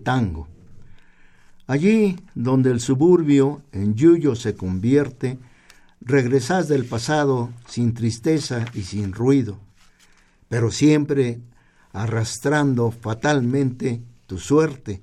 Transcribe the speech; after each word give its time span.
Tango. 0.00 0.48
Allí 1.66 2.18
donde 2.34 2.70
el 2.70 2.80
suburbio 2.80 3.62
en 3.72 3.94
yuyo 3.94 4.34
se 4.34 4.56
convierte, 4.56 5.38
regresás 6.00 6.66
del 6.66 6.84
pasado 6.84 7.50
sin 7.68 7.94
tristeza 7.94 8.64
y 8.74 8.82
sin 8.82 9.12
ruido, 9.12 9.58
pero 10.48 10.70
siempre 10.70 11.40
arrastrando 11.92 12.90
fatalmente 12.90 14.02
tu 14.26 14.38
suerte, 14.38 15.00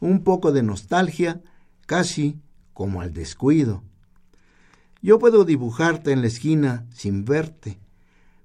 un 0.00 0.24
poco 0.24 0.52
de 0.52 0.62
nostalgia, 0.62 1.40
casi 1.86 2.38
como 2.72 3.00
al 3.00 3.12
descuido. 3.12 3.82
Yo 5.02 5.18
puedo 5.18 5.44
dibujarte 5.44 6.12
en 6.12 6.22
la 6.22 6.28
esquina 6.28 6.86
sin 6.94 7.24
verte, 7.24 7.78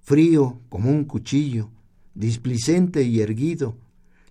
frío 0.01 0.59
como 0.69 0.89
un 0.89 1.05
cuchillo, 1.05 1.69
displicente 2.13 3.03
y 3.03 3.21
erguido, 3.21 3.77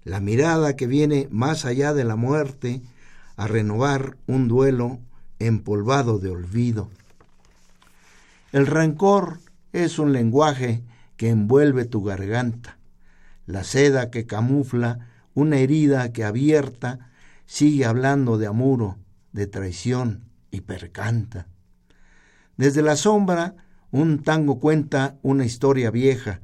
la 0.07 0.21
mirada 0.21 0.77
que 0.77 0.87
viene 0.87 1.27
más 1.33 1.65
allá 1.65 1.93
de 1.93 2.05
la 2.05 2.15
muerte 2.15 2.81
a 3.37 3.49
renovar 3.49 4.17
un 4.29 4.47
duelo 4.47 5.01
empolvado 5.41 6.21
de 6.21 6.31
olvido. 6.31 6.89
El 8.53 8.69
rencor 8.69 9.41
es 9.73 9.99
un 9.99 10.13
lenguaje 10.13 10.85
que 11.17 11.31
envuelve 11.31 11.87
tu 11.87 12.05
garganta, 12.05 12.79
la 13.47 13.65
seda 13.65 14.13
que 14.13 14.27
camufla 14.27 15.09
una 15.35 15.59
herida 15.59 16.13
que 16.13 16.23
abierta 16.23 17.11
sigue 17.45 17.85
hablando 17.85 18.39
de 18.39 18.47
amuro, 18.47 18.99
de 19.33 19.49
traición 19.49 20.23
y 20.53 20.61
percanta. 20.61 21.49
Desde 22.57 22.81
la 22.81 22.95
sombra, 22.95 23.57
un 23.91 24.23
tango 24.23 24.61
cuenta 24.61 25.17
una 25.23 25.45
historia 25.45 25.91
vieja, 25.91 26.39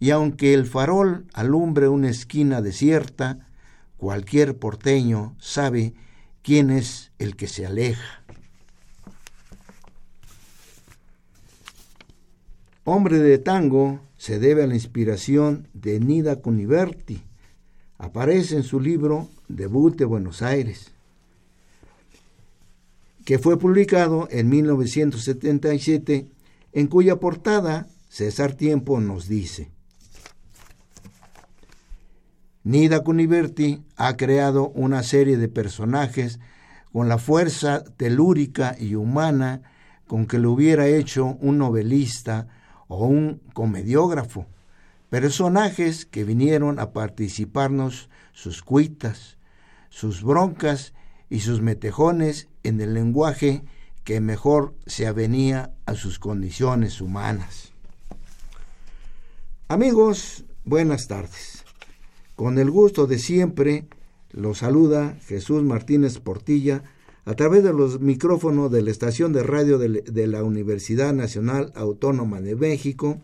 y 0.00 0.10
aunque 0.10 0.54
el 0.54 0.66
farol 0.66 1.26
alumbre 1.32 1.88
una 1.88 2.10
esquina 2.10 2.62
desierta, 2.62 3.48
cualquier 3.96 4.56
porteño 4.56 5.34
sabe 5.38 5.94
quién 6.42 6.70
es 6.70 7.10
el 7.18 7.36
que 7.36 7.48
se 7.48 7.66
aleja. 7.66 8.22
Hombre 12.84 13.18
de 13.18 13.38
tango 13.38 14.00
se 14.16 14.38
debe 14.38 14.62
a 14.62 14.66
la 14.66 14.74
inspiración 14.74 15.68
de 15.74 16.00
Nida 16.00 16.36
Cuniverti. 16.36 17.20
Aparece 17.98 18.56
en 18.56 18.62
su 18.62 18.80
libro 18.80 19.28
Debut 19.48 19.96
de 19.96 20.04
Buenos 20.04 20.40
Aires, 20.40 20.92
que 23.24 23.38
fue 23.38 23.58
publicado 23.58 24.28
en 24.30 24.48
1977, 24.48 26.30
en 26.72 26.86
cuya 26.86 27.16
portada 27.16 27.88
César 28.08 28.54
Tiempo 28.54 29.00
nos 29.00 29.28
dice, 29.28 29.70
Nida 32.68 33.02
Cuniverti 33.02 33.82
ha 33.96 34.18
creado 34.18 34.68
una 34.68 35.02
serie 35.02 35.38
de 35.38 35.48
personajes 35.48 36.38
con 36.92 37.08
la 37.08 37.16
fuerza 37.16 37.82
telúrica 37.96 38.76
y 38.78 38.94
humana 38.94 39.62
con 40.06 40.26
que 40.26 40.38
lo 40.38 40.52
hubiera 40.52 40.86
hecho 40.86 41.38
un 41.40 41.56
novelista 41.56 42.46
o 42.86 43.06
un 43.06 43.40
comediógrafo, 43.54 44.44
personajes 45.08 46.04
que 46.04 46.24
vinieron 46.24 46.78
a 46.78 46.92
participarnos 46.92 48.10
sus 48.34 48.60
cuitas, 48.60 49.38
sus 49.88 50.22
broncas 50.22 50.92
y 51.30 51.40
sus 51.40 51.62
metejones 51.62 52.48
en 52.64 52.82
el 52.82 52.92
lenguaje 52.92 53.62
que 54.04 54.20
mejor 54.20 54.74
se 54.84 55.06
avenía 55.06 55.72
a 55.86 55.94
sus 55.94 56.18
condiciones 56.18 57.00
humanas. 57.00 57.72
Amigos, 59.68 60.44
buenas 60.66 61.08
tardes. 61.08 61.57
Con 62.38 62.58
el 62.58 62.70
gusto 62.70 63.08
de 63.08 63.18
siempre, 63.18 63.88
lo 64.30 64.54
saluda 64.54 65.18
Jesús 65.26 65.64
Martínez 65.64 66.20
Portilla 66.20 66.84
a 67.24 67.34
través 67.34 67.64
de 67.64 67.72
los 67.72 67.98
micrófonos 67.98 68.70
de 68.70 68.80
la 68.80 68.92
estación 68.92 69.32
de 69.32 69.42
radio 69.42 69.76
de, 69.76 70.26
la 70.28 70.44
Universidad 70.44 71.12
Nacional 71.12 71.72
Autónoma 71.74 72.40
de 72.40 72.54
México, 72.54 73.18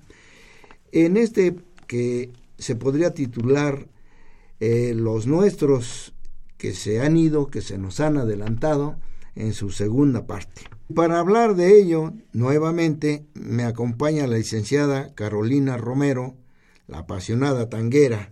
en 0.91 1.17
este 1.17 1.55
que 1.87 2.33
se 2.59 2.75
podría 2.75 3.15
titular 3.15 3.87
eh, 4.59 4.95
Los 4.97 5.29
nuestros 5.29 6.13
que 6.59 6.73
se 6.73 7.01
han 7.01 7.17
ido, 7.17 7.47
que 7.47 7.61
se 7.61 7.79
nos 7.79 8.01
han 8.01 8.19
adelantado 8.19 8.97
en 9.37 9.53
su 9.53 9.71
segunda 9.71 10.27
parte. 10.27 10.63
Para 10.93 11.21
hablar 11.21 11.55
de 11.55 11.81
ello, 11.81 12.13
nuevamente 12.33 13.27
me 13.35 13.63
acompaña 13.63 14.27
la 14.27 14.39
licenciada 14.39 15.15
Carolina 15.15 15.77
Romero, 15.77 16.35
la 16.89 16.99
apasionada 16.99 17.69
tanguera, 17.69 18.29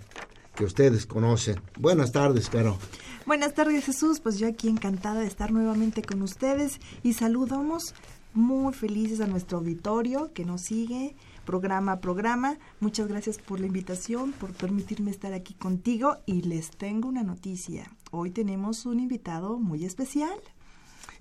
que 0.62 0.66
ustedes 0.66 1.06
conocen. 1.06 1.60
Buenas 1.76 2.12
tardes, 2.12 2.48
Caro. 2.48 2.78
Buenas 3.26 3.52
tardes, 3.52 3.84
Jesús. 3.84 4.20
Pues 4.20 4.38
yo 4.38 4.46
aquí 4.46 4.68
encantada 4.68 5.18
de 5.18 5.26
estar 5.26 5.50
nuevamente 5.50 6.02
con 6.02 6.22
ustedes 6.22 6.78
y 7.02 7.14
saludamos 7.14 7.96
muy 8.32 8.72
felices 8.72 9.20
a 9.20 9.26
nuestro 9.26 9.58
auditorio 9.58 10.32
que 10.32 10.44
nos 10.44 10.62
sigue 10.62 11.16
programa 11.44 11.92
a 11.92 12.00
programa. 12.00 12.58
Muchas 12.78 13.08
gracias 13.08 13.38
por 13.38 13.58
la 13.58 13.66
invitación, 13.66 14.30
por 14.30 14.52
permitirme 14.52 15.10
estar 15.10 15.32
aquí 15.32 15.54
contigo 15.54 16.18
y 16.26 16.42
les 16.42 16.70
tengo 16.70 17.08
una 17.08 17.24
noticia. 17.24 17.90
Hoy 18.12 18.30
tenemos 18.30 18.86
un 18.86 19.00
invitado 19.00 19.58
muy 19.58 19.84
especial. 19.84 20.38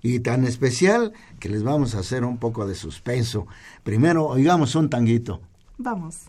Y 0.02 0.20
tan 0.20 0.44
especial 0.44 1.14
que 1.40 1.48
les 1.48 1.64
vamos 1.64 1.96
a 1.96 1.98
hacer 1.98 2.22
un 2.24 2.38
poco 2.38 2.64
de 2.64 2.76
suspenso. 2.76 3.48
Primero, 3.82 4.24
oigamos 4.24 4.76
un 4.76 4.88
tanguito. 4.88 5.40
Vamos. 5.78 6.26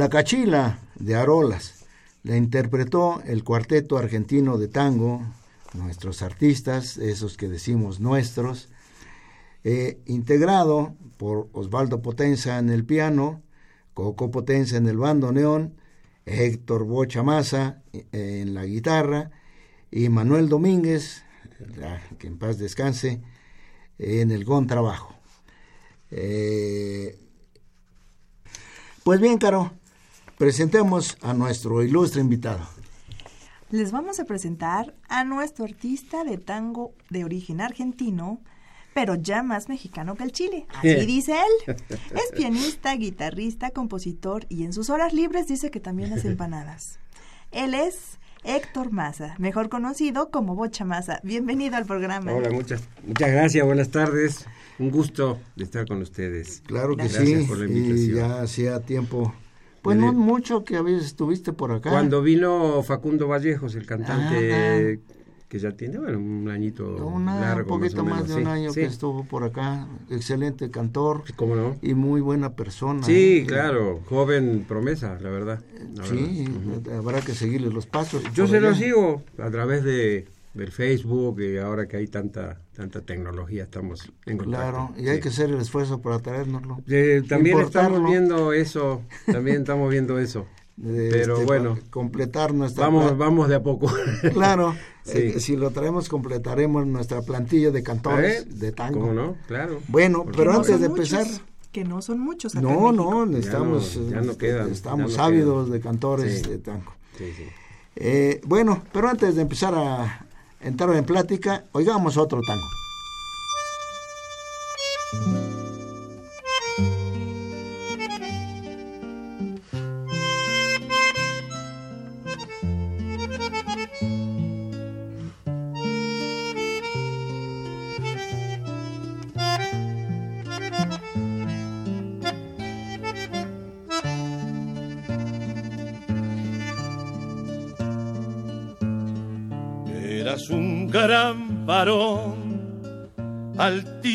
La 0.00 0.08
Cachila 0.08 0.78
de 0.98 1.14
Arolas 1.14 1.84
la 2.22 2.34
interpretó 2.34 3.20
el 3.26 3.44
cuarteto 3.44 3.98
argentino 3.98 4.56
de 4.56 4.66
tango, 4.66 5.20
nuestros 5.74 6.22
artistas, 6.22 6.96
esos 6.96 7.36
que 7.36 7.48
decimos 7.48 8.00
nuestros, 8.00 8.70
eh, 9.62 10.00
integrado 10.06 10.94
por 11.18 11.50
Osvaldo 11.52 12.00
Potenza 12.00 12.58
en 12.58 12.70
el 12.70 12.86
piano, 12.86 13.42
Coco 13.92 14.30
Potenza 14.30 14.78
en 14.78 14.88
el 14.88 14.96
bandoneón, 14.96 15.74
Héctor 16.24 16.84
Bocha 16.84 17.22
Maza 17.22 17.82
eh, 17.92 18.06
en 18.40 18.54
la 18.54 18.64
guitarra 18.64 19.30
y 19.90 20.08
Manuel 20.08 20.48
Domínguez, 20.48 21.24
que 22.18 22.26
en 22.26 22.38
paz 22.38 22.56
descanse, 22.56 23.20
en 23.98 24.30
el 24.30 24.46
contrabajo. 24.46 25.14
Eh, 26.10 27.18
pues 29.02 29.20
bien, 29.20 29.36
Caro, 29.36 29.72
presentemos 30.40 31.18
a 31.20 31.34
nuestro 31.34 31.82
ilustre 31.82 32.22
invitado. 32.22 32.66
Les 33.70 33.92
vamos 33.92 34.20
a 34.20 34.24
presentar 34.24 34.94
a 35.06 35.22
nuestro 35.22 35.66
artista 35.66 36.24
de 36.24 36.38
tango 36.38 36.94
de 37.10 37.26
origen 37.26 37.60
argentino, 37.60 38.40
pero 38.94 39.16
ya 39.16 39.42
más 39.42 39.68
mexicano 39.68 40.14
que 40.14 40.24
el 40.24 40.32
Chile. 40.32 40.66
Así 40.70 41.04
dice 41.04 41.34
él. 41.34 41.76
Es 42.14 42.32
pianista, 42.34 42.96
guitarrista, 42.96 43.68
compositor 43.68 44.46
y 44.48 44.64
en 44.64 44.72
sus 44.72 44.88
horas 44.88 45.12
libres 45.12 45.46
dice 45.46 45.70
que 45.70 45.78
también 45.78 46.10
hace 46.14 46.28
empanadas. 46.28 46.98
Él 47.50 47.74
es 47.74 48.18
Héctor 48.42 48.92
Maza, 48.92 49.34
mejor 49.36 49.68
conocido 49.68 50.30
como 50.30 50.54
Bocha 50.54 50.86
Maza. 50.86 51.20
Bienvenido 51.22 51.76
al 51.76 51.84
programa. 51.84 52.32
Hola, 52.32 52.48
muchas, 52.48 52.88
muchas 53.06 53.30
gracias, 53.30 53.66
buenas 53.66 53.90
tardes. 53.90 54.46
Un 54.78 54.90
gusto 54.90 55.38
de 55.56 55.64
estar 55.64 55.86
con 55.86 56.00
ustedes. 56.00 56.62
Claro 56.64 56.96
que 56.96 57.08
Gracias 57.08 57.42
sí, 57.42 57.46
por 57.46 57.58
la 57.58 57.66
y 57.66 57.76
invitación. 57.76 58.16
ya 58.16 58.40
hacía 58.40 58.80
tiempo, 58.80 59.34
pues 59.82 59.96
no 59.96 60.12
mucho 60.12 60.64
que 60.64 60.76
habías, 60.76 61.04
estuviste 61.04 61.52
por 61.52 61.72
acá. 61.72 61.90
Cuando 61.90 62.22
vino 62.22 62.82
Facundo 62.82 63.28
Vallejos, 63.28 63.74
el 63.74 63.86
cantante 63.86 65.00
Ah. 65.00 65.14
que 65.48 65.58
ya 65.58 65.72
tiene, 65.72 65.98
bueno, 65.98 66.18
un 66.18 66.48
añito 66.48 67.04
Una- 67.06 67.40
largo. 67.40 67.74
un 67.74 67.80
poquito 67.80 68.04
más, 68.04 68.20
más, 68.22 68.22
o 68.22 68.22
menos. 68.22 68.28
de 68.28 68.34
un 68.36 68.44
Sí, 68.44 68.50
año 68.62 68.72
sí, 68.72 68.80
que 68.80 68.86
estuvo 68.86 69.24
por 69.24 69.42
acá, 69.42 69.88
excelente 70.08 70.70
cantor 70.70 71.24
¿Cómo 71.34 71.56
no? 71.56 71.76
y 71.82 71.94
muy 71.94 72.20
buena 72.20 72.52
persona. 72.54 73.02
Sí, 73.02 73.38
¿eh? 73.38 73.46
claro, 73.48 74.00
joven 74.08 74.64
promesa, 74.68 75.18
la 75.20 75.28
verdad. 75.30 75.60
la 75.96 76.04
Sí, 76.04 76.46
verdad. 76.66 76.98
Habrá 76.98 77.20
que 77.20 77.34
seguirle 77.34 77.68
los 77.70 77.86
pasos. 77.86 78.22
Yo 78.32 78.46
se 78.46 78.60
lo 78.60 78.68
allá. 78.68 78.78
sigo 78.78 79.22
a 79.38 79.50
través 79.50 79.82
de 79.82 80.28
del 80.54 80.72
Facebook 80.72 81.40
y 81.40 81.58
ahora 81.58 81.86
que 81.86 81.96
hay 81.96 82.06
tanta 82.08 82.60
tanta 82.74 83.00
tecnología 83.02 83.64
estamos 83.64 84.10
en 84.26 84.38
contacto. 84.38 84.50
Claro, 84.70 84.94
y 84.96 85.08
hay 85.08 85.16
Sí. 85.16 85.22
que 85.22 85.28
hacer 85.28 85.50
el 85.50 85.60
esfuerzo 85.60 86.00
para 86.00 86.18
traérnoslo. 86.18 86.78
Eh, 86.88 87.22
también 87.28 87.56
Importarlo. 87.58 87.96
estamos 87.98 88.10
viendo 88.10 88.52
eso, 88.52 89.02
también 89.26 89.58
estamos 89.58 89.90
viendo 89.90 90.18
eso. 90.18 90.46
de, 90.76 91.10
Pero 91.10 91.34
este, 91.34 91.44
bueno, 91.46 91.78
completar 91.90 92.54
nuestra 92.54 92.86
vamos 92.86 93.16
vamos 93.18 93.48
de 93.48 93.56
a 93.56 93.62
poco. 93.62 93.92
claro 94.32 94.74
Sí. 95.02 95.18
eh, 95.18 95.40
si 95.40 95.56
lo 95.56 95.70
traemos 95.70 96.08
completaremos 96.08 96.86
nuestra 96.86 97.22
plantilla 97.22 97.70
de 97.70 97.82
cantores 97.82 98.42
¿Eh? 98.42 98.44
de 98.50 98.72
tango 98.72 99.00
¿Cómo 99.00 99.12
no? 99.14 99.36
Claro. 99.46 99.80
bueno 99.88 100.26
pero 100.36 100.52
no 100.52 100.58
antes 100.58 100.78
de 100.80 100.88
muchos, 100.90 101.12
empezar 101.12 101.42
Que 101.72 101.84
no 101.84 102.02
son 102.02 102.20
muchos. 102.20 102.54
acá 102.54 102.62
no 102.62 102.92
no 102.92 103.24
necesitamos 103.26 103.94
Ya 103.94 104.00
no- 104.00 104.10
ya 104.10 104.20
no 104.22 104.32
eh, 104.32 104.36
quedan, 104.36 104.70
estamos 104.70 105.18
ávidos 105.18 105.64
quedan. 105.66 105.72
de 105.72 105.80
cantores 105.80 106.42
Sí. 106.42 106.50
de 106.50 106.58
tango 106.58 106.92
Sí, 107.16 107.32
sí. 107.36 107.44
Eh, 107.96 108.40
bueno 108.46 108.82
pero 108.92 109.08
antes 109.08 109.34
de 109.36 109.42
empezar 109.42 109.74
a 109.74 110.26
entrar 110.60 110.94
en 110.96 111.04
plática. 111.04 111.64
Oigamos 111.72 112.16
otro 112.16 112.40
tango 112.46 112.89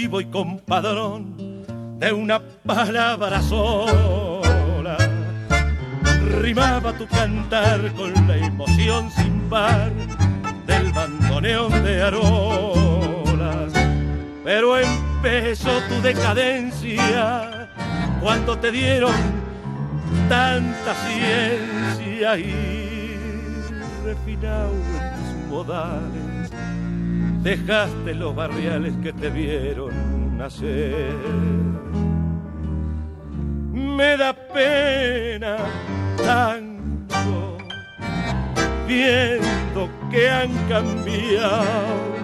y 0.06 0.26
compadrón 0.26 1.66
de 1.98 2.14
una 2.14 2.40
palabra 2.40 3.42
sola. 3.42 4.98
Rimaba 6.42 6.94
tu 6.94 7.08
cantar 7.08 7.92
con 7.94 8.14
la 8.28 8.38
emoción 8.38 9.10
sin 9.10 9.40
par 9.50 9.92
del 10.68 10.92
bandoneón 10.94 11.72
de 11.84 12.04
arolas. 12.04 13.74
Pero 14.44 14.78
empezó 14.78 15.72
tu 15.90 16.00
decadencia 16.04 17.68
cuando 18.22 18.60
te 18.60 18.72
dieron 18.72 19.16
tanta 20.30 20.94
ciencia 21.08 22.38
y 22.38 23.18
refinado 24.04 24.72
en 24.72 25.16
tus 25.16 25.50
modales 25.50 26.52
dejaste 27.46 28.16
los 28.16 28.36
barriales 28.36 28.94
que 29.04 29.14
te 29.14 29.30
vieron 29.30 30.36
nacer. 30.36 31.14
Me 33.72 34.18
da 34.18 34.34
pena 34.34 35.58
tanto 36.18 37.58
viendo 38.88 39.88
que 40.10 40.28
han 40.28 40.52
cambiado 40.68 42.16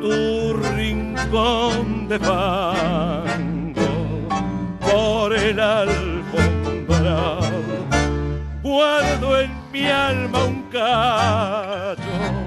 tu 0.00 0.54
rincón 0.78 2.08
de 2.08 2.18
fango 2.18 3.92
por 4.80 5.36
el 5.36 5.60
alfombrado. 5.60 7.42
Guardo 8.62 9.40
en 9.42 9.50
mi 9.70 9.84
alma 9.88 10.44
un 10.44 10.62
cacho 10.70 12.41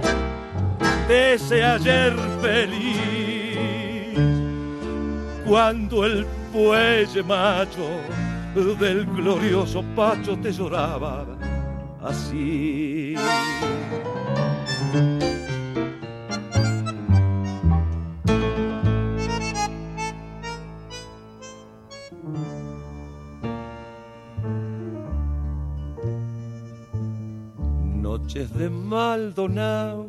de 1.07 1.35
ese 1.35 1.63
ayer 1.63 2.13
feliz, 2.41 4.17
cuando 5.45 6.05
el 6.05 6.25
fuelle 6.51 7.23
macho 7.23 7.87
del 8.79 9.05
glorioso 9.05 9.83
Pacho 9.95 10.37
te 10.39 10.51
lloraba 10.51 11.25
así. 12.01 13.15
Noches 28.01 28.53
de 28.53 28.69
Maldonado, 28.69 30.07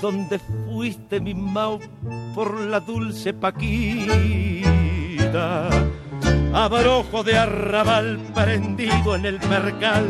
donde 0.00 0.38
fuiste 0.38 1.20
mi 1.20 1.34
Mau 1.34 1.80
por 2.34 2.58
la 2.60 2.80
dulce 2.80 3.32
Paquita, 3.32 4.68
abrojo 6.52 7.22
de 7.22 7.38
arrabal 7.38 8.18
prendido 8.34 9.16
en 9.16 9.24
el 9.26 9.38
percal 9.38 10.06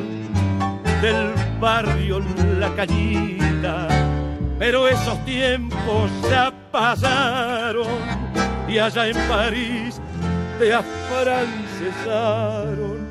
del 1.01 1.33
barrio 1.61 2.21
La 2.59 2.75
Cañita. 2.75 3.87
Pero 4.59 4.89
esos 4.89 5.25
tiempos 5.25 6.11
ya 6.31 6.53
pasaron 6.71 7.87
y 8.69 8.79
allá 8.79 9.09
en 9.09 9.17
París 9.29 10.01
te 10.59 10.73
afrancesaron 10.73 13.05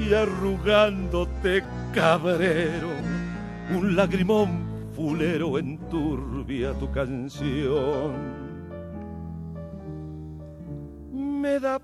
y 0.00 0.14
arrugándote 0.14 1.62
cabrero, 1.92 2.88
un 3.70 3.96
lagrimón 3.96 4.63
fulero 4.94 5.58
enturbia 5.58 6.72
tu 6.74 6.90
canción. 6.90 8.12
Me 11.12 11.58
da 11.58 11.80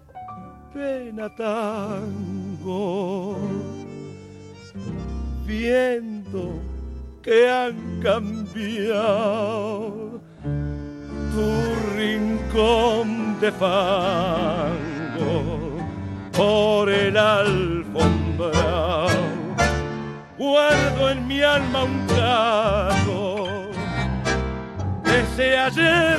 pena 0.73 1.29
tango 1.35 3.37
viendo 5.47 6.53
que 7.23 7.51
han 7.51 8.01
cambiado 8.01 10.21
tu 11.33 11.51
rincón 11.97 13.41
de 13.41 13.51
fango 13.53 13.81
por 16.37 16.89
el 16.89 17.17
alfombrado. 17.17 18.70
Guardo 20.51 21.11
en 21.11 21.29
mi 21.29 21.41
alma 21.43 21.85
un 21.85 22.07
caso 22.09 23.47
de 25.05 25.21
ese 25.21 25.57
ayer 25.57 26.19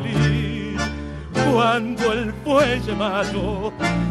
feliz, 0.00 0.80
cuando 1.52 2.14
el 2.14 2.32
fuelle 2.42 2.94
mayo 2.94 3.70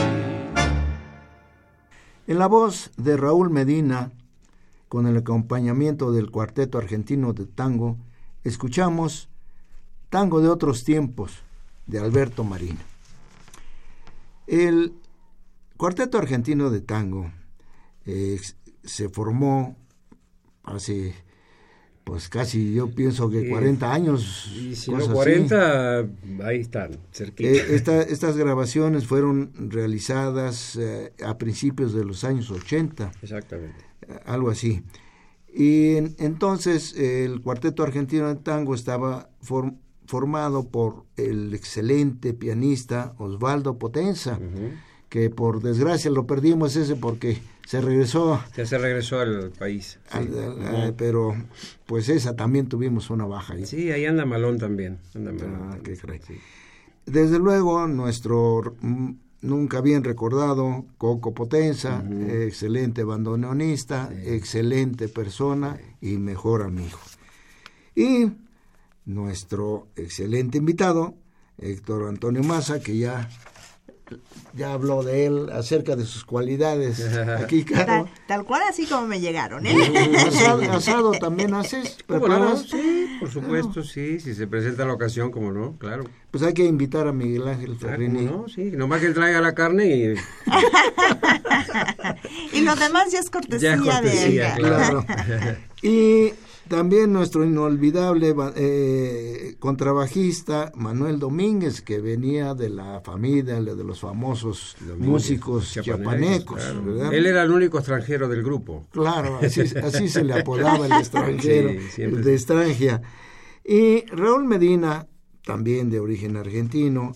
En 2.27 2.39
la 2.39 2.47
voz 2.47 2.91
de 2.99 3.17
Raúl 3.17 3.49
Medina, 3.49 4.13
con 4.91 5.07
el 5.07 5.17
acompañamiento 5.17 6.13
del 6.13 6.31
Cuarteto 6.31 6.77
Argentino 6.77 7.33
de 7.33 7.47
Tango, 7.47 7.97
escuchamos 8.43 9.31
Tango 10.11 10.43
de 10.43 10.51
otros 10.51 10.85
tiempos 10.85 11.43
de 11.87 11.99
Alberto 11.99 12.45
Marino. 12.45 12.81
El 14.47 14.95
Cuarteto 15.77 16.19
Argentino 16.19 16.71
de 16.71 16.81
Tango 16.81 17.31
eh, 18.07 18.41
se 18.85 19.09
formó 19.09 19.77
hace 20.63 21.15
pues 22.05 22.29
casi 22.29 22.75
yo 22.75 22.91
pienso 22.91 23.31
que 23.31 23.49
40 23.49 23.93
años. 23.93 24.53
Y 24.55 24.77
si 24.77 24.91
no 24.91 25.11
40, 25.11 26.07
ahí 26.45 26.61
están, 26.61 26.99
cerquita. 27.11 27.49
Eh, 27.49 27.75
estas 28.11 28.37
grabaciones 28.37 29.07
fueron 29.07 29.53
realizadas 29.71 30.77
eh, 30.77 31.15
a 31.25 31.39
principios 31.39 31.95
de 31.95 32.05
los 32.05 32.25
años 32.25 32.51
80. 32.51 33.11
Exactamente. 33.23 33.85
algo 34.27 34.51
así. 34.51 34.83
Y 35.53 35.97
entonces 36.19 36.95
el 36.95 37.41
Cuarteto 37.41 37.83
Argentino 37.83 38.29
de 38.29 38.37
Tango 38.37 38.75
estaba 38.75 39.31
formado 40.07 40.69
por 40.69 41.05
el 41.17 41.55
excelente 41.55 42.35
pianista 42.35 43.15
Osvaldo 43.19 43.79
Potenza, 43.79 44.39
que 45.09 45.31
por 45.31 45.63
desgracia 45.63 46.11
lo 46.11 46.27
perdimos 46.27 46.77
ese 46.77 46.97
porque 46.97 47.39
se 47.67 47.81
regresó. 47.81 48.43
Ya 48.57 48.67
se 48.67 48.79
regresó 48.79 49.21
al 49.21 49.51
país. 49.51 49.99
pero 50.97 51.35
pues 51.87 52.09
esa 52.09 52.37
también 52.37 52.69
tuvimos 52.69 53.11
una 53.11 53.27
baja. 53.27 53.55
Ahí. 53.55 53.67
Sí, 53.67 53.91
ahí 53.91 54.05
anda 54.05 54.25
Malón 54.25 54.59
también. 54.59 54.99
Anda 55.15 55.33
ah, 55.47 55.79
Desde 57.07 57.39
luego, 57.39 57.87
nuestro 57.87 58.77
nunca 59.45 59.83
bien 59.83 60.05
recordado 60.05 60.87
Coco 60.99 61.35
Potenza, 61.35 62.03
excelente 62.31 63.05
bandoneonista, 63.05 64.11
excelente 64.25 65.09
persona 65.09 65.79
y 66.01 66.17
mejor 66.17 66.63
amigo. 66.63 66.99
Y 67.95 68.31
nuestro 69.05 69.89
excelente 69.97 70.59
invitado, 70.59 71.15
Héctor 71.59 72.09
Antonio 72.09 72.43
Maza, 72.43 72.81
que 72.81 72.99
ya 72.99 73.29
ya 74.55 74.73
habló 74.73 75.03
de 75.03 75.27
él 75.27 75.51
acerca 75.53 75.97
de 75.97 76.05
sus 76.05 76.25
cualidades. 76.25 77.05
Aquí, 77.43 77.65
tal, 78.27 78.45
cual 78.45 78.63
así 78.69 78.87
como 78.87 79.07
me 79.07 79.21
llegaron, 79.21 79.67
¿eh? 79.67 79.75
Asado, 80.71 81.13
también 81.13 81.55
haces, 81.55 81.99
¿Preparas? 82.07 82.67
Sí, 82.71 83.17
por 83.19 83.31
supuesto, 83.31 83.83
sí. 83.83 84.21
Si 84.21 84.35
se 84.35 84.47
presenta 84.47 84.85
la 84.85 84.93
ocasión, 84.93 85.31
como 85.31 85.51
no, 85.53 85.77
claro. 85.79 86.05
Pues 86.31 86.43
hay 86.45 86.53
que 86.55 86.65
invitar 86.65 87.07
a 87.07 87.13
Miguel 87.13 87.49
Ángel 87.49 87.77
ah, 87.77 87.81
Ferrini. 87.81 88.25
no, 88.25 88.49
sí, 88.49 88.71
nomás 88.73 89.01
que 89.01 89.07
él 89.07 89.15
traiga 89.15 89.41
la 89.41 89.55
carne 89.55 89.87
y... 89.87 90.15
y 92.53 92.61
lo 92.61 92.77
demás 92.77 93.11
ya 93.13 93.21
es 93.21 93.31
cortesía, 93.31 93.77
de 93.77 94.53
Claro. 94.57 95.07
y 95.83 96.33
también 96.69 97.13
nuestro 97.13 97.45
inolvidable 97.45 98.35
eh, 98.57 99.57
contrabajista 99.59 100.73
Manuel 100.75 101.19
Domínguez, 101.19 101.83
que 101.83 102.01
venía 102.01 102.55
de 102.55 102.71
la 102.71 103.01
familia 103.01 103.61
de 103.61 103.85
los 103.85 104.01
famosos 104.01 104.77
músicos 104.99 105.73
chiapanecos. 105.73 106.63
Él 107.13 107.27
era 107.27 107.43
el 107.43 107.51
único 107.51 107.79
extranjero 107.79 108.29
del 108.29 108.43
grupo. 108.43 108.87
Claro, 108.93 109.41
así, 109.41 110.09
se 110.09 110.25
le 110.25 110.35
apodaba 110.41 110.87
el 110.87 110.93
extranjero, 110.93 111.71
de 111.97 112.35
extranjera. 112.35 113.03
Y 113.65 114.07
Raúl 114.07 114.45
Medina, 114.45 115.07
también 115.45 115.91
de 115.91 116.01
origen 116.01 116.37
argentino, 116.37 117.13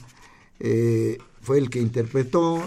eh, 0.61 1.19
fue 1.41 1.59
el 1.59 1.71
que 1.71 1.81
interpretó, 1.81 2.63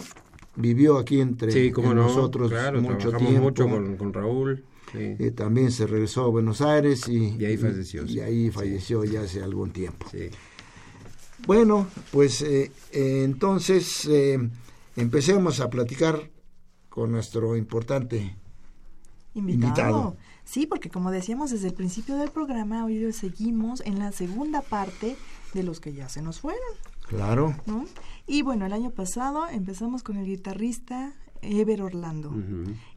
vivió 0.56 0.98
aquí 0.98 1.22
entre 1.22 1.72
nosotros 1.72 2.52
mucho 2.82 3.12
tiempo. 3.12 3.42
mucho 3.42 3.68
con, 3.68 3.98
con 3.98 4.14
Raúl. 4.14 4.64
Eh, 4.94 5.32
también 5.36 5.72
se 5.72 5.88
regresó 5.88 6.26
a 6.26 6.28
Buenos 6.28 6.62
Aires 6.62 7.08
y, 7.08 7.44
ahí 7.46 7.58
falleció. 7.58 8.06
Y, 8.06 8.20
ahí 8.20 8.50
falleció 8.52 9.04
ya 9.04 9.22
hace 9.22 9.42
algún 9.42 9.72
tiempo. 9.72 10.08
Bueno, 11.48 11.88
pues 12.12 12.42
eh, 12.42 12.72
eh, 12.92 13.24
entonces 13.24 14.08
empecemos 14.96 15.60
a 15.60 15.70
platicar 15.70 16.30
con 16.90 17.12
nuestro 17.12 17.56
importante 17.56 18.36
invitado. 19.34 20.18
Sí, 20.44 20.66
porque 20.68 20.90
como 20.90 21.12
decíamos 21.12 21.52
desde 21.52 21.68
el 21.68 21.74
principio 21.74 22.18
del 22.18 22.30
programa, 22.30 22.84
hoy 22.84 23.14
seguimos 23.14 23.82
en 23.82 24.00
la 24.00 24.12
segunda 24.12 24.62
parte 24.62 25.16
de 25.54 25.64
los 25.64 25.80
que 25.80 25.94
ya 25.94 26.10
se 26.10 26.22
nos 26.22 26.42
fueron. 26.42 26.62
Claro. 27.08 27.56
Y 28.28 28.42
bueno, 28.42 28.66
el 28.66 28.74
año 28.74 28.92
pasado 28.92 29.48
empezamos 29.48 30.04
con 30.04 30.18
el 30.18 30.26
guitarrista 30.26 31.14
Ever 31.42 31.82
Orlando. 31.82 32.34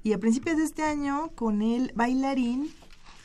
Y 0.02 0.12
a 0.12 0.18
principios 0.18 0.56
de 0.56 0.64
este 0.64 0.82
año 0.82 1.30
con 1.34 1.62
el 1.62 1.92
bailarín 1.94 2.70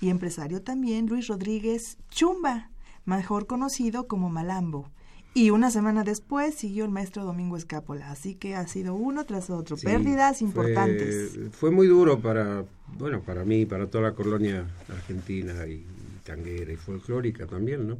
y 0.01 0.09
empresario 0.09 0.61
también 0.61 1.07
Luis 1.07 1.27
Rodríguez 1.27 1.97
Chumba, 2.09 2.71
mejor 3.05 3.47
conocido 3.47 4.07
como 4.07 4.29
Malambo. 4.29 4.89
Y 5.33 5.51
una 5.51 5.69
semana 5.69 6.03
después 6.03 6.55
siguió 6.55 6.85
el 6.85 6.91
maestro 6.91 7.23
Domingo 7.23 7.55
Escápola, 7.55 8.11
así 8.11 8.33
que 8.33 8.55
ha 8.55 8.67
sido 8.67 8.95
uno 8.95 9.25
tras 9.25 9.49
otro, 9.49 9.77
pérdidas 9.77 10.41
importantes. 10.41 11.37
Fue 11.51 11.69
muy 11.69 11.87
duro 11.87 12.19
para, 12.19 12.65
bueno, 12.97 13.21
para 13.21 13.45
mí, 13.45 13.65
para 13.65 13.87
toda 13.87 14.05
la 14.05 14.15
colonia 14.15 14.65
argentina 14.89 15.67
y, 15.67 15.85
tanguera 16.23 16.73
y 16.73 16.75
folclórica 16.75 17.45
también, 17.45 17.87
¿no? 17.87 17.97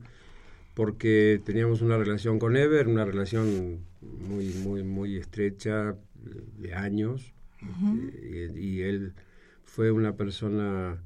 Porque 0.74 1.42
teníamos 1.46 1.82
una 1.82 1.98
relación 1.98 2.40
con 2.40 2.58
Ever, 2.58 2.88
una 2.88 3.06
relación 3.06 3.80
muy, 4.28 4.50
muy, 4.64 4.84
muy 4.84 5.18
estrecha, 5.18 5.96
de 6.58 6.74
años 6.74 7.34
eh, 7.62 8.52
y, 8.56 8.82
él 8.82 9.14
fue 9.64 9.92
una 9.92 10.16
persona, 10.16 11.02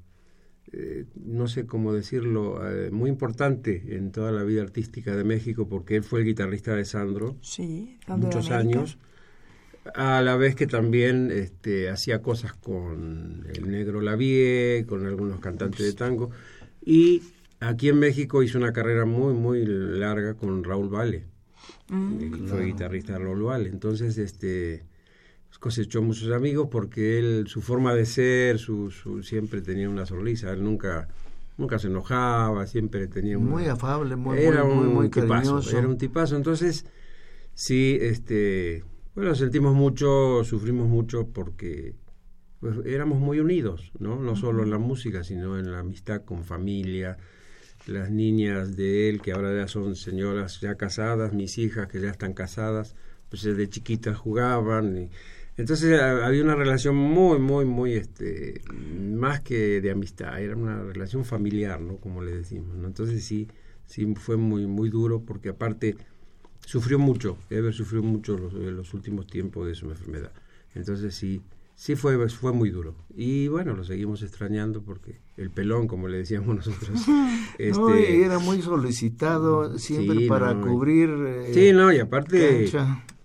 eh, 0.72 1.06
no 1.16 1.48
sé 1.48 1.66
cómo 1.66 1.94
decirlo, 1.94 2.62
eh, 2.70 2.92
muy 2.92 3.10
importante 3.10 3.96
en 3.96 4.12
toda 4.12 4.32
la 4.32 4.44
vida 4.44 4.62
artística 4.62 5.16
de 5.16 5.24
México 5.24 5.68
porque 5.68 5.96
él 5.96 6.04
fue 6.04 6.20
el 6.20 6.26
guitarrista 6.26 6.76
de 6.76 6.86
Sandro 6.86 7.36
sí, 7.42 7.98
muchos 8.08 8.52
años 8.52 8.98
a 9.96 10.22
la 10.22 10.38
vez 10.38 10.56
que 10.56 10.66
también 10.66 11.30
este, 11.32 11.90
hacía 11.90 12.22
cosas 12.22 12.54
con 12.54 13.46
el 13.54 13.70
negro 13.70 14.00
Lavie, 14.00 14.86
con 14.88 15.06
algunos 15.06 15.40
cantantes 15.42 15.86
de 15.86 15.94
tango 15.94 16.30
y 16.86 17.22
aquí 17.60 17.90
en 17.90 18.00
México 18.00 18.44
hizo 18.44 18.58
una 18.58 18.72
carrera 18.72 19.06
muy 19.06 19.34
muy 19.34 19.66
larga 19.66 20.36
con 20.36 20.64
Raúl 20.64 20.90
Vale 20.90 21.26
mm. 21.90 22.48
fue 22.48 22.66
guitarrista 22.66 23.14
de 23.14 23.20
Raúl 23.20 23.44
Vale. 23.44 23.70
Entonces 23.70 24.18
este 24.18 24.84
cosechó 25.60 26.02
muchos 26.02 26.32
amigos 26.32 26.68
porque 26.72 27.20
él, 27.20 27.46
su 27.48 27.62
forma 27.62 27.94
de 27.94 28.06
ser, 28.06 28.60
su, 28.60 28.92
siempre 29.24 29.62
tenía 29.62 29.90
una 29.90 30.06
sonrisa, 30.06 30.52
él 30.52 30.64
nunca 30.64 31.08
nunca 31.56 31.78
se 31.78 31.88
enojaba, 31.88 32.66
siempre 32.66 33.08
tenía 33.08 33.38
muy 33.38 33.68
afable, 33.68 34.16
muy 34.16 34.40
era 34.40 34.64
muy, 34.64 34.88
un, 34.88 35.12
tipazo, 35.12 35.62
era 35.78 35.88
un 35.88 35.98
tipazo, 35.98 36.36
entonces 36.36 36.86
sí, 37.54 37.98
este, 38.02 38.84
bueno, 39.14 39.36
sentimos 39.36 39.76
mucho, 39.76 40.44
sufrimos 40.44 40.88
mucho 40.88 41.28
porque 41.28 41.94
pues, 42.60 42.78
éramos 42.86 43.20
muy 43.20 43.40
unidos, 43.40 43.92
¿no? 44.00 44.20
No 44.20 44.36
solo 44.36 44.64
en 44.64 44.72
la 44.72 44.80
música, 44.80 45.24
sino 45.24 45.60
en 45.60 45.72
la 45.72 45.80
amistad 45.80 46.24
con 46.24 46.44
familia, 46.44 47.18
las 47.86 48.10
niñas 48.10 48.76
de 48.76 49.10
él 49.10 49.22
que 49.22 49.34
ahora 49.34 49.56
ya 49.56 49.68
son 49.68 49.96
señoras 49.96 50.62
ya 50.62 50.76
casadas, 50.76 51.34
mis 51.34 51.58
hijas 51.58 51.88
que 51.88 52.00
ya 52.02 52.10
están 52.10 52.34
casadas, 52.34 52.96
pues 53.30 53.44
desde 53.44 53.70
chiquitas 53.70 54.18
jugaban 54.18 54.98
y 54.98 55.10
entonces 55.56 56.02
había 56.02 56.44
una 56.44 56.56
relación 56.56 56.96
muy, 56.96 57.38
muy, 57.38 57.66
muy, 57.66 57.94
este, 57.94 58.62
más 58.74 59.42
que 59.42 59.82
de 59.82 59.92
amistad, 59.92 60.42
era 60.42 60.56
una 60.56 60.82
relación 60.82 61.26
familiar, 61.26 61.80
¿no? 61.80 61.98
Como 61.98 62.24
le 62.24 62.36
decimos, 62.36 62.76
¿no? 62.76 62.88
Entonces 62.88 63.24
sí, 63.24 63.48
sí 63.86 64.12
fue 64.16 64.36
muy, 64.38 64.66
muy 64.66 64.90
duro 64.90 65.22
porque 65.22 65.50
aparte 65.50 65.96
sufrió 66.66 66.98
mucho, 66.98 67.38
Ever 67.52 67.74
sufrió 67.74 68.02
mucho 68.02 68.38
los, 68.38 68.54
los 68.54 68.94
últimos 68.96 69.28
tiempos 69.28 69.68
de 69.68 69.76
su 69.76 69.90
enfermedad. 69.90 70.32
Entonces 70.74 71.14
sí, 71.14 71.44
sí 71.76 71.96
fue, 71.96 72.28
fue 72.30 72.52
muy 72.52 72.72
duro. 72.72 72.96
Y 73.16 73.48
bueno, 73.48 73.76
lo 73.76 73.84
seguimos 73.84 74.24
extrañando 74.24 74.82
porque 74.82 75.22
el 75.38 75.52
pelón, 75.52 75.88
como 75.88 76.08
le 76.08 76.18
decíamos 76.18 76.56
nosotros. 76.56 77.00
este, 77.60 78.26
era 78.26 78.40
muy 78.40 78.64
solicitado 78.64 79.78
siempre 79.78 80.28
para 80.28 80.60
cubrir. 80.60 81.10
Eh, 81.10 81.52
sí, 81.54 81.74
no, 81.74 81.94
y 81.94 82.00
aparte, 82.00 82.72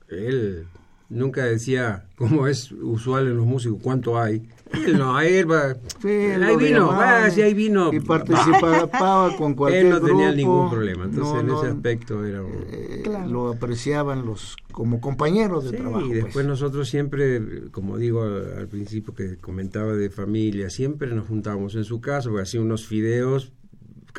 él 0.09 0.67
nunca 1.09 1.45
decía, 1.45 2.05
como 2.17 2.47
es 2.47 2.73
usual 2.73 3.27
en 3.29 3.37
los 3.37 3.47
músicos, 3.47 3.79
cuánto 3.83 4.19
hay. 4.21 4.49
Él 4.73 4.99
no, 4.99 5.19
él 5.19 5.51
va, 5.51 5.77
ahí 6.05 6.57
vino, 6.57 6.89
va, 6.89 7.31
si 7.31 7.41
hay 7.41 7.55
vino. 7.55 7.93
Y 7.93 8.01
participaba 8.01 9.35
con 9.39 9.55
cualquier 9.55 9.87
Él 9.87 9.93
no 9.93 10.01
tenía 10.01 10.33
ningún 10.33 10.71
problema, 10.71 11.05
entonces 11.05 11.41
en 11.41 11.51
ese 11.51 11.67
aspecto 11.69 12.25
era... 12.25 12.43
Eh, 12.71 13.03
lo 13.29 13.49
apreciaban 13.49 14.27
los 14.27 14.57
como 14.71 15.01
compañeros 15.01 15.65
de 15.71 15.79
trabajo. 15.79 16.07
Y 16.07 16.13
después 16.13 16.35
pues. 16.35 16.47
nosotros 16.47 16.89
siempre, 16.89 17.71
como 17.71 17.97
digo 17.97 18.23
al 18.23 18.69
principio 18.69 19.15
que 19.15 19.37
comentaba 19.39 19.95
de 19.95 20.11
familia, 20.11 20.71
siempre 20.71 21.15
nos 21.15 21.27
juntábamos 21.29 21.75
en 21.75 21.85
su 21.85 22.01
casa, 22.01 22.29
porque 22.29 22.43
hacía 22.43 22.61
unos 22.61 22.87
fideos 22.87 23.53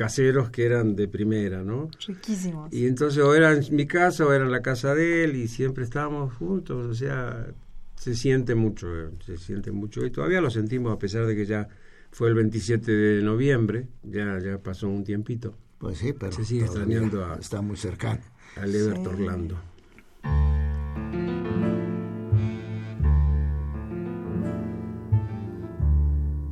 caseros 0.00 0.48
que 0.48 0.64
eran 0.64 0.96
de 0.96 1.08
primera, 1.08 1.62
¿no? 1.62 1.90
Riquísimos. 2.06 2.72
Y 2.72 2.86
entonces 2.86 3.22
o 3.22 3.34
era 3.34 3.52
en 3.52 3.62
mi 3.76 3.86
casa 3.86 4.24
o 4.24 4.32
era 4.32 4.46
en 4.46 4.50
la 4.50 4.62
casa 4.62 4.94
de 4.94 5.24
él 5.24 5.36
y 5.36 5.46
siempre 5.46 5.84
estábamos 5.84 6.32
juntos, 6.32 6.86
o 6.86 6.94
sea, 6.94 7.46
se 7.96 8.14
siente 8.14 8.54
mucho, 8.54 8.86
eh, 8.98 9.10
se 9.26 9.36
siente 9.36 9.72
mucho 9.72 10.06
y 10.06 10.10
todavía 10.10 10.40
lo 10.40 10.48
sentimos 10.48 10.90
a 10.90 10.98
pesar 10.98 11.26
de 11.26 11.36
que 11.36 11.44
ya 11.44 11.68
fue 12.10 12.28
el 12.30 12.34
27 12.34 12.90
de 12.90 13.22
noviembre, 13.22 13.88
ya 14.02 14.38
ya 14.42 14.56
pasó 14.56 14.88
un 14.88 15.04
tiempito. 15.04 15.54
Pues 15.76 15.98
sí, 15.98 16.14
pero 16.18 16.32
Se 16.32 16.44
sigue 16.46 16.64
extrañando 16.64 17.22
a- 17.26 17.36
está 17.36 17.60
muy 17.60 17.76
cercano. 17.76 18.22
Al 18.56 18.74
Everto 18.74 19.10
Sí. 19.10 19.22
Orlando. 19.22 19.58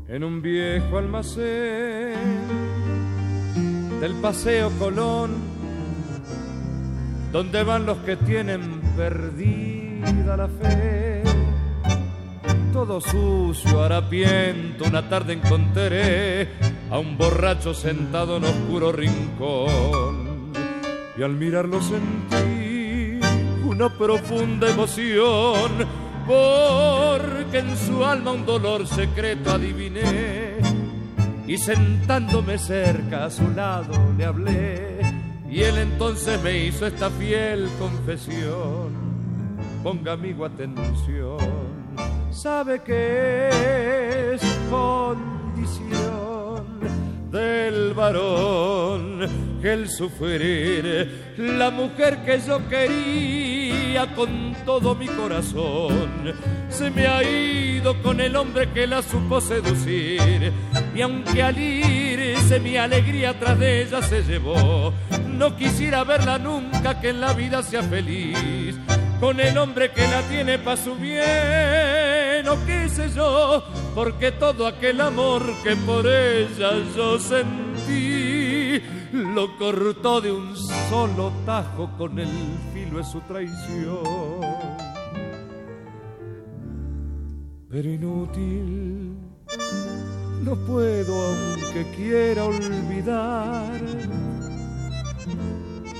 en 0.08 0.24
un 0.24 0.40
viejo 0.40 0.98
almacén 0.98 2.14
del 4.00 4.14
Paseo 4.14 4.70
Colón, 4.78 5.30
donde 7.32 7.64
van 7.64 7.84
los 7.84 7.98
que 7.98 8.16
tienen 8.16 8.80
perdida 8.96 10.36
la 10.36 10.48
fe. 10.48 11.22
Todo 12.72 13.00
sucio, 13.00 13.82
harapiento, 13.82 14.84
una 14.84 15.08
tarde 15.08 15.32
encontré 15.32 16.48
a 16.90 16.98
un 16.98 17.18
borracho 17.18 17.74
sentado 17.74 18.36
en 18.36 18.44
oscuro 18.44 18.92
rincón. 18.92 20.52
Y 21.16 21.22
al 21.22 21.32
mirarlo 21.32 21.80
sentí 21.82 23.18
una 23.66 23.88
profunda 23.88 24.70
emoción, 24.70 25.72
porque 26.24 27.58
en 27.58 27.76
su 27.76 28.04
alma 28.04 28.30
un 28.30 28.46
dolor 28.46 28.86
secreto 28.86 29.50
adiviné. 29.50 30.47
Y 31.48 31.56
sentándome 31.56 32.58
cerca 32.58 33.24
a 33.24 33.30
su 33.30 33.48
lado 33.48 33.92
le 34.18 34.24
hablé, 34.26 35.00
y 35.50 35.62
él 35.62 35.78
entonces 35.78 36.40
me 36.42 36.66
hizo 36.66 36.86
esta 36.86 37.08
fiel 37.08 37.68
confesión. 37.78 38.92
Ponga 39.82 40.12
amigo 40.12 40.44
atención, 40.44 41.38
sabe 42.30 42.82
que 42.82 43.48
es 44.34 44.42
condición 44.68 45.37
del 47.30 47.92
varón 47.94 49.58
que 49.60 49.72
el 49.72 49.88
sufrir 49.90 51.34
la 51.36 51.70
mujer 51.70 52.18
que 52.24 52.40
yo 52.40 52.66
quería 52.68 54.14
con 54.14 54.56
todo 54.64 54.94
mi 54.94 55.06
corazón 55.06 56.34
se 56.70 56.90
me 56.90 57.06
ha 57.06 57.22
ido 57.22 58.00
con 58.02 58.20
el 58.20 58.34
hombre 58.36 58.70
que 58.70 58.86
la 58.86 59.02
supo 59.02 59.40
seducir 59.40 60.52
y 60.94 61.00
aunque 61.02 61.42
al 61.42 61.58
irse 61.58 62.60
mi 62.60 62.76
alegría 62.76 63.38
tras 63.38 63.58
de 63.58 63.82
ella 63.82 64.00
se 64.00 64.22
llevó 64.22 64.92
no 65.26 65.54
quisiera 65.56 66.04
verla 66.04 66.38
nunca 66.38 67.00
que 67.00 67.10
en 67.10 67.20
la 67.20 67.34
vida 67.34 67.62
sea 67.62 67.82
feliz 67.82 68.76
con 69.20 69.40
el 69.40 69.58
hombre 69.58 69.90
que 69.90 70.06
la 70.06 70.22
tiene 70.22 70.58
pa' 70.58 70.76
su 70.76 70.94
bien, 70.94 71.24
o 72.48 72.56
qué 72.66 72.88
sé 72.88 73.10
yo, 73.10 73.62
porque 73.94 74.32
todo 74.32 74.66
aquel 74.66 75.00
amor 75.00 75.42
que 75.62 75.76
por 75.76 76.06
ella 76.06 76.72
yo 76.96 77.18
sentí, 77.18 78.80
lo 79.12 79.56
cortó 79.58 80.20
de 80.20 80.32
un 80.32 80.56
solo 80.56 81.32
tajo 81.44 81.90
con 81.96 82.18
el 82.18 82.28
filo 82.72 82.98
de 82.98 83.04
su 83.04 83.20
traición. 83.22 84.38
Pero 87.70 87.90
inútil, 87.90 89.16
no 90.42 90.56
puedo 90.66 91.14
aunque 91.28 91.90
quiera 91.96 92.44
olvidar 92.44 93.80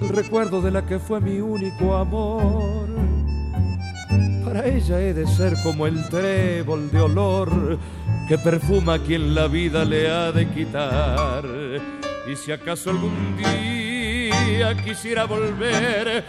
el 0.00 0.08
recuerdo 0.08 0.62
de 0.62 0.70
la 0.70 0.86
que 0.86 0.98
fue 0.98 1.20
mi 1.20 1.40
único 1.40 1.96
amor. 1.96 3.07
Para 4.48 4.66
ella 4.66 4.98
he 4.98 5.12
de 5.12 5.26
ser 5.26 5.52
como 5.62 5.86
el 5.86 6.08
trébol 6.08 6.90
de 6.90 6.98
olor 7.02 7.78
que 8.26 8.38
perfuma 8.38 8.94
a 8.94 8.98
quien 8.98 9.34
la 9.34 9.46
vida 9.46 9.84
le 9.84 10.10
ha 10.10 10.32
de 10.32 10.48
quitar. 10.48 11.44
Y 12.26 12.34
si 12.34 12.50
acaso 12.50 12.88
algún 12.88 13.36
día 13.36 14.74
quisiera 14.82 15.26
volver 15.26 16.24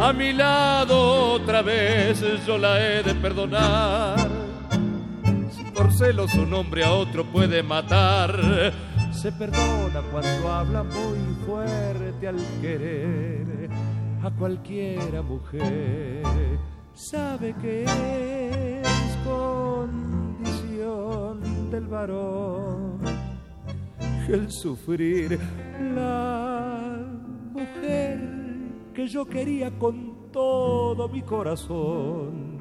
a 0.00 0.12
mi 0.12 0.32
lado 0.32 1.34
otra 1.34 1.62
vez, 1.62 2.20
yo 2.44 2.58
la 2.58 2.84
he 2.84 3.04
de 3.04 3.14
perdonar. 3.14 4.28
Si 5.52 5.62
por 5.70 5.92
celos 5.92 6.34
un 6.34 6.52
hombre 6.52 6.82
a 6.82 6.90
otro 6.90 7.24
puede 7.24 7.62
matar, 7.62 8.72
se 9.12 9.30
perdona 9.30 10.02
cuando 10.10 10.52
habla 10.52 10.82
muy 10.82 11.18
fuerte 11.46 12.26
al 12.26 12.40
querer 12.60 13.70
a 14.24 14.30
cualquiera 14.32 15.22
mujer. 15.22 16.24
Sabe 17.00 17.54
que 17.62 17.84
es 17.84 19.16
condición 19.24 20.60
del 21.70 21.86
varón 21.86 23.00
el 24.28 24.52
sufrir 24.52 25.40
la 25.94 26.98
mujer 27.52 28.20
que 28.94 29.08
yo 29.08 29.24
quería 29.24 29.70
con 29.70 30.30
todo 30.30 31.08
mi 31.08 31.22
corazón 31.22 32.60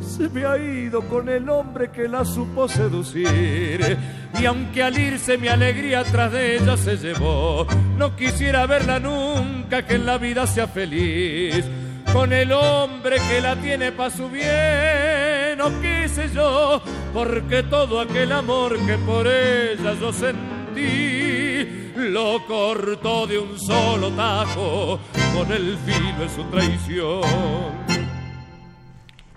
se 0.00 0.28
me 0.28 0.44
ha 0.46 0.56
ido 0.56 1.02
con 1.08 1.28
el 1.28 1.48
hombre 1.50 1.90
que 1.90 2.08
la 2.08 2.24
supo 2.24 2.68
seducir. 2.68 3.98
Y 4.40 4.44
aunque 4.44 4.82
al 4.82 4.98
irse 4.98 5.36
mi 5.38 5.48
alegría 5.48 6.04
tras 6.04 6.32
de 6.32 6.56
ella 6.56 6.76
se 6.76 6.96
llevó, 6.96 7.66
no 7.96 8.14
quisiera 8.16 8.66
verla 8.66 9.00
nunca 9.00 9.84
que 9.84 9.94
en 9.94 10.06
la 10.06 10.18
vida 10.18 10.46
sea 10.46 10.68
feliz. 10.68 11.64
Con 12.12 12.32
el 12.32 12.52
hombre 12.52 13.16
que 13.28 13.40
la 13.40 13.54
tiene 13.60 13.92
pa' 13.92 14.10
su 14.10 14.28
bien, 14.28 15.60
o 15.60 15.80
qué 15.80 16.08
sé 16.08 16.28
yo, 16.34 16.80
porque 17.12 17.62
todo 17.62 18.00
aquel 18.00 18.32
amor 18.32 18.78
que 18.86 18.96
por 18.98 19.26
ella 19.26 19.94
yo 19.94 20.12
sentí, 20.12 21.92
lo 21.94 22.44
cortó 22.46 23.26
de 23.26 23.38
un 23.38 23.58
solo 23.58 24.10
tajo 24.12 24.98
con 25.34 25.52
el 25.52 25.76
filo 25.78 26.18
de 26.18 26.28
su 26.28 26.44
traición. 26.44 27.22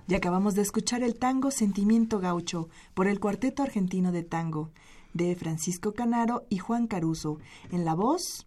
Y 0.08 0.16
acabamos 0.16 0.56
de 0.56 0.62
escuchar 0.62 1.04
el 1.04 1.16
tango 1.16 1.52
Sentimiento 1.52 2.20
Gaucho 2.20 2.70
por 2.94 3.08
el 3.08 3.20
Cuarteto 3.20 3.64
Argentino 3.64 4.12
de 4.12 4.24
Tango 4.24 4.72
de 5.14 5.36
Francisco 5.36 5.94
Canaro 5.94 6.46
y 6.50 6.58
Juan 6.58 6.88
Caruso. 6.88 7.38
En 7.72 7.86
la 7.86 7.96
voz 7.96 8.46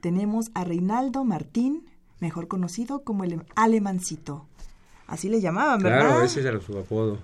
tenemos 0.00 0.50
a 0.54 0.64
Reinaldo 0.64 1.24
Martín, 1.24 1.86
mejor 2.20 2.48
conocido 2.48 3.02
como 3.02 3.24
el 3.24 3.42
Alemancito. 3.54 4.46
Así 5.06 5.28
le 5.28 5.40
llamaban, 5.40 5.82
¿verdad? 5.82 6.00
Claro, 6.00 6.22
ese 6.24 6.40
era 6.40 6.58
su 6.60 6.78
apodo. 6.78 7.18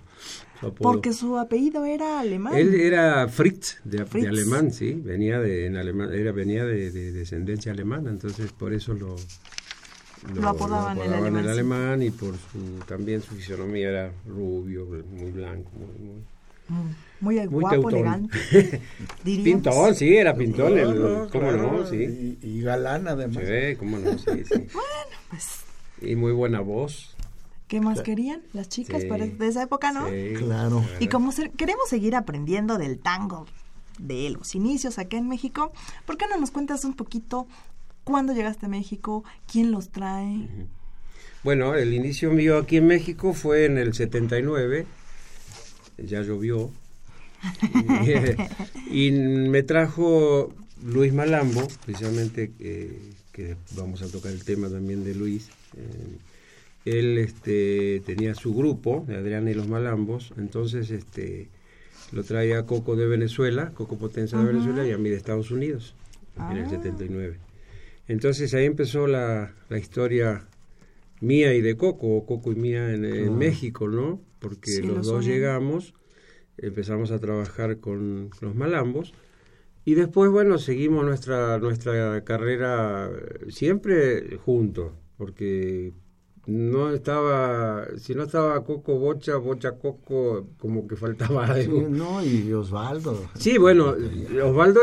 su 0.60 0.66
apodo. 0.66 0.82
Porque 0.92 1.12
su 1.14 1.38
apellido 1.38 1.86
era 1.86 2.20
alemán. 2.20 2.54
Él 2.54 2.74
era 2.74 3.26
Fritz, 3.28 3.78
de, 3.84 3.98
de 3.98 4.04
Fritz. 4.06 4.26
alemán, 4.28 4.70
sí, 4.70 4.92
venía 4.94 5.40
de, 5.40 5.66
en 5.66 5.76
alemán, 5.76 6.12
era, 6.12 6.30
venía 6.32 6.64
de, 6.66 6.90
de 6.90 7.12
descendencia 7.12 7.72
alemana, 7.72 8.10
entonces 8.10 8.52
por 8.52 8.74
eso 8.74 8.92
lo, 8.92 9.16
Lo 10.34 10.48
apodaban 10.50 10.98
el 10.98 11.04
apodaban 11.04 11.24
alemán, 11.36 11.44
sí. 11.44 11.50
alemán 11.50 12.02
y 12.02 12.10
por 12.10 12.34
su, 12.34 12.84
también 12.86 13.22
su 13.22 13.34
fisonomía 13.34 13.88
era 13.88 14.12
rubio, 14.26 14.84
muy 15.10 15.30
blanco, 15.30 15.70
muy, 15.74 16.06
muy- 16.06 16.22
Muy, 17.20 17.36
muy 17.36 17.46
guapo, 17.46 17.90
teutón. 17.90 17.94
elegante. 17.94 18.80
Pintón, 19.24 19.94
sí, 19.94 20.16
era 20.16 20.34
pintón, 20.34 20.78
el- 20.78 20.84
Claro, 20.94 21.28
cómo 21.30 21.48
claro, 21.48 21.72
no, 21.80 21.86
sí. 21.86 22.38
Y, 22.42 22.46
y 22.48 22.62
galán 22.62 23.08
además. 23.08 23.44
Sí, 23.46 23.76
cómo 23.76 23.98
no, 23.98 24.16
sí, 24.18 24.44
sí. 24.44 24.66
Pues, 25.30 25.46
Y 26.00 26.16
muy 26.16 26.32
buena 26.32 26.60
voz. 26.60 27.14
¿Qué 27.68 27.80
más 27.80 28.00
querían 28.02 28.42
las 28.52 28.68
chicas 28.68 29.02
Sí. 29.02 29.06
para 29.08 29.26
de 29.26 29.46
esa 29.46 29.62
época, 29.62 29.92
no? 29.92 30.08
Sí, 30.08 30.32
Claro. 30.38 30.84
Y 30.98 31.06
como 31.08 31.30
se- 31.30 31.50
queremos 31.50 31.88
seguir 31.88 32.16
aprendiendo 32.16 32.78
del 32.78 32.98
tango 32.98 33.46
de 33.98 34.30
los 34.30 34.54
inicios 34.54 34.98
acá 34.98 35.18
en 35.18 35.28
México, 35.28 35.72
¿por 36.06 36.16
qué 36.16 36.26
no 36.28 36.36
nos 36.38 36.50
cuentas 36.50 36.84
un 36.84 36.94
poquito 36.94 37.46
cuándo 38.02 38.32
llegaste 38.32 38.66
a 38.66 38.68
México, 38.70 39.22
quién 39.50 39.70
los 39.70 39.90
trae? 39.90 40.48
Bueno, 41.44 41.74
el 41.74 41.94
inicio 41.94 42.30
mío 42.32 42.58
aquí 42.58 42.78
en 42.78 42.86
México 42.86 43.34
fue 43.34 43.66
en 43.66 43.78
el 43.78 43.94
79, 43.94 44.86
ya 46.04 46.22
llovió, 46.22 46.70
y 48.90 49.10
me 49.12 49.62
trajo 49.62 50.52
Luis 50.84 51.12
Malambo, 51.12 51.66
precisamente 51.84 52.52
eh, 52.60 52.98
que 53.32 53.56
vamos 53.76 54.02
a 54.02 54.08
tocar 54.08 54.32
el 54.32 54.44
tema 54.44 54.68
también 54.68 55.04
de 55.04 55.14
Luis. 55.14 55.48
eh, 55.76 56.18
él 56.86 57.18
este, 57.18 58.00
tenía 58.06 58.34
su 58.34 58.54
grupo, 58.54 59.04
de 59.06 59.16
Adrián 59.16 59.46
y 59.48 59.52
los 59.54 59.68
Malambos, 59.68 60.32
entonces 60.38 60.90
este, 60.90 61.48
lo 62.10 62.24
traía 62.24 62.64
Coco 62.64 62.96
de 62.96 63.06
Venezuela, 63.06 63.70
Coco 63.74 63.98
Potencia 63.98 64.38
de 64.38 64.46
Venezuela 64.46 64.86
y 64.86 64.92
a 64.92 64.96
mí 64.98 65.10
de 65.10 65.16
Estados 65.16 65.50
Unidos, 65.50 65.94
en 66.50 66.56
el 66.56 66.64
Ah. 66.64 66.70
79. 66.70 67.36
Entonces 68.08 68.54
ahí 68.54 68.64
empezó 68.64 69.06
la, 69.06 69.52
la 69.68 69.78
historia 69.78 70.46
mía 71.20 71.54
y 71.54 71.60
de 71.60 71.76
Coco, 71.76 72.08
o 72.16 72.26
Coco 72.26 72.52
y 72.52 72.56
mía 72.56 72.92
en, 72.94 73.04
en 73.04 73.36
México, 73.38 73.88
¿no? 73.88 74.20
Porque 74.38 74.70
Sí, 74.70 74.82
los 74.82 74.98
los 74.98 75.06
dos 75.06 75.24
llegamos, 75.24 75.94
empezamos 76.58 77.10
a 77.10 77.18
trabajar 77.18 77.78
con 77.80 78.30
los 78.40 78.54
malambos 78.54 79.14
Y 79.84 79.94
después, 79.94 80.30
bueno, 80.30 80.58
seguimos 80.58 81.04
nuestra, 81.04 81.58
nuestra 81.58 82.22
carrera 82.24 83.10
siempre 83.48 84.36
juntos, 84.38 84.92
porque 85.16 85.94
no 86.46 86.90
estaba, 86.92 87.86
si 87.98 88.14
no 88.14 88.24
estaba 88.24 88.64
Coco 88.64 88.98
Bocha, 88.98 89.36
Bocha 89.36 89.72
Coco, 89.78 90.48
como 90.58 90.86
que 90.86 90.96
faltaba 90.96 91.46
algo. 91.46 91.80
Sí, 91.80 91.86
no, 91.90 92.24
y 92.24 92.52
Osvaldo. 92.52 93.30
Sí, 93.34 93.58
bueno, 93.58 93.94
Osvaldo 94.44 94.80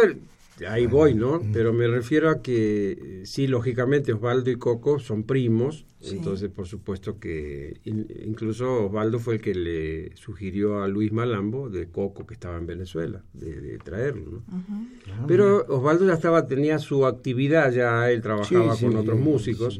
ahí 0.67 0.87
voy, 0.87 1.13
¿no? 1.13 1.41
Pero 1.53 1.73
me 1.73 1.87
refiero 1.87 2.29
a 2.29 2.41
que 2.41 3.21
sí, 3.25 3.47
lógicamente 3.47 4.13
Osvaldo 4.13 4.49
y 4.49 4.55
Coco 4.55 4.99
son 4.99 5.23
primos, 5.23 5.85
entonces 6.01 6.49
por 6.49 6.67
supuesto 6.67 7.19
que 7.19 7.79
incluso 7.83 8.85
Osvaldo 8.85 9.19
fue 9.19 9.35
el 9.35 9.41
que 9.41 9.53
le 9.53 10.15
sugirió 10.15 10.81
a 10.81 10.87
Luis 10.87 11.11
Malambo 11.11 11.69
de 11.69 11.89
Coco 11.89 12.25
que 12.25 12.33
estaba 12.33 12.57
en 12.57 12.65
Venezuela 12.65 13.23
de, 13.33 13.77
traerlo, 13.83 14.31
¿no? 14.31 15.27
Pero 15.27 15.65
Osvaldo 15.67 16.05
ya 16.07 16.13
estaba 16.13 16.47
tenía 16.47 16.79
su 16.79 17.05
actividad, 17.05 17.71
ya 17.71 18.09
él 18.11 18.21
trabajaba 18.21 18.75
con 18.75 18.95
otros 18.95 19.19
músicos. 19.19 19.79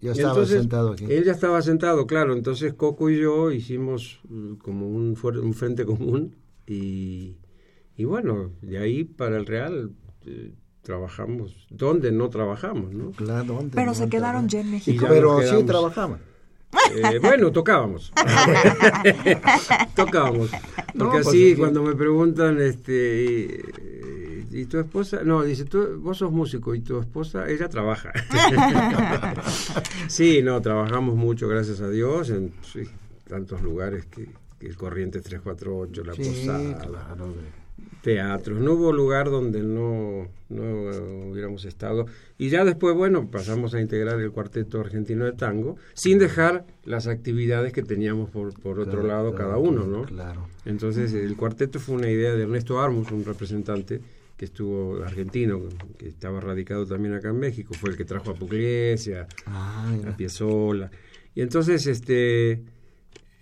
ya, 0.00 0.12
estaba 0.12 0.44
sentado 0.44 0.92
aquí. 0.92 1.06
Él 1.08 1.24
ya 1.24 1.32
estaba 1.32 1.62
sentado, 1.62 2.06
claro. 2.06 2.34
Entonces 2.34 2.74
Coco 2.74 3.10
y 3.10 3.20
yo 3.20 3.52
hicimos 3.52 4.20
mm, 4.28 4.54
como 4.54 4.88
un, 4.88 5.16
un 5.22 5.54
frente 5.54 5.84
común 5.84 6.34
y 6.66 7.36
y 7.98 8.04
bueno, 8.04 8.52
de 8.62 8.78
ahí 8.78 9.02
para 9.02 9.36
el 9.36 9.44
Real 9.44 9.90
eh, 10.24 10.52
trabajamos, 10.82 11.66
¿dónde 11.68 12.12
no 12.12 12.30
trabajamos? 12.30 12.92
¿no? 12.94 13.10
Claro, 13.10 13.54
¿dónde 13.54 13.74
Pero 13.74 13.92
se 13.92 14.08
quedaron 14.08 14.48
ya 14.48 14.60
en 14.60 14.70
México. 14.70 15.04
Pero 15.08 15.42
sí 15.42 15.64
trabajaban. 15.64 16.20
Eh, 16.94 17.18
bueno, 17.20 17.50
tocábamos. 17.50 18.12
tocábamos. 19.96 20.50
Porque 20.96 21.16
pues 21.16 21.26
así, 21.26 21.56
cuando 21.56 21.82
me 21.82 21.96
preguntan, 21.96 22.60
este, 22.60 23.64
y, 24.52 24.64
tu 24.66 24.78
esposa? 24.78 25.24
No, 25.24 25.42
dice, 25.42 25.64
tú, 25.64 25.98
vos 26.00 26.18
sos 26.18 26.30
músico 26.30 26.76
y 26.76 26.80
tu 26.80 27.00
esposa, 27.00 27.48
ella 27.48 27.68
trabaja. 27.68 28.12
sí, 30.08 30.40
no, 30.42 30.62
trabajamos 30.62 31.16
mucho, 31.16 31.48
gracias 31.48 31.80
a 31.80 31.90
Dios, 31.90 32.30
en 32.30 32.52
tantos 33.28 33.60
lugares 33.60 34.06
que, 34.06 34.28
el 34.60 34.76
Corriente 34.76 35.20
348, 35.20 36.04
La 36.04 36.14
Posada. 36.14 36.78
Claro, 36.78 37.34
teatros, 38.02 38.60
no 38.60 38.74
hubo 38.74 38.92
lugar 38.92 39.30
donde 39.30 39.62
no, 39.62 40.28
no 40.48 41.30
hubiéramos 41.30 41.64
estado. 41.64 42.06
Y 42.38 42.48
ya 42.48 42.64
después, 42.64 42.94
bueno, 42.94 43.30
pasamos 43.30 43.74
a 43.74 43.80
integrar 43.80 44.20
el 44.20 44.30
cuarteto 44.30 44.80
argentino 44.80 45.24
de 45.24 45.32
tango, 45.32 45.76
sin 45.94 46.18
dejar 46.18 46.64
las 46.84 47.06
actividades 47.06 47.72
que 47.72 47.82
teníamos 47.82 48.30
por, 48.30 48.58
por 48.58 48.80
otro 48.80 49.02
lado 49.02 49.34
cada 49.34 49.58
uno, 49.58 49.84
¿no? 49.84 50.04
Claro. 50.04 50.46
Entonces, 50.64 51.12
el 51.12 51.36
cuarteto 51.36 51.80
fue 51.80 51.96
una 51.96 52.10
idea 52.10 52.34
de 52.34 52.42
Ernesto 52.44 52.80
Armus, 52.80 53.10
un 53.10 53.24
representante 53.24 54.00
que 54.36 54.44
estuvo 54.44 55.02
argentino, 55.02 55.60
que 55.98 56.08
estaba 56.08 56.40
radicado 56.40 56.86
también 56.86 57.14
acá 57.14 57.30
en 57.30 57.40
México, 57.40 57.74
fue 57.74 57.90
el 57.90 57.96
que 57.96 58.04
trajo 58.04 58.30
a 58.30 58.34
Pugliese, 58.34 59.26
ah, 59.46 59.92
a 60.06 60.16
Piazzolla. 60.16 60.90
Y 61.34 61.42
entonces, 61.42 61.86
este 61.88 62.62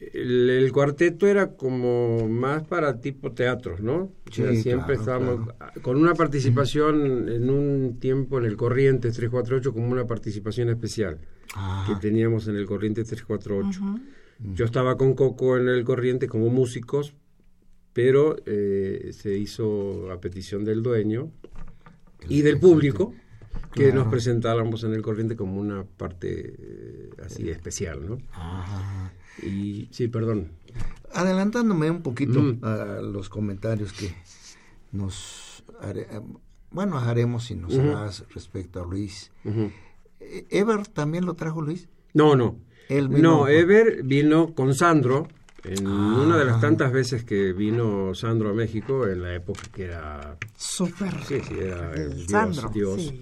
el, 0.00 0.70
cuarteto 0.72 1.26
era 1.26 1.56
como 1.56 2.28
más 2.28 2.64
para 2.64 3.00
tipo 3.00 3.32
teatros, 3.32 3.80
¿no? 3.80 4.12
siempre 4.30 4.96
estábamos 4.96 5.48
con 5.82 5.96
una 5.96 6.14
participación 6.14 7.28
en 7.28 7.48
un 7.48 7.98
tiempo 7.98 8.38
en 8.38 8.44
el 8.44 8.56
Corriente 8.56 9.10
348 9.10 9.72
como 9.72 9.90
una 9.90 10.06
participación 10.06 10.68
especial 10.68 11.18
que 11.86 11.94
teníamos 11.96 12.46
en 12.48 12.56
el 12.56 12.66
Corriente 12.66 13.04
348. 13.04 13.80
Yo 14.54 14.66
estaba 14.66 14.98
con 14.98 15.14
Coco 15.14 15.56
en 15.56 15.68
el 15.68 15.84
Corriente 15.84 16.28
como 16.28 16.50
músicos, 16.50 17.14
pero 17.94 18.36
eh, 18.44 19.12
se 19.14 19.38
hizo 19.38 20.10
a 20.12 20.20
petición 20.20 20.64
del 20.64 20.82
dueño 20.82 21.30
y 22.28 22.42
del 22.42 22.60
público 22.60 23.14
que 23.72 23.92
nos 23.92 24.08
presentáramos 24.08 24.84
en 24.84 24.92
el 24.92 25.00
Corriente 25.00 25.36
como 25.36 25.58
una 25.58 25.84
parte 25.84 26.54
eh, 26.58 27.10
así 27.24 27.48
especial, 27.48 28.06
¿no? 28.06 28.18
Y 29.42 29.88
sí, 29.90 30.08
perdón. 30.08 30.52
Adelantándome 31.12 31.90
un 31.90 32.02
poquito 32.02 32.40
mm. 32.40 32.58
a 32.62 33.00
los 33.00 33.28
comentarios 33.28 33.92
que 33.92 34.14
nos 34.92 35.64
bueno 36.70 36.98
haremos 36.98 37.50
y 37.50 37.54
nos 37.54 37.76
harás 37.78 38.24
respecto 38.34 38.82
a 38.82 38.86
Luis. 38.86 39.30
E-, 40.20 40.46
¿Ever 40.50 40.86
también 40.86 41.24
lo 41.24 41.34
trajo 41.34 41.60
Luis? 41.62 41.88
No, 42.14 42.36
no. 42.36 42.58
no, 42.88 43.48
Ever 43.48 44.02
vino 44.02 44.54
con 44.54 44.74
Sandro 44.74 45.28
en 45.64 45.86
ah. 45.86 46.22
una 46.24 46.38
de 46.38 46.44
las 46.44 46.60
tantas 46.60 46.92
veces 46.92 47.24
que 47.24 47.52
vino 47.52 48.14
Sandro 48.14 48.50
a 48.50 48.54
México 48.54 49.06
en 49.06 49.22
la 49.22 49.34
época 49.34 49.62
que 49.72 49.84
era 49.84 50.38
súper 50.56 51.12
sí, 51.24 51.40
sí, 51.46 51.54
era 51.58 51.92
el 51.94 52.28
Sandro, 52.28 52.70
Dios. 52.72 53.12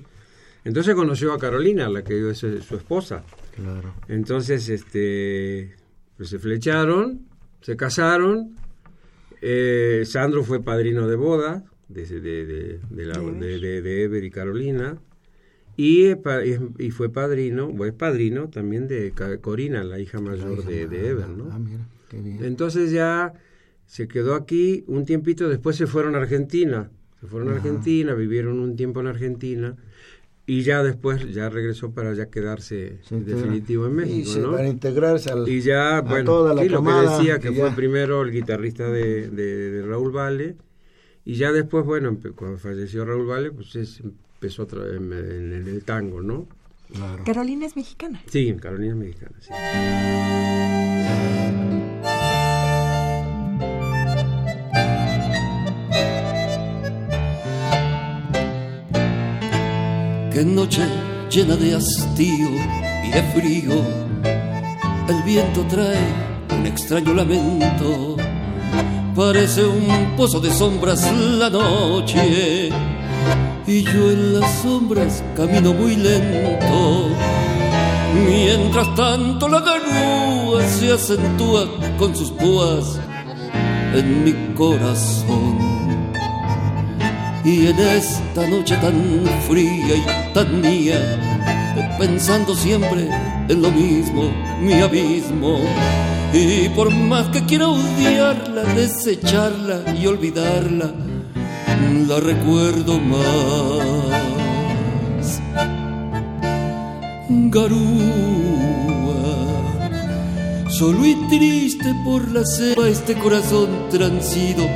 Entonces 0.65 0.95
conoció 0.95 1.33
a 1.33 1.39
Carolina, 1.39 1.89
la 1.89 2.03
que 2.03 2.31
es 2.31 2.39
su 2.39 2.77
esposa. 2.77 3.23
Claro. 3.55 3.95
Entonces, 4.09 4.69
este 4.71 5.77
pues 6.17 6.29
se 6.29 6.39
flecharon, 6.39 7.27
se 7.61 7.77
casaron. 7.77 8.57
Eh, 9.41 10.03
Sandro 10.07 10.43
fue 10.43 10.63
padrino 10.63 11.07
de 11.07 11.17
boda 11.17 11.65
de, 11.89 12.07
de, 12.07 12.21
de, 12.21 12.81
de, 12.91 13.83
de 13.83 14.03
Ever 14.03 14.25
y 14.25 14.31
Carolina. 14.31 14.99
Y, 15.77 16.13
y, 16.79 16.91
fue 16.93 17.09
padrino, 17.09 17.67
o 17.67 17.85
es 17.85 17.93
padrino 17.93 18.49
también 18.49 18.87
de 18.87 19.13
Corina, 19.41 19.83
la 19.83 19.99
hija 19.99 20.21
mayor 20.21 20.65
de, 20.65 20.83
Ever, 20.83 21.29
¿no? 21.29 21.49
Ah, 21.51 21.59
mira, 21.59 21.89
qué 22.09 22.21
bien. 22.21 22.45
Entonces 22.45 22.93
ya 22.93 23.33
se 23.87 24.07
quedó 24.07 24.37
aquí 24.37 24.85
un 24.87 25.05
tiempito, 25.05 25.49
después 25.49 25.75
se 25.77 25.89
fueron 25.89 26.15
a 26.15 26.19
Argentina. 26.19 26.91
Se 27.21 27.27
fueron 27.27 27.49
a 27.49 27.57
Argentina, 27.57 28.15
vivieron 28.15 28.61
un 28.61 28.77
tiempo 28.77 29.01
en 29.01 29.09
Argentina 29.09 29.77
y 30.47 30.63
ya 30.63 30.83
después 30.83 31.33
ya 31.33 31.49
regresó 31.49 31.93
para 31.93 32.13
ya 32.15 32.27
quedarse 32.27 32.99
definitivo 33.11 33.87
en 33.87 33.95
México, 33.95 34.31
y 34.35 34.39
¿no? 34.41 34.53
para 34.53 34.69
integrarse 34.69 35.31
al, 35.31 35.49
y 35.49 35.63
ya, 35.63 36.03
bueno, 36.03 36.25
toda 36.25 36.53
la 36.53 36.65
lo 36.65 36.83
que 36.83 36.91
decía 36.93 37.39
que, 37.39 37.51
fue 37.53 37.71
primero 37.71 38.23
el 38.23 38.31
guitarrista 38.31 38.91
de, 38.91 39.31
de, 39.31 39.83
Raúl 39.83 40.13
Vale 40.13 40.57
y 41.25 41.37
ya 41.37 41.53
después, 41.53 41.87
bueno, 41.87 42.19
cuando 42.37 42.59
falleció 42.59 43.07
Raúl 43.07 43.27
Vale, 43.27 43.51
pues 43.53 43.75
empezó 43.75 44.65
otra 44.65 44.81
vez 44.85 44.97
en, 44.97 45.13
en, 45.13 45.67
el 45.67 45.83
tango, 45.85 46.21
¿no? 46.21 46.47
Claro. 46.93 47.25
Carolina 47.25 47.65
es 47.65 47.77
mexicana. 47.77 48.23
Sí, 48.27 48.55
Carolina 48.61 48.93
es 48.93 48.99
mexicana, 48.99 49.37
sí. 49.41 49.51
Qué 60.35 60.45
noche 60.45 60.83
llena 61.31 61.55
de 61.55 61.77
hastío 61.77 62.49
y 63.05 63.09
de 63.09 63.23
frío. 63.35 63.73
El 65.09 65.23
viento 65.23 65.65
trae 65.69 65.97
un 66.59 66.67
extraño 66.67 67.15
lamento. 67.15 68.17
Parece 69.15 69.65
un 69.65 70.17
pozo 70.17 70.41
de 70.41 70.51
sombras 70.51 71.09
la 71.39 71.49
noche. 71.49 72.69
Y 73.65 73.85
yo 73.85 74.11
en 74.11 74.41
las 74.41 74.51
sombras 74.61 75.23
camino 75.37 75.73
muy 75.73 75.95
lento. 75.95 77.11
Mientras 78.29 78.93
tanto 78.97 79.47
la 79.47 79.61
garúa 79.61 80.67
se 80.67 80.95
acentúa 80.95 81.69
con 81.97 82.17
sus 82.17 82.33
púas 82.33 82.99
en 83.95 84.25
mi 84.25 84.33
corazón. 84.57 85.54
Y 87.45 87.67
en 87.67 87.79
esta 87.79 88.49
noche 88.49 88.75
tan 88.77 88.95
fría 89.47 89.97
y 89.97 90.33
tan 90.33 90.63
mía, 90.63 90.99
pensando 91.99 92.55
siempre 92.55 93.07
en 93.51 93.61
lo 93.61 93.71
mismo, 93.71 94.31
mi 94.63 94.81
abismo. 94.81 95.59
Y 96.33 96.71
por 96.71 96.91
más 96.91 97.29
que 97.29 97.45
quiera 97.45 97.69
odiarla, 97.69 98.63
desecharla 98.75 99.95
y 99.95 100.07
olvidarla, 100.07 100.91
la 102.09 102.19
recuerdo 102.19 102.99
más. 102.99 104.23
Garúa, 107.29 107.85
solo 110.71 111.05
y 111.05 111.15
triste 111.29 111.95
por 112.07 112.27
la 112.31 112.43
ceba 112.47 112.89
este 112.89 113.15
corazón 113.15 113.69
transido 113.91 114.67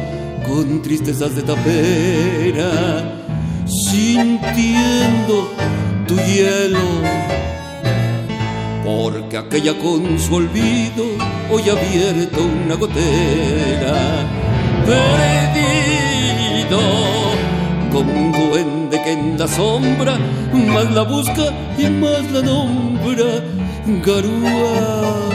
con 0.48 0.82
tristezas 0.82 1.34
de 1.36 1.42
tapera, 1.42 2.70
sintiendo 3.66 5.52
tu 6.06 6.16
hielo, 6.16 6.88
porque 8.84 9.36
aquella 9.36 9.78
con 9.78 10.18
su 10.18 10.34
olvido 10.34 11.04
hoy 11.50 11.62
abierto 11.68 12.40
una 12.64 12.74
gotera, 12.74 13.94
perdido 14.86 16.80
como 17.92 18.12
un 18.12 18.32
duende 18.32 19.02
que 19.02 19.12
en 19.12 19.38
la 19.38 19.48
sombra 19.48 20.18
más 20.52 20.90
la 20.92 21.02
busca 21.02 21.44
y 21.78 21.86
más 21.90 22.30
la 22.32 22.42
nombra, 22.42 23.44
garúa, 24.04 25.30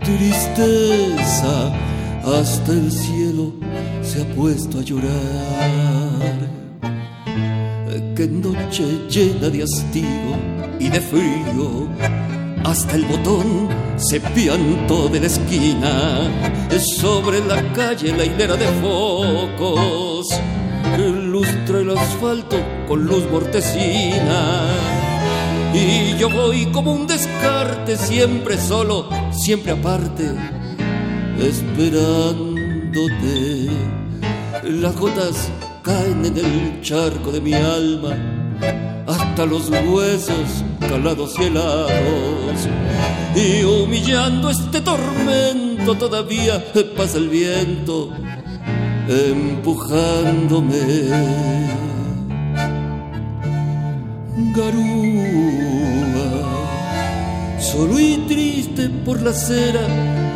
tristeza 0.00 1.72
hasta 2.24 2.72
el 2.72 2.90
cielo 2.90 3.23
se 4.14 4.22
ha 4.22 4.26
puesto 4.26 4.78
a 4.78 4.82
llorar. 4.82 5.10
Qué 8.14 8.28
noche 8.28 8.84
llena 9.10 9.48
de 9.48 9.64
hastío 9.64 10.36
y 10.78 10.88
de 10.88 11.00
frío. 11.00 11.88
Hasta 12.62 12.94
el 12.94 13.06
botón 13.06 13.68
se 13.96 14.20
piantó 14.20 15.08
de 15.08 15.18
la 15.18 15.26
esquina. 15.26 16.30
Sobre 17.00 17.44
la 17.44 17.60
calle 17.72 18.16
la 18.16 18.24
hilera 18.24 18.54
de 18.56 18.66
focos 18.82 20.28
lustra 20.98 21.80
el 21.80 21.90
asfalto 21.90 22.56
con 22.86 23.04
luz 23.04 23.28
mortecina. 23.32 24.68
Y 25.74 26.16
yo 26.18 26.30
voy 26.30 26.66
como 26.66 26.92
un 26.92 27.08
descarte, 27.08 27.96
siempre 27.96 28.58
solo, 28.58 29.08
siempre 29.32 29.72
aparte, 29.72 30.30
esperándote. 31.40 32.54
Las 34.66 34.96
gotas 34.96 35.50
caen 35.82 36.24
en 36.24 36.38
el 36.38 36.80
charco 36.80 37.30
de 37.30 37.40
mi 37.42 37.52
alma, 37.52 38.16
hasta 39.06 39.44
los 39.44 39.68
huesos 39.68 40.64
calados 40.80 41.34
y 41.38 41.44
helados. 41.44 42.68
Y 43.36 43.62
humillando 43.62 44.48
este 44.48 44.80
tormento 44.80 45.94
todavía 45.96 46.64
pasa 46.96 47.18
el 47.18 47.28
viento 47.28 48.10
empujándome. 49.06 50.80
Garúa, 54.56 55.50
solo 57.60 58.00
y 58.00 58.16
triste 58.26 58.88
por 59.04 59.20
la 59.20 59.30
acera 59.30 59.82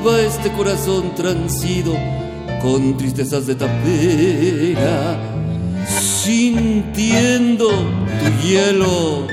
va 0.07 0.21
este 0.21 0.53
corazón 0.53 1.14
transido 1.14 1.95
con 2.62 2.97
tristezas 2.97 3.47
de 3.47 3.55
tapera, 3.55 5.16
sintiendo 5.87 7.68
tu 7.68 8.47
hielo. 8.47 9.27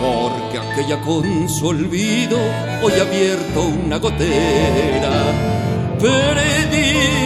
Porque 0.00 0.58
aquella 0.58 1.00
con 1.02 1.48
su 1.48 1.68
olvido 1.68 2.38
hoy 2.82 2.92
ha 2.98 3.02
abierto 3.02 3.62
una 3.84 3.98
gotera, 3.98 5.12
perdido 5.98 7.20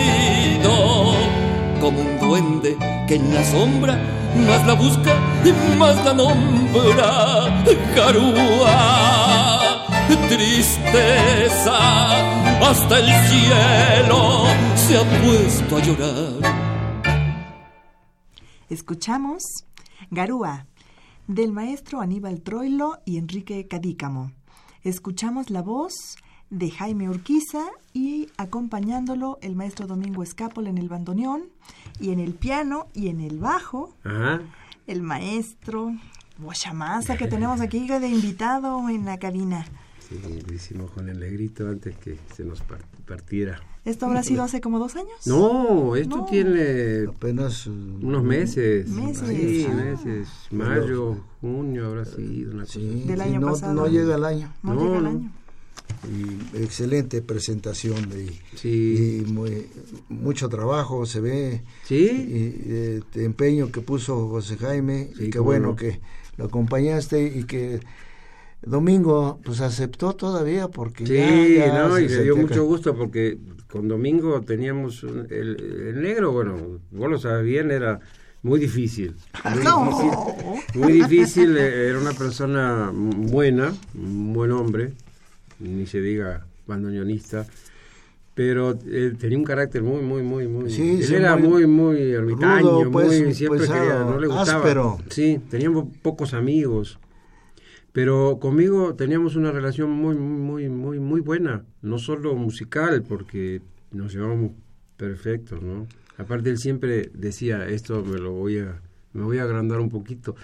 como 1.81 2.01
un 2.01 2.19
duende 2.19 2.77
que 3.07 3.15
en 3.17 3.35
la 3.35 3.45
sombra 3.45 3.99
más 4.47 4.67
la 4.67 4.75
busca 4.75 5.15
y 5.45 5.53
más 5.77 6.05
la 6.05 6.13
nombra. 6.13 7.63
Garúa 7.95 9.54
tristeza, 10.29 11.79
hasta 12.61 12.99
el 12.99 13.07
cielo 13.29 14.45
se 14.77 14.97
ha 14.99 15.05
puesto 15.23 15.77
a 15.77 15.81
llorar. 15.81 16.55
Escuchamos 18.69 19.43
Garúa, 20.11 20.67
del 21.27 21.53
maestro 21.53 22.01
Aníbal 22.01 22.43
Troilo 22.43 22.99
y 23.05 23.19
Enrique 23.19 23.67
Cadícamo. 23.67 24.33
Escuchamos 24.83 25.51
la 25.51 25.63
voz 25.63 26.17
de 26.51 26.71
Jaime 26.71 27.09
Urquiza 27.09 27.67
y 27.93 28.29
acompañándolo 28.37 29.39
el 29.41 29.57
maestro 29.57 29.87
Domingo 29.87 30.23
Escápola 30.23 30.71
en 30.71 30.79
el 30.79 30.89
bandoneón 30.89 31.45
y 31.99 32.11
en 32.11 32.21
el 32.21 32.35
piano 32.35 32.87
y 32.95 33.09
en 33.09 33.21
el 33.21 33.39
bajo 33.39 33.95
Ajá. 34.05 34.41
el 34.87 35.03
maestro 35.03 35.93
Boschamasa 36.37 37.17
que 37.17 37.29
tenemos 37.29 37.61
aquí 37.61 37.87
de 37.87 38.09
invitado 38.09 38.89
en 38.89 39.05
la 39.05 39.19
cabina. 39.19 39.67
Sí, 40.09 40.19
lo 40.47 40.55
hicimos 40.55 40.91
con 40.91 41.09
el 41.09 41.19
negrito 41.19 41.67
antes 41.69 41.97
que 41.97 42.19
se 42.37 42.45
nos 42.45 42.61
par- 42.61 42.85
partiera. 43.07 43.61
¿Esto 43.85 44.07
habrá 44.07 44.23
sido 44.23 44.43
hace 44.43 44.61
como 44.61 44.79
dos 44.79 44.97
años? 44.97 45.27
No, 45.27 45.95
esto 45.97 46.19
No. 46.19 46.27
tiene 46.27 47.07
Apenas. 47.09 47.67
unos 47.67 48.23
meses. 48.23 48.89
Meses, 48.89 49.29
Sí, 49.29 49.67
ah. 49.69 49.75
meses. 49.75 50.29
Mayo, 50.51 51.17
junio 51.41 51.87
habrá 51.87 52.05
sido 52.05 52.53
una 52.53 52.65
cosa. 52.65 52.75
Sí, 52.79 53.05
Del 53.07 53.21
año 53.21 53.41
no, 53.41 53.47
pasado. 53.49 53.75
no 53.75 53.87
llega 53.87 54.15
el 54.17 54.25
año. 54.25 54.53
No, 54.63 54.75
No, 54.75 54.85
llega 54.85 54.99
el 54.99 55.07
año. 55.07 55.33
Y 56.05 56.57
excelente 56.63 57.21
presentación 57.23 58.09
de, 58.09 58.31
Sí. 58.57 59.23
y 59.27 59.31
muy, 59.31 59.67
mucho 60.09 60.49
trabajo 60.49 61.05
se 61.07 61.21
ve 61.21 61.63
Sí, 61.85 61.95
y 61.97 62.73
eh, 62.73 63.01
este 63.03 63.25
empeño 63.25 63.71
que 63.71 63.81
puso 63.81 64.29
José 64.29 64.57
Jaime 64.57 65.11
Sí, 65.17 65.25
y 65.27 65.31
qué 65.31 65.39
bueno 65.41 65.69
no. 65.69 65.77
que 65.77 66.01
lo 66.37 66.47
acompañaste 66.47 67.27
y 67.39 67.45
que 67.45 67.81
Domingo 68.67 69.41
pues 69.45 69.61
aceptó 69.61 70.15
todavía 70.15 70.69
porque 70.69 71.07
sí, 71.07 71.15
ya- 71.15 71.67
ya 71.67 71.89
no, 71.89 71.97
se 71.97 72.05
y 72.05 72.09
me 72.09 72.23
dio 72.23 72.37
mucho 72.37 72.65
gusto 72.65 72.95
porque 72.97 73.39
con 73.71 73.89
Domingo 73.89 74.41
teníamos 74.41 75.03
un- 75.03 75.27
el, 75.31 75.57
el 75.89 76.03
negro, 76.03 76.33
bueno, 76.33 76.57
vos 76.91 77.11
lo 77.11 77.19
sabes 77.19 77.45
bien, 77.45 77.71
era 77.71 78.01
muy 78.43 78.61
difícil. 78.61 79.15
Muy 79.55 79.65
No. 79.65 79.85
difícil, 79.87 80.81
muy 80.81 80.93
difícil, 80.93 81.57
eh, 81.57 81.89
era 81.89 81.99
una 81.99 82.13
persona 82.13 82.91
buena, 82.95 83.75
un 83.95 84.33
buen 84.33 84.51
hombre, 84.53 84.93
ni 85.61 85.87
se 85.87 86.01
diga 86.01 86.47
bandoneonista, 86.67 87.47
pero 88.35 88.77
eh, 88.87 89.13
tenía 89.19 89.39
un 89.39 89.45
carácter 89.45 89.83
muy, 89.83 90.03
muy, 90.03 90.23
muy, 90.23 90.47
muy... 90.49 90.71
Sí, 90.71 90.97
él 90.97 91.05
sí, 91.05 91.15
era 91.15 91.37
muy 91.37 91.67
muy, 91.67 91.67
muy 91.67 92.13
ermitaño, 92.13 92.83
rudo, 92.85 92.91
pues, 92.91 93.21
muy, 93.23 93.35
siempre 93.35 93.61
pesado, 93.61 93.81
quería, 93.81 93.99
no 94.05 94.19
le 94.21 94.27
gustaba. 94.27 94.59
áspero. 94.59 94.99
Sí, 95.11 95.41
teníamos 95.51 95.87
pocos 96.03 96.35
amigos. 96.35 96.99
Pero 97.95 98.39
conmigo 98.41 98.95
teníamos 98.97 99.37
una 99.37 99.53
relación 99.53 99.89
muy, 99.91 100.17
muy, 100.17 100.69
muy, 100.69 100.99
muy 100.99 101.21
buena, 101.21 101.65
no 101.81 101.99
solo 101.99 102.35
musical, 102.35 103.05
porque 103.09 103.63
nos 103.93 104.13
llevábamos 104.13 104.51
perfectos, 104.97 105.63
¿no? 105.63 105.87
Aparte 106.19 106.51
él 106.51 106.59
siempre 106.59 107.11
decía, 107.15 107.69
esto 107.69 108.05
me 108.05 108.19
lo 108.19 108.33
voy 108.33 108.59
a, 108.59 108.81
me 109.13 109.23
voy 109.23 109.39
a 109.39 109.45
agrandar 109.45 109.79
un 109.79 109.91
poquito. 109.91 110.35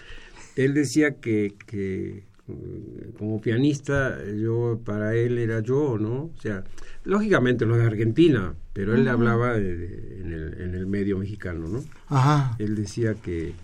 Él 0.54 0.74
decía 0.74 1.16
que, 1.16 1.54
que 1.66 2.22
mm, 2.46 3.16
como 3.18 3.40
pianista, 3.40 4.16
yo 4.32 4.80
para 4.84 5.16
él 5.16 5.36
era 5.38 5.58
yo, 5.58 5.98
¿no? 5.98 6.30
O 6.36 6.40
sea, 6.40 6.62
lógicamente 7.02 7.66
lo 7.66 7.76
de 7.76 7.84
Argentina, 7.84 8.54
pero 8.72 8.94
él 8.94 9.08
hablaba 9.08 9.54
de- 9.54 9.76
de- 9.76 10.20
en, 10.20 10.32
el, 10.32 10.60
en 10.60 10.74
el 10.76 10.86
medio 10.86 11.18
mexicano, 11.18 11.66
¿no? 11.66 11.82
Ajá. 12.06 12.54
él 12.60 12.76
decía 12.76 13.14
que, 13.14 13.54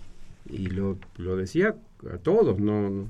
y 0.49 0.67
lo, 0.67 0.97
lo 1.17 1.37
decía 1.37 1.73
a 2.13 2.17
todos, 2.17 2.59
no, 2.59 2.89
no- 2.89 3.09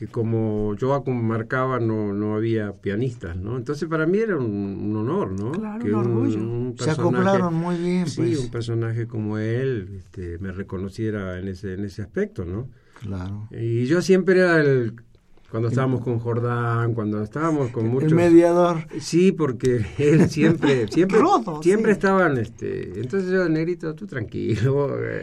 que 0.00 0.06
como 0.06 0.74
yo 0.76 1.04
marcaba 1.04 1.78
no, 1.78 2.14
no 2.14 2.34
había 2.34 2.72
pianistas, 2.72 3.36
¿no? 3.36 3.58
Entonces 3.58 3.86
para 3.86 4.06
mí 4.06 4.16
era 4.16 4.38
un, 4.38 4.46
un 4.46 4.96
honor, 4.96 5.38
¿no? 5.38 5.52
Claro, 5.52 5.84
que 5.84 5.92
un 5.92 5.94
orgullo. 5.94 6.74
Se 6.82 6.90
acoplaron 6.92 7.52
muy 7.52 7.76
bien, 7.76 8.06
Sí, 8.06 8.22
pues. 8.22 8.38
un 8.38 8.50
personaje 8.50 9.06
como 9.06 9.36
él 9.36 9.98
este, 9.98 10.38
me 10.38 10.52
reconociera 10.52 11.38
en 11.38 11.48
ese, 11.48 11.74
en 11.74 11.84
ese 11.84 12.00
aspecto, 12.00 12.46
¿no? 12.46 12.66
Claro. 12.98 13.46
Y 13.50 13.84
yo 13.84 14.00
siempre 14.00 14.40
era 14.40 14.58
el... 14.62 14.94
Cuando 15.50 15.68
estábamos 15.68 16.00
con 16.00 16.18
Jordán, 16.18 16.94
cuando 16.94 17.22
estábamos 17.22 17.70
con 17.70 17.88
muchos... 17.88 18.12
El 18.12 18.14
mediador. 18.14 18.86
Sí, 19.00 19.32
porque 19.32 19.84
él 19.98 20.30
siempre, 20.30 20.88
siempre, 20.88 21.18
siempre 21.60 21.92
sí. 21.92 21.98
estaban, 21.98 22.38
este, 22.38 22.98
entonces 22.98 23.30
yo, 23.30 23.46
negrito, 23.50 23.94
tú 23.94 24.06
tranquilo, 24.06 24.96
eh, 25.04 25.22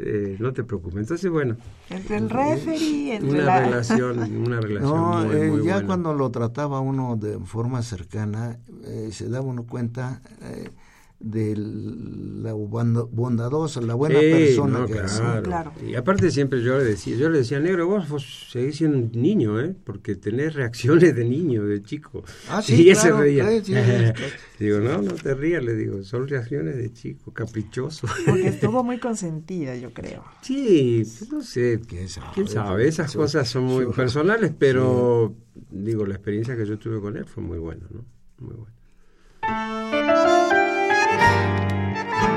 eh, 0.00 0.36
no 0.40 0.52
te 0.52 0.64
preocupes. 0.64 0.98
Entonces, 1.00 1.30
bueno, 1.30 1.56
Entre 1.90 2.16
el 2.18 2.30
referee, 2.30 3.14
entre 3.16 3.30
una 3.30 3.44
la... 3.44 3.60
relación, 3.60 4.18
una 4.46 4.60
relación 4.60 4.92
No, 4.92 5.24
muy, 5.24 5.36
eh, 5.36 5.50
muy 5.50 5.64
ya 5.64 5.74
buena. 5.74 5.86
cuando 5.86 6.14
lo 6.14 6.30
trataba 6.30 6.80
uno 6.80 7.16
de 7.16 7.38
forma 7.40 7.82
cercana, 7.82 8.58
eh, 8.84 9.10
se 9.12 9.28
daba 9.28 9.46
uno 9.46 9.64
cuenta 9.66 10.20
eh, 10.42 10.70
de 11.18 11.56
la 11.56 12.52
bond- 12.54 13.08
bondadosa, 13.10 13.80
la 13.80 13.94
buena 13.94 14.20
Sí, 14.20 14.30
persona 14.30 14.80
no, 14.80 14.86
que 14.86 14.92
es. 14.98 15.18
claro. 15.18 15.42
Claro. 15.42 15.72
Y 15.86 15.94
aparte 15.94 16.30
siempre 16.30 16.62
yo 16.62 16.76
le 16.78 16.84
decía, 16.84 17.16
yo 17.16 17.30
le 17.30 17.38
decía, 17.38 17.58
negro, 17.58 17.86
vos, 17.88 18.08
vos 18.08 18.48
seguís 18.52 18.76
siendo 18.76 18.98
un 18.98 19.10
niño, 19.12 19.58
¿eh? 19.60 19.74
Porque 19.84 20.14
tenés 20.16 20.54
reacciones 20.54 21.16
de 21.16 21.24
niño, 21.24 21.64
de 21.64 21.82
chico. 21.82 22.22
Ah, 22.50 22.60
sí, 22.60 22.82
y 22.90 22.92
claro, 22.92 23.20
reía. 23.20 23.48
sí, 23.48 23.60
sí, 23.64 23.72
sí. 23.74 24.24
digo, 24.64 24.80
no, 24.80 25.00
no 25.00 25.14
te 25.14 25.34
rías, 25.34 25.64
le 25.64 25.74
digo, 25.74 26.02
son 26.04 26.28
reacciones 26.28 26.76
de 26.76 26.92
chico, 26.92 27.32
caprichoso. 27.32 28.06
Porque 28.26 28.48
estuvo 28.48 28.84
muy 28.84 28.98
consentida, 28.98 29.74
yo 29.74 29.92
creo. 29.94 30.22
Sí, 30.42 31.02
no 31.32 31.40
sé, 31.42 31.80
¿Quién 31.88 32.08
sabe? 32.10 32.26
quién 32.34 32.46
sabe, 32.48 32.86
esas 32.88 33.14
cosas 33.16 33.48
son 33.48 33.64
muy 33.64 33.86
personales, 33.86 34.52
pero 34.58 35.34
digo, 35.70 36.04
la 36.06 36.14
experiencia 36.14 36.56
que 36.56 36.66
yo 36.66 36.78
tuve 36.78 37.00
con 37.00 37.16
él 37.16 37.24
fue 37.24 37.42
muy 37.42 37.58
buena, 37.58 37.86
¿no? 37.90 38.04
Muy 38.38 38.54
buena. 38.54 38.72
Thank 41.08 42.30
you. 42.30 42.35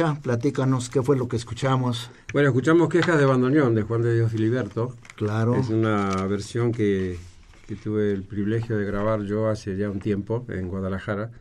Gocha, 0.00 0.18
platícanos 0.22 0.88
qué 0.88 1.02
fue 1.02 1.16
lo 1.18 1.28
que 1.28 1.36
escuchamos. 1.36 2.10
Bueno, 2.32 2.48
escuchamos 2.48 2.88
Quejas 2.88 3.18
de 3.18 3.26
Bandoneón 3.26 3.74
de 3.74 3.82
Juan 3.82 4.00
de 4.00 4.14
Dios 4.14 4.32
Filiberto. 4.32 4.96
Claro. 5.16 5.54
Es 5.56 5.68
una 5.68 6.26
versión 6.26 6.72
que, 6.72 7.18
que 7.66 7.76
tuve 7.76 8.12
el 8.12 8.22
privilegio 8.22 8.78
de 8.78 8.86
grabar 8.86 9.22
yo 9.24 9.48
hace 9.48 9.76
ya 9.76 9.90
un 9.90 10.00
tiempo 10.00 10.46
en 10.48 10.68
Guadalajara, 10.68 11.32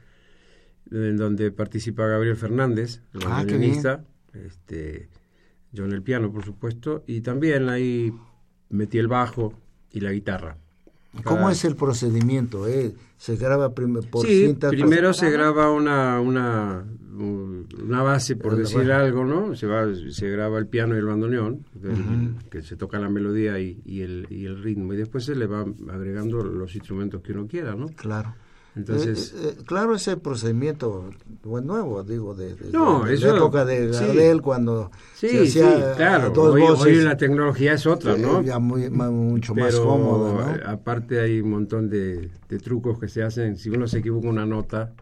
en 0.91 1.15
donde 1.15 1.51
participa 1.51 2.05
Gabriel 2.05 2.35
Fernández, 2.35 3.01
el 3.13 3.21
Ah, 3.23 3.29
bandoneonista, 3.29 4.03
este, 4.33 5.07
yo 5.71 5.85
en 5.85 5.93
el 5.93 6.03
piano, 6.03 6.29
por 6.29 6.43
supuesto, 6.43 7.05
y 7.07 7.21
también 7.21 7.69
ahí 7.69 8.13
metí 8.69 8.97
el 8.97 9.07
bajo 9.07 9.53
y 9.89 10.01
la 10.01 10.11
guitarra. 10.11 10.57
¿Cómo 11.23 11.49
es 11.49 11.65
el 11.65 11.75
procedimiento? 11.75 12.67
eh? 12.67 12.93
¿Se 13.17 13.35
graba 13.35 13.73
prim- 13.73 14.01
por 14.09 14.25
sí, 14.25 14.45
cinta? 14.45 14.69
primero 14.69 15.13
se 15.13 15.29
graba 15.29 15.71
una, 15.71 16.21
una, 16.21 16.85
una 17.17 18.03
base, 18.03 18.35
por 18.35 18.53
Una 18.53 18.61
decir 18.61 18.77
base. 18.79 18.93
algo, 18.93 19.25
¿no? 19.25 19.55
Se, 19.55 19.67
va, 19.67 19.87
se 20.09 20.29
graba 20.29 20.57
el 20.59 20.67
piano 20.67 20.95
y 20.95 20.99
el 20.99 21.05
bandoneón, 21.05 21.65
del- 21.73 22.35
que 22.49 22.61
se 22.61 22.75
toca 22.77 22.99
la 22.99 23.09
melodía 23.09 23.59
y, 23.59 23.81
y 23.85 24.01
el, 24.01 24.27
y 24.29 24.45
el 24.45 24.61
ritmo, 24.63 24.93
y 24.93 24.97
después 24.97 25.25
se 25.25 25.35
le 25.35 25.47
va 25.47 25.65
agregando 25.91 26.43
los 26.43 26.75
instrumentos 26.75 27.21
que 27.21 27.33
uno 27.33 27.47
quiera, 27.47 27.75
¿no? 27.75 27.87
Claro. 27.89 28.35
Entonces, 28.75 29.33
Eh, 29.35 29.55
eh, 29.59 29.63
claro, 29.65 29.95
ese 29.95 30.15
procedimiento 30.17 31.09
pues, 31.41 31.63
nuevo, 31.63 32.03
digo, 32.03 32.35
de, 32.35 32.55
de- 32.55 32.71
No, 32.71 33.03
de 33.03 33.15
eso- 33.15 33.31
la 33.31 33.37
época 33.37 33.65
de 33.65 33.93
sí. 33.93 34.05
Gardel, 34.05 34.41
cuando 34.41 34.91
sí, 35.15 35.27
se 35.47 35.63
hacía 35.63 35.93
claro, 35.95 36.29
dos 36.29 36.53
hoy, 36.53 36.61
voces, 36.61 36.85
hoy 36.85 36.95
la 37.03 37.17
tecnología 37.17 37.73
es 37.73 37.85
otra, 37.87 38.15
¿no? 38.17 38.39
eh, 38.41 38.45
ya 38.45 38.59
muy, 38.59 38.89
ma- 38.89 39.09
mucho 39.09 39.55
más 39.55 39.73
Pero 39.73 39.97
¿no? 39.97 40.39
aparte 40.69 41.19
hay 41.19 41.41
un 41.41 41.49
montón 41.49 41.89
de, 41.89 42.29
de 42.47 42.59
trucos 42.59 42.99
que 42.99 43.07
se 43.07 43.23
hacen. 43.23 43.57
Si 43.57 43.69
uno 43.69 43.87
se 43.87 43.99
equivoca 43.99 44.27
una 44.29 44.45
nota, 44.45 44.93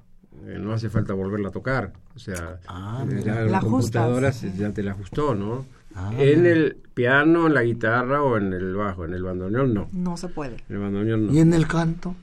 eh, 0.46 0.58
no 0.60 0.74
hace 0.74 0.90
falta 0.90 1.14
volverla 1.14 1.50
a 1.50 1.52
tocar. 1.52 1.94
O 2.16 2.20
sea, 2.20 2.60
Ah, 2.68 3.04
mira. 3.06 3.20
ya 3.22 3.36
La 3.36 3.46
la 3.46 3.58
ajustas. 3.58 3.70
computadora 4.04 4.32
se- 4.32 4.54
ya 4.58 4.72
te 4.72 4.82
la 4.82 4.92
ajustó, 4.92 5.36
¿no? 5.36 5.66
Ah, 5.94 6.14
en 6.18 6.46
el 6.46 6.78
piano, 6.94 7.48
en 7.48 7.54
la 7.56 7.64
guitarra 7.64 8.22
o 8.24 8.38
en 8.38 8.54
el 8.54 8.76
bajo. 8.76 9.04
En 9.06 9.14
el 9.14 9.24
bandoneón 9.24 9.74
no. 9.74 9.88
No 9.92 10.16
se 10.16 10.28
puede. 10.30 10.58
En 10.70 10.76
el 10.76 10.78
bandoneón 10.82 11.28
no. 11.28 11.34
¿Y 11.34 11.40
en 11.40 11.54
el 11.54 11.68
canto? 11.68 12.16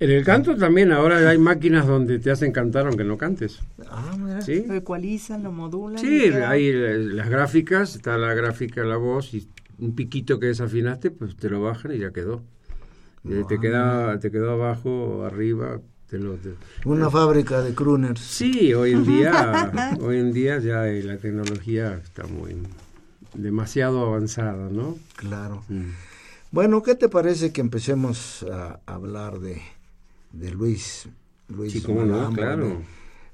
En 0.00 0.10
el 0.10 0.24
canto 0.24 0.56
también 0.56 0.92
ahora 0.92 1.28
hay 1.28 1.38
máquinas 1.38 1.86
donde 1.86 2.18
te 2.18 2.30
hacen 2.30 2.52
cantar 2.52 2.86
aunque 2.86 3.04
no 3.04 3.16
cantes. 3.16 3.60
Ah, 3.88 4.14
mira. 4.18 4.42
¿Sí? 4.42 4.64
Lo 4.66 4.74
ecualizan, 4.74 5.42
lo 5.42 5.52
modulan. 5.52 5.98
Sí, 5.98 6.24
hay 6.30 6.66
eh, 6.66 6.98
las 6.98 7.28
gráficas, 7.28 7.94
está 7.94 8.18
la 8.18 8.34
gráfica, 8.34 8.82
la 8.82 8.96
voz 8.96 9.32
y 9.34 9.48
un 9.78 9.94
piquito 9.94 10.38
que 10.40 10.46
desafinaste, 10.46 11.10
pues 11.10 11.36
te 11.36 11.48
lo 11.48 11.60
bajan 11.62 11.92
y 11.92 11.98
ya 11.98 12.10
quedó. 12.10 12.42
Eh, 13.28 13.44
te 13.48 13.58
queda 13.58 14.18
te 14.18 14.30
quedó 14.30 14.50
abajo 14.50 14.90
o 14.90 15.24
arriba, 15.24 15.80
te 16.10 16.18
lo 16.18 16.34
te- 16.34 16.54
Una 16.84 17.08
fábrica 17.08 17.62
de 17.62 17.74
crooners. 17.74 18.20
Sí, 18.20 18.74
hoy 18.74 18.92
en 18.92 19.04
día 19.06 19.96
hoy 20.00 20.18
en 20.18 20.32
día 20.32 20.58
ya 20.58 20.86
eh, 20.88 21.02
la 21.02 21.16
tecnología 21.16 21.94
está 22.02 22.26
muy 22.26 22.56
demasiado 23.32 24.04
avanzada, 24.04 24.68
¿no? 24.70 24.98
Claro. 25.16 25.62
Mm. 25.68 25.90
Bueno, 26.50 26.82
¿qué 26.82 26.94
te 26.94 27.08
parece 27.08 27.52
que 27.52 27.60
empecemos 27.62 28.44
a 28.52 28.78
hablar 28.86 29.38
de, 29.40 29.62
de 30.34 30.50
Luis? 30.50 31.08
Luis 31.48 31.72
Sí, 31.72 31.80
cómo 31.82 32.04
no, 32.04 32.30
claro. 32.32 32.82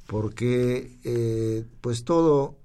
Porque, 0.06 0.98
eh, 1.04 1.64
pues 1.80 2.04
todo, 2.04 2.56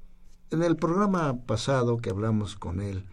en 0.52 0.64
el 0.64 0.76
programa 0.78 1.38
pasado 1.46 1.98
que 1.98 2.10
hablamos 2.10 2.56
con 2.56 2.82
él, 2.82 3.04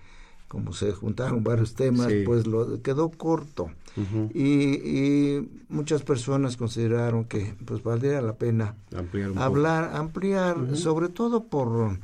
como 0.49 0.73
se 0.73 0.93
juntaron 0.93 1.45
varios 1.45 1.75
temas, 1.75 2.09
Sí. 2.09 2.23
pues 2.25 2.47
lo 2.47 2.81
quedó 2.83 3.11
corto. 3.11 3.71
Y, 4.33 4.43
y 4.43 5.49
muchas 5.69 6.03
personas 6.03 6.57
consideraron 6.57 7.27
que 7.27 7.55
pues 7.67 7.83
valdría 7.83 8.23
la 8.23 8.37
pena 8.37 8.75
Ampliar 8.97 9.29
un 9.29 9.35
poco. 9.35 9.45
hablar, 9.45 9.91
ampliar, 9.95 10.77
sobre 10.79 11.11
todo 11.11 11.45
por 11.45 11.99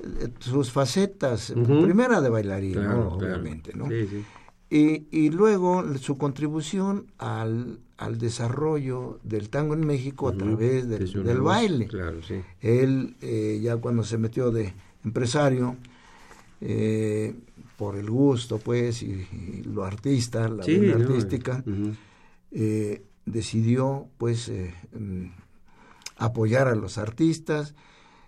eh, 0.00 0.28
sus 0.40 0.70
facetas, 0.70 1.54
primera 1.54 2.20
de 2.20 2.28
bailarín, 2.28 2.74
Claro, 2.74 2.88
¿no? 3.04 3.16
claro. 3.18 3.36
obviamente, 3.36 3.72
¿no? 3.74 3.88
Sí, 3.88 4.06
sí. 4.06 4.24
Y, 4.68 5.06
y 5.18 5.30
luego 5.30 5.82
su 5.98 6.18
contribución 6.18 7.06
al, 7.16 7.78
al 7.96 8.18
desarrollo 8.18 9.20
del 9.22 9.50
tango 9.50 9.74
en 9.74 9.86
México 9.86 10.28
a 10.28 10.36
través 10.36 10.88
del, 10.88 11.40
baile. 11.40 11.86
Claro, 11.86 12.22
sí. 12.22 12.40
Él, 12.60 13.16
eh, 13.20 13.60
ya 13.62 13.76
cuando 13.76 14.02
se 14.02 14.18
metió 14.18 14.50
de 14.50 14.72
empresario, 15.04 15.76
eh, 16.60 17.34
por 17.76 17.96
el 17.96 18.10
gusto, 18.10 18.58
pues, 18.58 19.02
y, 19.02 19.12
y 19.12 19.62
lo 19.64 19.84
artista, 19.84 20.48
la 20.48 20.64
Sí, 20.64 20.90
artística, 20.90 21.62
eh, 22.50 23.02
decidió, 23.26 24.06
pues, 24.18 24.50
mm, 24.92 25.26
apoyar 26.16 26.68
a 26.68 26.74
los 26.74 26.98
artistas, 26.98 27.74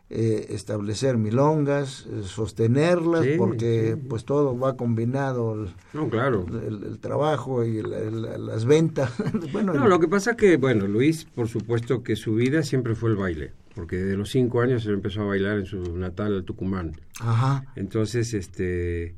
eh, 0.09 0.47
establecer 0.51 1.17
milongas, 1.19 2.07
eh, 2.07 2.23
sostenerlas, 2.25 3.25
Sí, 3.25 3.35
porque, 3.37 3.95
sí. 3.97 4.07
pues, 4.09 4.25
todo 4.25 4.57
va 4.59 4.77
combinado, 4.77 5.55
el, 5.65 5.71
No, 5.93 6.09
claro. 6.09 6.47
el- 6.49 6.85
el 6.85 6.99
trabajo 7.01 7.65
y 7.65 7.79
el- 7.79 7.93
el- 7.93 8.47
las 8.47 8.65
ventas. 8.67 9.11
bueno, 9.53 9.75
No, 9.75 9.85
el- 9.85 9.91
lo 9.91 9.99
que 9.99 10.07
pasa 10.09 10.33
es 10.33 10.37
que, 10.37 10.57
bueno, 10.59 10.87
Luis, 10.87 11.25
por 11.25 11.49
supuesto 11.49 12.03
que 12.05 12.15
su 12.17 12.35
vida 12.37 12.63
siempre 12.63 12.95
fue 12.95 13.11
el 13.11 13.17
baile, 13.17 13.53
porque 13.75 13.97
desde 13.97 14.17
los 14.17 14.31
cinco 14.31 14.61
años 14.61 14.87
él 14.87 14.95
empezó 14.95 15.23
a 15.23 15.27
bailar 15.27 15.59
en 15.59 15.67
su 15.67 15.97
natal 15.99 16.45
Tucumán. 16.45 16.93
Ajá, 17.21 17.65
Entonces, 17.75 18.33
este, 18.33 19.17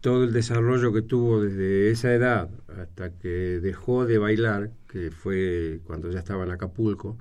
todo 0.00 0.24
el 0.24 0.32
desarrollo 0.32 0.92
que 0.94 1.02
tuvo 1.02 1.42
desde 1.42 1.90
esa 1.90 2.12
edad 2.14 2.48
hasta 2.80 3.10
que 3.10 3.28
dejó 3.60 4.06
de 4.06 4.16
bailar, 4.18 4.70
que 4.88 5.10
fue 5.10 5.80
cuando 5.84 6.10
ya 6.10 6.18
estaba 6.20 6.44
en 6.44 6.50
Acapulco, 6.52 7.18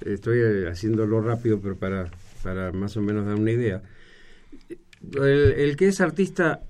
estoy 0.00 0.38
eh, 0.40 0.68
haciéndolo 0.68 1.20
rápido, 1.20 1.60
pero 1.60 1.76
para, 1.76 2.10
para 2.44 2.70
más 2.72 2.96
o 2.96 3.02
menos 3.02 3.24
dar 3.26 3.34
una 3.34 3.50
idea. 3.50 3.82
El, 5.16 5.52
el 5.56 5.76
que 5.76 5.88
es 5.88 6.00
artista 6.00 6.60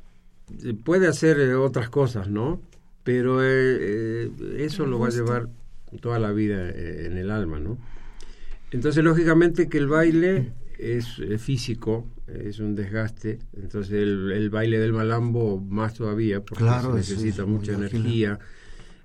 eh, 0.64 0.72
puede 0.72 1.06
hacer 1.08 1.38
eh, 1.40 1.54
otras 1.54 1.90
cosas, 1.90 2.28
¿no? 2.30 2.62
Pero 3.02 3.40
eh, 3.42 4.30
eso 4.56 4.86
lo 4.86 4.98
va 4.98 5.08
a 5.08 5.10
llevar 5.10 5.48
toda 6.00 6.18
la 6.18 6.32
vida 6.32 6.70
en 6.70 7.18
el 7.18 7.30
alma, 7.30 7.58
¿no? 7.60 7.76
Entonces, 8.70 9.04
lógicamente 9.04 9.68
que 9.68 9.78
el 9.78 9.86
baile 9.88 10.52
es, 10.78 11.20
físico, 11.38 12.08
es 12.26 12.58
un 12.58 12.74
desgaste, 12.74 13.38
entonces 13.52 13.92
el, 13.92 14.32
el 14.32 14.50
baile 14.50 14.78
del 14.78 14.92
malambo 14.92 15.60
más 15.60 15.94
todavía, 15.94 16.40
porque 16.40 16.64
Claro, 16.64 16.94
se 16.94 17.00
es- 17.00 17.10
necesita 17.10 17.42
es 17.42 17.48
mucha 17.48 17.72
ágil. 17.72 17.84
energía. 17.84 18.38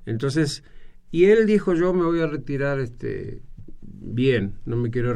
Entonces, 0.05 0.63
y 1.11 1.26
él 1.26 1.45
dijo, 1.45 1.74
yo 1.76 1.93
me 1.93 2.03
voy 2.05 2.22
a 2.22 2.28
retirar 2.28 2.80
este 2.80 3.41
bien, 4.01 4.53
no 4.65 4.75
me 4.75 4.89
quiero 4.89 5.15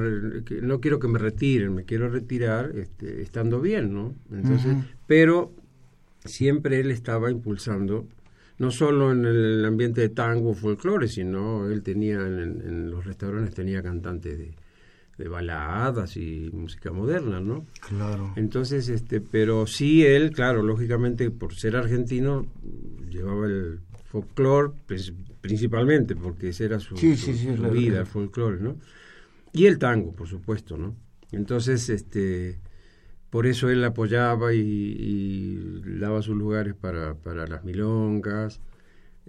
no 0.62 0.82
quiero 0.82 1.00
que 1.00 1.08
me 1.08 1.20
retiren, 1.20 1.74
me 1.74 1.84
quiero 1.84 2.10
retirar 2.10 2.72
este, 2.76 3.22
estando 3.22 3.62
bien, 3.62 3.94
¿no? 3.94 4.16
Entonces, 4.32 4.76
pero 5.08 5.54
siempre 6.26 6.80
él 6.80 6.92
estaba 6.92 7.32
impulsando 7.32 8.08
no 8.60 8.72
solo 8.72 9.12
en 9.12 9.26
el 9.26 9.66
ambiente 9.66 10.02
de 10.02 10.10
tango 10.10 10.54
folclore, 10.54 11.08
sino 11.08 11.70
él 11.70 11.82
tenía 11.82 12.16
en, 12.18 12.40
en 12.40 12.92
los 12.92 13.06
restaurantes 13.06 13.56
tenía 13.56 13.82
cantantes 13.82 14.38
de, 14.38 14.54
de 15.18 15.28
baladas 15.28 16.18
y 16.18 16.50
música 16.54 16.92
moderna, 16.92 17.40
¿no? 17.40 17.66
claro. 17.88 18.34
Entonces, 18.36 18.90
este, 18.90 19.22
pero 19.22 19.68
sí 19.68 20.06
él, 20.06 20.32
claro, 20.32 20.64
lógicamente 20.64 21.30
por 21.30 21.54
ser 21.54 21.76
argentino 21.76 22.48
llevaba 23.10 23.46
el 23.46 23.80
folclore 24.06 24.72
pues, 24.88 25.14
principalmente 25.44 26.16
porque 26.16 26.50
esa 26.50 26.66
era 26.66 26.80
su, 26.80 26.98
Sí, 26.98 27.16
su- 27.18 27.28
sí, 27.28 27.36
sí, 27.38 27.56
su 27.58 27.64
la 27.64 27.70
vida, 27.70 28.00
el 28.02 28.08
folclore, 28.08 28.62
¿no? 28.62 28.78
Y 29.54 29.68
el 29.68 29.80
tango, 29.80 30.14
por 30.14 30.28
supuesto, 30.28 30.78
¿no? 30.78 30.96
Entonces, 31.32 31.90
este, 31.90 32.60
por 33.30 33.48
eso 33.48 33.70
él 33.70 33.84
apoyaba 33.84 34.54
y, 34.54 34.60
y 34.62 36.00
daba 36.00 36.22
sus 36.22 36.38
lugares 36.38 36.76
para, 36.76 37.16
para 37.16 37.48
las 37.48 37.64
milongas. 37.66 38.62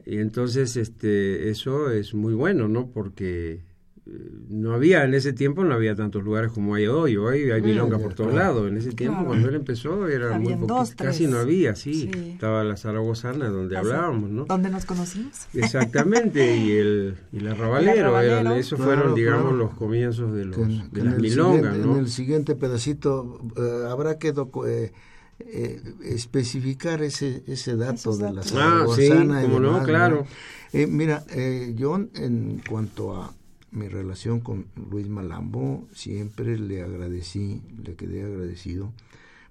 Y 0.06 0.18
entonces, 0.18 0.76
este, 0.76 1.50
eso 1.50 1.90
es 1.90 2.14
muy 2.14 2.34
bueno, 2.34 2.68
¿no? 2.68 2.90
Porque 2.90 3.62
no 4.06 4.74
había, 4.74 5.04
en 5.04 5.14
ese 5.14 5.32
tiempo 5.32 5.64
no 5.64 5.74
había 5.74 5.94
tantos 5.94 6.22
lugares 6.22 6.52
como 6.52 6.74
hay 6.74 6.86
hoy. 6.86 7.16
Hoy 7.16 7.50
hay 7.50 7.60
Sí, 7.62 7.66
milonga 7.68 7.98
por 7.98 8.12
todos 8.12 8.34
lados. 8.34 8.68
En 8.68 8.76
ese 8.76 8.92
tiempo, 8.92 9.16
Claro. 9.20 9.28
cuando 9.28 9.48
él 9.48 9.54
empezó, 9.54 10.06
era 10.08 10.38
muy 10.38 10.54
poquito, 10.56 10.84
casi 10.96 11.26
no 11.26 11.38
había, 11.38 11.74
sí. 11.74 12.10
Sí. 12.12 12.30
Estaba 12.32 12.62
la 12.64 12.76
zaragozana 12.76 13.48
donde 13.48 13.78
Así, 13.78 13.86
hablábamos, 13.88 14.28
¿no? 14.30 14.44
¿Dónde 14.44 14.68
nos 14.68 14.84
conocimos? 14.84 15.46
Exactamente, 15.54 16.56
y 16.58 16.72
el, 16.76 17.16
y 17.32 17.38
el 17.38 17.48
arrabalero, 17.48 18.00
arrabalero. 18.00 18.40
eran- 18.40 18.52
esos 18.58 18.78
Claro, 18.78 18.92
fueron, 18.94 19.14
digamos, 19.14 19.42
claro. 19.42 19.56
los 19.56 19.74
comienzos 19.74 20.34
de, 20.34 20.44
los, 20.44 20.56
Que 20.56 20.64
de 20.64 20.82
que 20.92 21.02
las 21.02 21.18
milongas, 21.18 21.76
¿no? 21.78 21.92
En 21.94 21.98
el 22.00 22.08
siguiente 22.08 22.54
pedacito 22.56 23.40
eh, 23.56 23.86
habrá 23.88 24.18
que 24.18 24.34
docu- 24.34 24.68
eh, 24.68 24.92
eh, 25.40 25.80
especificar 26.02 27.02
ese, 27.02 27.42
ese 27.46 27.76
dato 27.76 27.94
Esos 27.94 28.18
de 28.18 28.26
la 28.26 28.42
datos. 28.42 28.52
Ah, 28.56 28.84
sí, 28.94 29.08
zaragozana 29.08 29.40
y 29.42 29.46
cómo 29.46 29.60
no, 29.60 29.82
claro. 29.82 30.26
Eh, 30.74 30.86
mira, 30.86 31.24
eh, 31.30 31.72
yo 31.74 31.96
en 31.96 32.60
cuanto 32.68 33.14
a 33.16 33.32
mi 33.74 33.88
relación 33.88 34.40
con 34.40 34.66
Luis 34.90 35.08
Malambo, 35.08 35.86
siempre 35.92 36.58
le 36.58 36.82
agradecí, 36.82 37.60
le 37.84 37.94
quedé 37.94 38.22
agradecido 38.24 38.92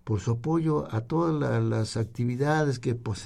por 0.04 0.20
su 0.20 0.32
apoyo 0.32 0.88
a 0.94 1.02
todas 1.02 1.34
la- 1.40 1.60
las 1.60 1.96
actividades 1.98 2.80
que 2.80 2.96
pues 2.96 3.26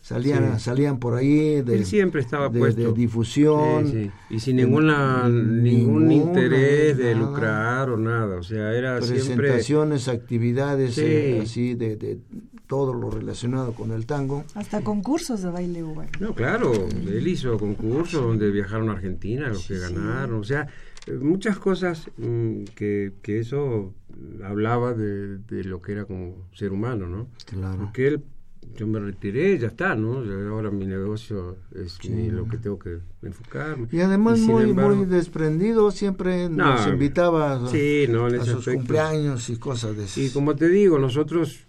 salían, 0.00 0.58
salían 0.60 0.98
por 1.00 1.14
ahí 1.14 1.60
de, 1.60 1.76
Él 1.76 1.84
siempre 1.84 2.20
estaba 2.22 2.48
de, 2.48 2.58
puesto. 2.58 2.80
de 2.80 2.92
difusión. 2.92 3.86
Sí, 3.88 4.04
sí. 4.04 4.10
Y 4.30 4.40
sin 4.40 4.56
ninguna, 4.56 5.28
ningún 5.28 6.10
interés 6.12 6.96
de 6.96 7.14
lucrar 7.14 7.90
o 7.90 7.96
nada. 7.98 8.36
O 8.36 8.42
sea, 8.42 8.72
era 8.74 9.02
siempre... 9.02 9.36
presentaciones, 9.36 10.08
actividades 10.08 10.96
eh, 10.98 11.40
así 11.42 11.74
de, 11.74 11.96
de 11.96 12.18
todo 12.68 12.94
lo 12.94 13.10
relacionado 13.10 13.72
con 13.72 13.90
el 13.90 14.06
tango. 14.06 14.44
Hasta 14.54 14.82
concursos 14.84 15.42
de 15.42 15.50
baile 15.50 15.82
hubo. 15.82 16.04
No, 16.20 16.34
claro, 16.34 16.72
él 16.72 17.26
hizo 17.26 17.58
concursos 17.58 18.22
donde 18.22 18.50
viajaron 18.52 18.90
a 18.90 18.92
Argentina, 18.92 19.48
los 19.48 19.66
que 19.66 19.78
ganaron, 19.78 20.38
o 20.40 20.44
sea, 20.44 20.68
eh, 21.06 21.12
muchas 21.12 21.58
cosas 21.58 22.08
mm, 22.18 22.64
que, 22.76 23.14
que 23.22 23.40
eso 23.40 23.94
hablaba 24.44 24.94
de, 24.94 25.38
de 25.38 25.64
lo 25.64 25.80
que 25.80 25.92
era 25.92 26.04
como 26.04 26.46
ser 26.52 26.72
humano, 26.72 27.06
¿no? 27.08 27.28
Claro. 27.46 27.78
Porque 27.78 28.08
él, 28.08 28.22
yo 28.76 28.86
me 28.86 29.00
retiré, 29.00 29.58
ya 29.58 29.68
está, 29.68 29.94
¿no? 29.94 30.18
Ahora 30.50 30.70
mi 30.70 30.84
negocio 30.86 31.56
es 31.74 31.98
mi- 32.10 32.30
lo 32.30 32.46
que 32.48 32.58
tengo 32.58 32.78
que 32.78 32.98
enfocarme. 33.22 33.88
Y 33.90 34.00
además 34.00 34.38
sin 34.38 34.48
muy, 34.48 34.64
embargo- 34.64 34.94
muy 34.96 35.06
desprendido, 35.06 35.90
siempre 35.90 36.50
No, 36.50 36.74
nos 36.74 36.86
invitaba 36.86 37.54
a, 37.54 37.68
sí, 37.70 38.04
no, 38.10 38.28
en 38.28 38.34
a 38.34 38.44
sus 38.44 38.58
aspecto. 38.58 38.78
cumpleaños 38.80 39.48
y 39.48 39.56
cosas 39.56 39.96
de 39.96 40.04
esas. 40.04 40.18
Y 40.18 40.30
como 40.30 40.54
te 40.54 40.68
digo, 40.68 40.98
nosotros 40.98 41.66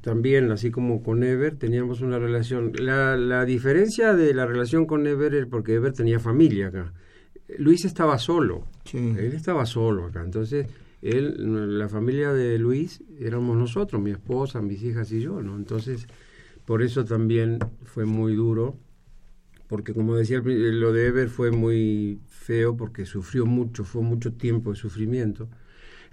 también, 0.00 0.50
así 0.52 0.70
como 0.70 1.02
con 1.02 1.22
Ever, 1.24 1.56
teníamos 1.56 2.00
una 2.00 2.18
relación. 2.18 2.72
La, 2.78 3.16
la 3.16 3.44
diferencia 3.44 4.14
de 4.14 4.32
la 4.34 4.46
relación 4.46 4.86
con 4.86 5.06
Ever 5.06 5.34
es 5.34 5.46
porque 5.46 5.74
Ever 5.74 5.92
tenía 5.92 6.20
familia 6.20 6.68
acá. 6.68 6.92
Luis 7.58 7.84
estaba 7.84 8.18
solo. 8.18 8.66
Sí. 8.84 8.98
Él 8.98 9.32
estaba 9.32 9.66
solo 9.66 10.06
acá. 10.06 10.22
Entonces, 10.22 10.66
él, 11.02 11.78
la 11.78 11.88
familia 11.88 12.32
de 12.32 12.58
Luis 12.58 13.02
éramos 13.18 13.56
nosotros, 13.56 14.00
mi 14.00 14.10
esposa, 14.10 14.60
mis 14.60 14.82
hijas 14.82 15.10
y 15.12 15.20
yo, 15.20 15.42
¿no? 15.42 15.56
Entonces, 15.56 16.06
por 16.64 16.82
eso 16.82 17.04
también 17.04 17.58
fue 17.84 18.04
muy 18.04 18.34
duro. 18.34 18.76
Porque 19.68 19.94
como 19.94 20.14
decía, 20.14 20.40
pri- 20.42 20.72
lo 20.72 20.92
de 20.92 21.06
Ever 21.06 21.28
fue 21.28 21.50
muy 21.50 22.20
feo 22.28 22.76
porque 22.76 23.04
sufrió 23.04 23.46
mucho, 23.46 23.84
fue 23.84 24.02
mucho 24.02 24.32
tiempo 24.32 24.70
de 24.70 24.76
sufrimiento. 24.76 25.48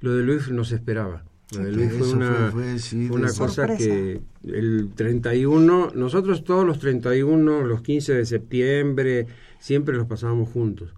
Lo 0.01 0.15
de 0.15 0.23
Luis 0.23 0.49
no 0.49 0.63
se 0.63 0.75
esperaba. 0.75 1.23
Lo 1.55 1.63
de 1.63 1.71
Luis 1.71 1.91
fue 1.93 2.11
una, 2.13 2.49
fue- 2.51 2.61
fue, 2.63 2.79
sí, 2.79 3.07
fue 3.07 3.17
una 3.17 3.27
cosa 3.27 3.47
sorpresa. 3.67 3.77
que 3.85 4.21
el 4.47 4.89
31, 4.95 5.91
nosotros 5.93 6.43
todos 6.43 6.65
los 6.65 6.79
31, 6.79 7.63
los 7.65 7.81
15 7.81 8.13
de 8.13 8.25
septiembre, 8.25 9.27
siempre 9.59 9.95
los 9.95 10.07
pasábamos 10.07 10.49
juntos. 10.49 10.93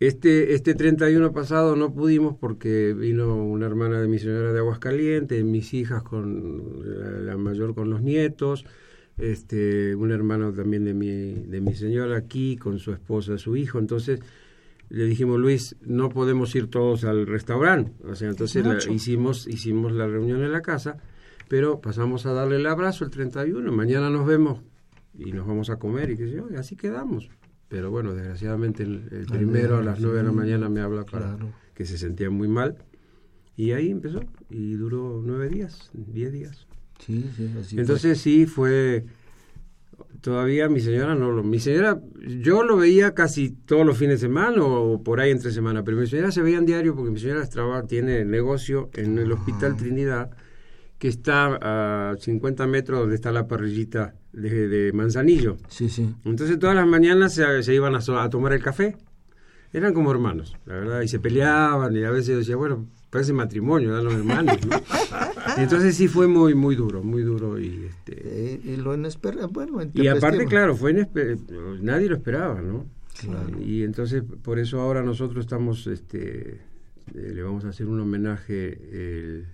Este, 0.00 0.54
este 0.54 0.74
31 0.74 1.32
pasado 1.32 1.74
no 1.76 1.92
pudimos 1.92 2.36
porque 2.36 2.94
vino 2.94 3.36
una 3.44 3.66
hermana 3.66 4.00
de 4.00 4.06
mi 4.08 4.18
señora 4.18 4.52
de 4.52 4.58
Aguascalientes, 4.60 5.44
mis 5.44 5.74
hijas 5.74 6.02
con 6.02 6.82
la, 6.84 7.10
la 7.20 7.36
mayor 7.36 7.74
con 7.74 7.90
los 7.90 8.00
nietos, 8.02 8.64
este, 9.18 9.96
un 9.96 10.12
hermano 10.12 10.52
también 10.52 10.84
de 10.84 10.94
mi, 10.94 11.32
de 11.34 11.60
mi 11.60 11.74
señora 11.74 12.16
aquí 12.16 12.56
con 12.56 12.78
su 12.78 12.92
esposa, 12.92 13.38
su 13.38 13.56
hijo. 13.56 13.80
Entonces 13.80 14.20
le 14.90 15.04
dijimos, 15.04 15.38
Luis, 15.38 15.76
no 15.82 16.08
podemos 16.08 16.54
ir 16.54 16.68
todos 16.68 17.04
al 17.04 17.26
restaurante. 17.26 17.92
O 18.04 18.14
sea, 18.14 18.28
entonces 18.28 18.64
la- 18.64 18.78
hicimos, 18.92 19.46
hicimos 19.46 19.92
la 19.92 20.06
reunión 20.06 20.42
en 20.42 20.52
la 20.52 20.62
casa, 20.62 20.96
pero 21.48 21.80
pasamos 21.80 22.26
a 22.26 22.32
darle 22.32 22.56
el 22.56 22.66
abrazo 22.66 23.04
el 23.04 23.10
31. 23.10 23.70
Mañana 23.72 24.10
nos 24.10 24.26
vemos 24.26 24.60
y 25.14 25.32
nos 25.32 25.46
vamos 25.46 25.70
a 25.70 25.76
comer 25.78 26.10
y 26.10 26.16
qué 26.16 26.26
sé 26.28 26.36
yo, 26.36 26.48
y 26.50 26.56
así 26.56 26.76
quedamos. 26.76 27.28
Pero 27.68 27.90
bueno, 27.90 28.14
desgraciadamente 28.14 28.82
el, 28.82 29.08
el 29.10 29.26
primero 29.26 29.76
a 29.76 29.82
las 29.82 30.00
9 30.00 30.18
de 30.18 30.22
la 30.24 30.32
mañana 30.32 30.68
me 30.70 30.80
habla 30.80 31.04
para 31.04 31.36
claro. 31.36 31.52
que 31.74 31.84
se 31.84 31.98
sentía 31.98 32.30
muy 32.30 32.48
mal. 32.48 32.76
Y 33.56 33.72
ahí 33.72 33.90
empezó 33.90 34.20
y 34.50 34.74
duró 34.74 35.20
nueve 35.24 35.48
días, 35.48 35.90
diez 35.92 36.32
días. 36.32 36.66
Sí, 37.00 37.28
sí, 37.36 37.50
así 37.60 37.74
fue. 37.74 37.80
Entonces 37.82 38.18
sí 38.20 38.46
fue 38.46 39.04
todavía 40.20 40.68
mi 40.68 40.80
señora 40.80 41.14
no 41.14 41.30
lo 41.30 41.42
mi 41.42 41.58
señora 41.60 42.00
yo 42.40 42.62
lo 42.64 42.76
veía 42.76 43.14
casi 43.14 43.50
todos 43.50 43.86
los 43.86 43.96
fines 43.96 44.20
de 44.20 44.26
semana 44.26 44.62
o 44.62 45.02
por 45.02 45.20
ahí 45.20 45.30
entre 45.30 45.50
semana 45.52 45.84
pero 45.84 45.96
mi 45.96 46.06
señora 46.06 46.30
se 46.32 46.42
veía 46.42 46.58
en 46.58 46.66
diario 46.66 46.94
porque 46.96 47.10
mi 47.10 47.20
señora 47.20 47.46
traba- 47.48 47.86
tiene 47.86 48.24
negocio 48.24 48.90
en 48.94 49.18
el 49.18 49.30
hospital 49.32 49.76
Trinidad 49.76 50.30
que 50.98 51.06
está 51.08 51.58
a 52.10 52.16
50 52.18 52.66
metros 52.66 53.00
donde 53.00 53.14
está 53.14 53.30
la 53.30 53.46
parrillita 53.46 54.14
de, 54.32 54.66
de 54.68 54.92
Manzanillo. 54.92 55.56
Sí, 55.68 55.88
sí. 55.88 56.12
entonces 56.24 56.58
todas 56.58 56.74
las 56.74 56.86
mañanas 56.88 57.34
se, 57.34 57.62
se 57.62 57.74
iban 57.74 57.94
a, 57.94 57.98
a 58.22 58.28
tomar 58.30 58.52
el 58.52 58.62
café. 58.62 58.96
Eran 59.72 59.94
como 59.94 60.10
hermanos 60.10 60.56
la 60.66 60.74
verdad 60.74 61.02
y 61.02 61.08
se 61.08 61.20
peleaban 61.20 61.94
y 61.94 62.02
a 62.02 62.10
veces 62.10 62.36
decía 62.38 62.56
bueno 62.56 62.86
parece 63.10 63.32
matrimonio 63.32 63.92
dan 63.92 64.04
los 64.04 64.14
hermanos 64.14 64.58
¿no? 64.66 64.76
Entonces 65.56 65.96
sí 65.96 66.08
fue 66.08 66.26
muy 66.28 66.54
muy 66.54 66.76
duro 66.76 67.02
muy 67.02 67.22
duro 67.22 67.58
y 67.58 67.86
este 67.88 68.12
Eh, 68.24 68.60
y 68.64 68.76
lo 68.76 68.94
inesperado, 68.94 69.48
bueno, 69.48 69.80
y 69.94 70.06
aparte, 70.08 70.44
claro, 70.46 70.76
fue 70.76 70.92
inesper- 70.94 71.38
nadie 71.80 72.08
lo 72.08 72.16
esperaba, 72.16 72.60
¿no? 72.60 72.86
Claro. 73.20 73.58
Y 73.60 73.82
entonces, 73.82 74.22
por 74.42 74.60
eso 74.60 74.80
ahora 74.80 75.02
nosotros 75.02 75.44
estamos, 75.44 75.88
este, 75.88 76.60
eh, 77.14 77.32
le 77.34 77.42
vamos 77.42 77.64
a 77.64 77.70
hacer 77.70 77.86
un 77.88 77.98
homenaje 77.98 78.78
el, 78.92 79.46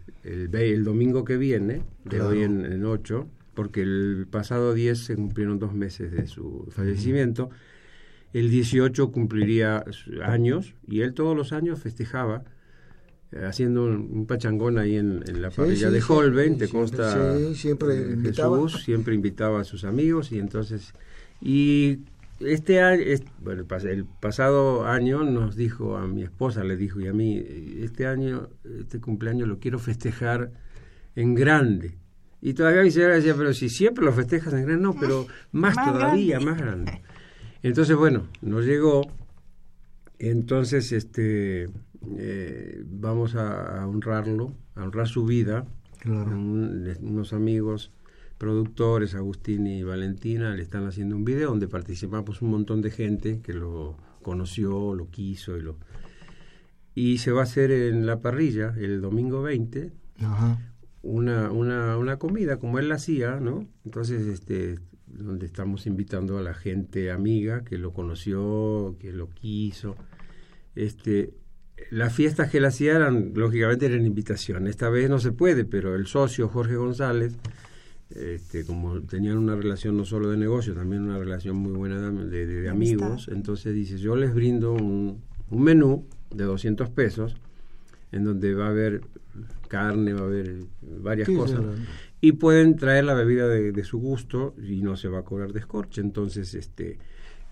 el, 0.55 0.85
domingo 0.85 1.25
que 1.25 1.39
viene, 1.39 1.81
de 2.05 2.11
Claro. 2.11 2.29
hoy 2.29 2.43
en, 2.43 2.65
en 2.67 2.85
8, 2.85 3.27
porque 3.55 3.81
el 3.81 4.27
pasado 4.31 4.75
10 4.75 4.99
se 4.99 5.17
cumplieron 5.17 5.59
dos 5.59 5.73
meses 5.73 6.13
de 6.13 6.27
su 6.27 6.67
fallecimiento. 6.73 7.49
El 8.35 8.51
18 8.51 9.11
cumpliría 9.13 9.83
años 10.25 10.75
y 10.87 11.01
él 11.01 11.15
todos 11.15 11.35
los 11.35 11.53
años 11.55 11.81
festejaba 11.81 12.45
haciendo 13.33 13.85
un, 13.85 14.11
un 14.13 14.27
pachangón 14.27 14.79
ahí 14.79 14.97
en, 14.97 15.23
en 15.27 15.43
la 15.43 15.51
parrilla 15.51 15.89
sí, 15.89 15.95
de 15.95 16.01
sí, 16.01 16.07
Holbein, 16.13 16.57
te 16.59 16.67
siempre, 16.67 16.79
consta 16.99 17.37
sí, 17.39 17.55
siempre 17.57 17.95
eh, 17.99 18.13
invitaba. 18.13 18.57
Jesús, 18.63 18.83
siempre 18.85 19.15
invitaba 19.15 19.61
a 19.61 19.65
sus 19.65 19.85
amigos 19.85 20.31
y 20.33 20.39
entonces 20.39 20.93
y 21.41 21.99
este 22.41 22.81
año 22.81 23.03
es- 23.05 23.23
bueno 23.41 23.63
el, 23.63 23.69
pas- 23.69 23.85
el 23.89 24.05
pasado 24.05 24.87
año 24.87 25.25
nos 25.25 25.57
dijo 25.57 25.97
a 25.97 26.07
mi 26.07 26.23
esposa 26.23 26.63
le 26.65 26.77
dijo 26.77 27.01
y 27.01 27.07
a 27.09 27.13
mí 27.13 27.43
este 27.81 28.07
año 28.07 28.49
este 28.81 29.01
cumpleaños 29.01 29.49
lo 29.49 29.59
quiero 29.59 29.79
festejar 29.79 30.51
en 31.17 31.35
grande 31.35 31.97
y 32.41 32.55
todavía 32.55 32.83
mi 32.83 32.91
señora 32.91 33.15
decía 33.17 33.35
pero 33.37 33.53
si 33.55 33.69
siempre 33.69 34.05
lo 34.05 34.13
festejas 34.13 34.53
en 34.55 34.65
grande 34.67 34.83
no 34.83 34.95
pero 34.99 35.27
más, 35.53 35.75
Más 35.77 35.93
todavía 35.93 36.39
grande. 36.39 36.51
más 36.53 36.61
grande 36.61 37.03
entonces 37.63 37.97
bueno 37.97 38.29
nos 38.43 38.65
llegó 38.65 39.03
entonces 40.19 40.93
este 40.93 41.69
eh, 42.19 42.83
vamos 42.87 43.35
a, 43.35 43.83
a 43.83 43.87
honrarlo 43.89 44.53
a 44.75 44.85
honrar 44.85 45.09
su 45.09 45.25
vida 45.25 45.67
Claro. 46.01 46.31
un- 46.33 46.87
unos 47.03 47.33
amigos 47.33 47.91
productores, 48.39 49.15
Agustín 49.15 49.67
y 49.67 49.83
Valentina, 49.85 50.55
le 50.55 50.63
están 50.63 50.87
haciendo 50.87 51.17
un 51.17 51.25
video 51.25 51.49
donde 51.51 51.69
participamos 51.69 52.43
un 52.43 52.51
montón 52.51 52.83
de 52.83 52.91
gente 52.91 53.41
que 53.43 53.55
lo 53.55 53.97
conoció, 54.23 54.95
lo 54.95 55.09
quiso 55.11 55.57
y 55.57 55.63
lo... 55.63 55.77
Y 56.95 57.19
se 57.19 57.33
va 57.33 57.41
a 57.41 57.45
hacer 57.45 57.71
en 57.71 58.07
la 58.07 58.21
parrilla 58.21 58.75
el 58.77 59.01
domingo 59.01 59.43
20 59.43 59.93
Ajá. 60.21 60.59
una, 61.03 61.51
una, 61.51 61.97
una 61.97 62.19
comida 62.19 62.59
como 62.59 62.79
él 62.79 62.89
la 62.89 62.97
hacía, 62.97 63.41
¿no? 63.41 63.67
Entonces, 63.85 64.27
este, 64.27 64.79
donde 65.07 65.47
estamos 65.47 65.87
invitando 65.87 66.37
a 66.39 66.43
la 66.43 66.55
gente 66.55 67.11
amiga 67.11 67.65
que 67.65 67.79
lo 67.79 67.93
conoció, 67.93 68.97
que 69.01 69.13
lo 69.13 69.29
quiso. 69.31 69.97
Este, 70.75 71.33
las 71.91 72.13
fiestas 72.15 72.51
que 72.51 72.59
él 72.59 72.65
hacía 72.65 72.97
eran, 72.97 73.33
lógicamente, 73.35 73.87
eran 73.87 74.07
invitación. 74.07 74.67
Esta 74.67 74.89
vez 74.91 75.09
no 75.11 75.19
se 75.19 75.33
puede, 75.33 75.65
pero 75.65 75.95
el 75.95 76.07
socio 76.07 76.49
Jorge 76.49 76.77
González, 76.77 77.37
este, 78.11 78.65
como 78.65 79.01
tenían 79.03 79.39
una 79.39 79.57
relación 79.57 79.97
no 79.97 80.05
solo 80.05 80.31
de 80.31 80.37
negocio, 80.37 80.75
también 80.75 81.03
una 81.03 81.19
relación 81.19 81.57
muy 81.57 81.73
buena 81.73 82.11
de, 82.11 82.25
de- 82.29 82.47
de 82.47 82.61
De 82.63 82.69
amigos, 82.69 83.07
amistad. 83.11 83.35
entonces 83.35 83.75
dice, 83.75 83.99
yo 83.99 84.15
les 84.17 84.33
brindo 84.35 84.73
un, 84.73 85.21
un 85.51 85.63
menú 85.63 86.07
de 86.31 86.45
200 86.45 86.91
pesos 86.91 87.37
en 88.13 88.25
donde 88.25 88.55
va 88.55 88.67
a 88.67 88.71
haber 88.71 89.01
carne, 89.69 90.13
va 90.13 90.21
a 90.21 90.25
haber 90.25 90.57
varias 91.01 91.27
Sí, 91.29 91.35
cosas. 91.35 91.61
Y 92.21 92.33
pueden 92.33 92.77
traer 92.77 93.05
la 93.05 93.15
bebida 93.15 93.49
de, 93.49 93.73
de 93.73 93.85
su 93.85 93.99
gusto 93.99 94.55
y 94.63 94.81
no 94.83 94.97
se 94.97 95.09
va 95.09 95.19
a 95.21 95.25
cobrar 95.25 95.53
descorche. 95.53 96.01
Entonces, 96.01 96.55
este 96.55 96.99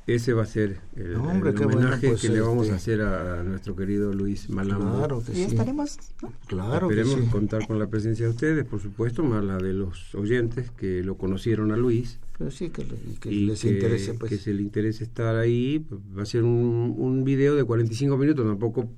ese 0.07 0.33
va 0.33 0.43
a 0.43 0.47
ser 0.47 0.81
el, 0.97 1.13
No, 1.15 1.23
hombre, 1.29 1.51
el 1.51 1.57
qué 1.57 1.65
bueno, 1.65 1.81
homenaje 1.81 2.09
pues, 2.09 2.21
que 2.23 2.29
le 2.29 2.41
vamos 2.41 2.63
este- 2.65 2.73
a 2.73 2.77
hacer 2.77 3.01
a, 3.03 3.41
a 3.41 3.43
nuestro 3.45 3.77
querido 3.77 4.13
Luis 4.13 4.51
Malambo. 4.51 4.99
Claro 4.99 5.23
que 5.25 5.33
Y 5.33 5.35
sí. 5.37 5.43
estaremos, 5.43 5.99
¿no? 6.23 6.33
Claro 6.49 6.89
que 6.89 6.95
Esperemos 7.01 7.25
sí. 7.27 7.31
contar 7.31 7.67
con 7.67 7.79
la 7.79 7.87
presencia 7.89 8.25
de 8.27 8.31
ustedes, 8.33 8.65
por 8.65 8.81
supuesto, 8.81 9.23
más 9.23 9.45
la 9.45 9.59
de 9.59 9.73
los 9.75 10.15
oyentes 10.15 10.71
que 10.73 11.03
lo 11.05 11.17
conocieron 11.17 11.71
a 11.73 11.77
Luis 11.77 12.19
Pero 12.39 12.51
sí, 12.51 12.71
que, 12.71 12.85
le- 12.85 12.95
y 13.13 13.17
que 13.21 13.31
y 13.33 13.47
les 13.47 13.61
que, 13.63 13.71
interese, 13.71 14.15
pues. 14.15 14.31
que 14.31 14.39
se 14.39 14.53
le 14.53 14.63
interese 14.63 15.05
estar 15.05 15.37
ahí. 15.37 15.85
Va 16.19 16.23
a 16.23 16.27
ser 16.27 16.43
un, 16.43 16.95
un 16.99 17.23
video 17.25 17.55
de 17.55 17.65
45 17.65 18.17
minutos, 18.17 18.45
tampoco. 18.47 18.91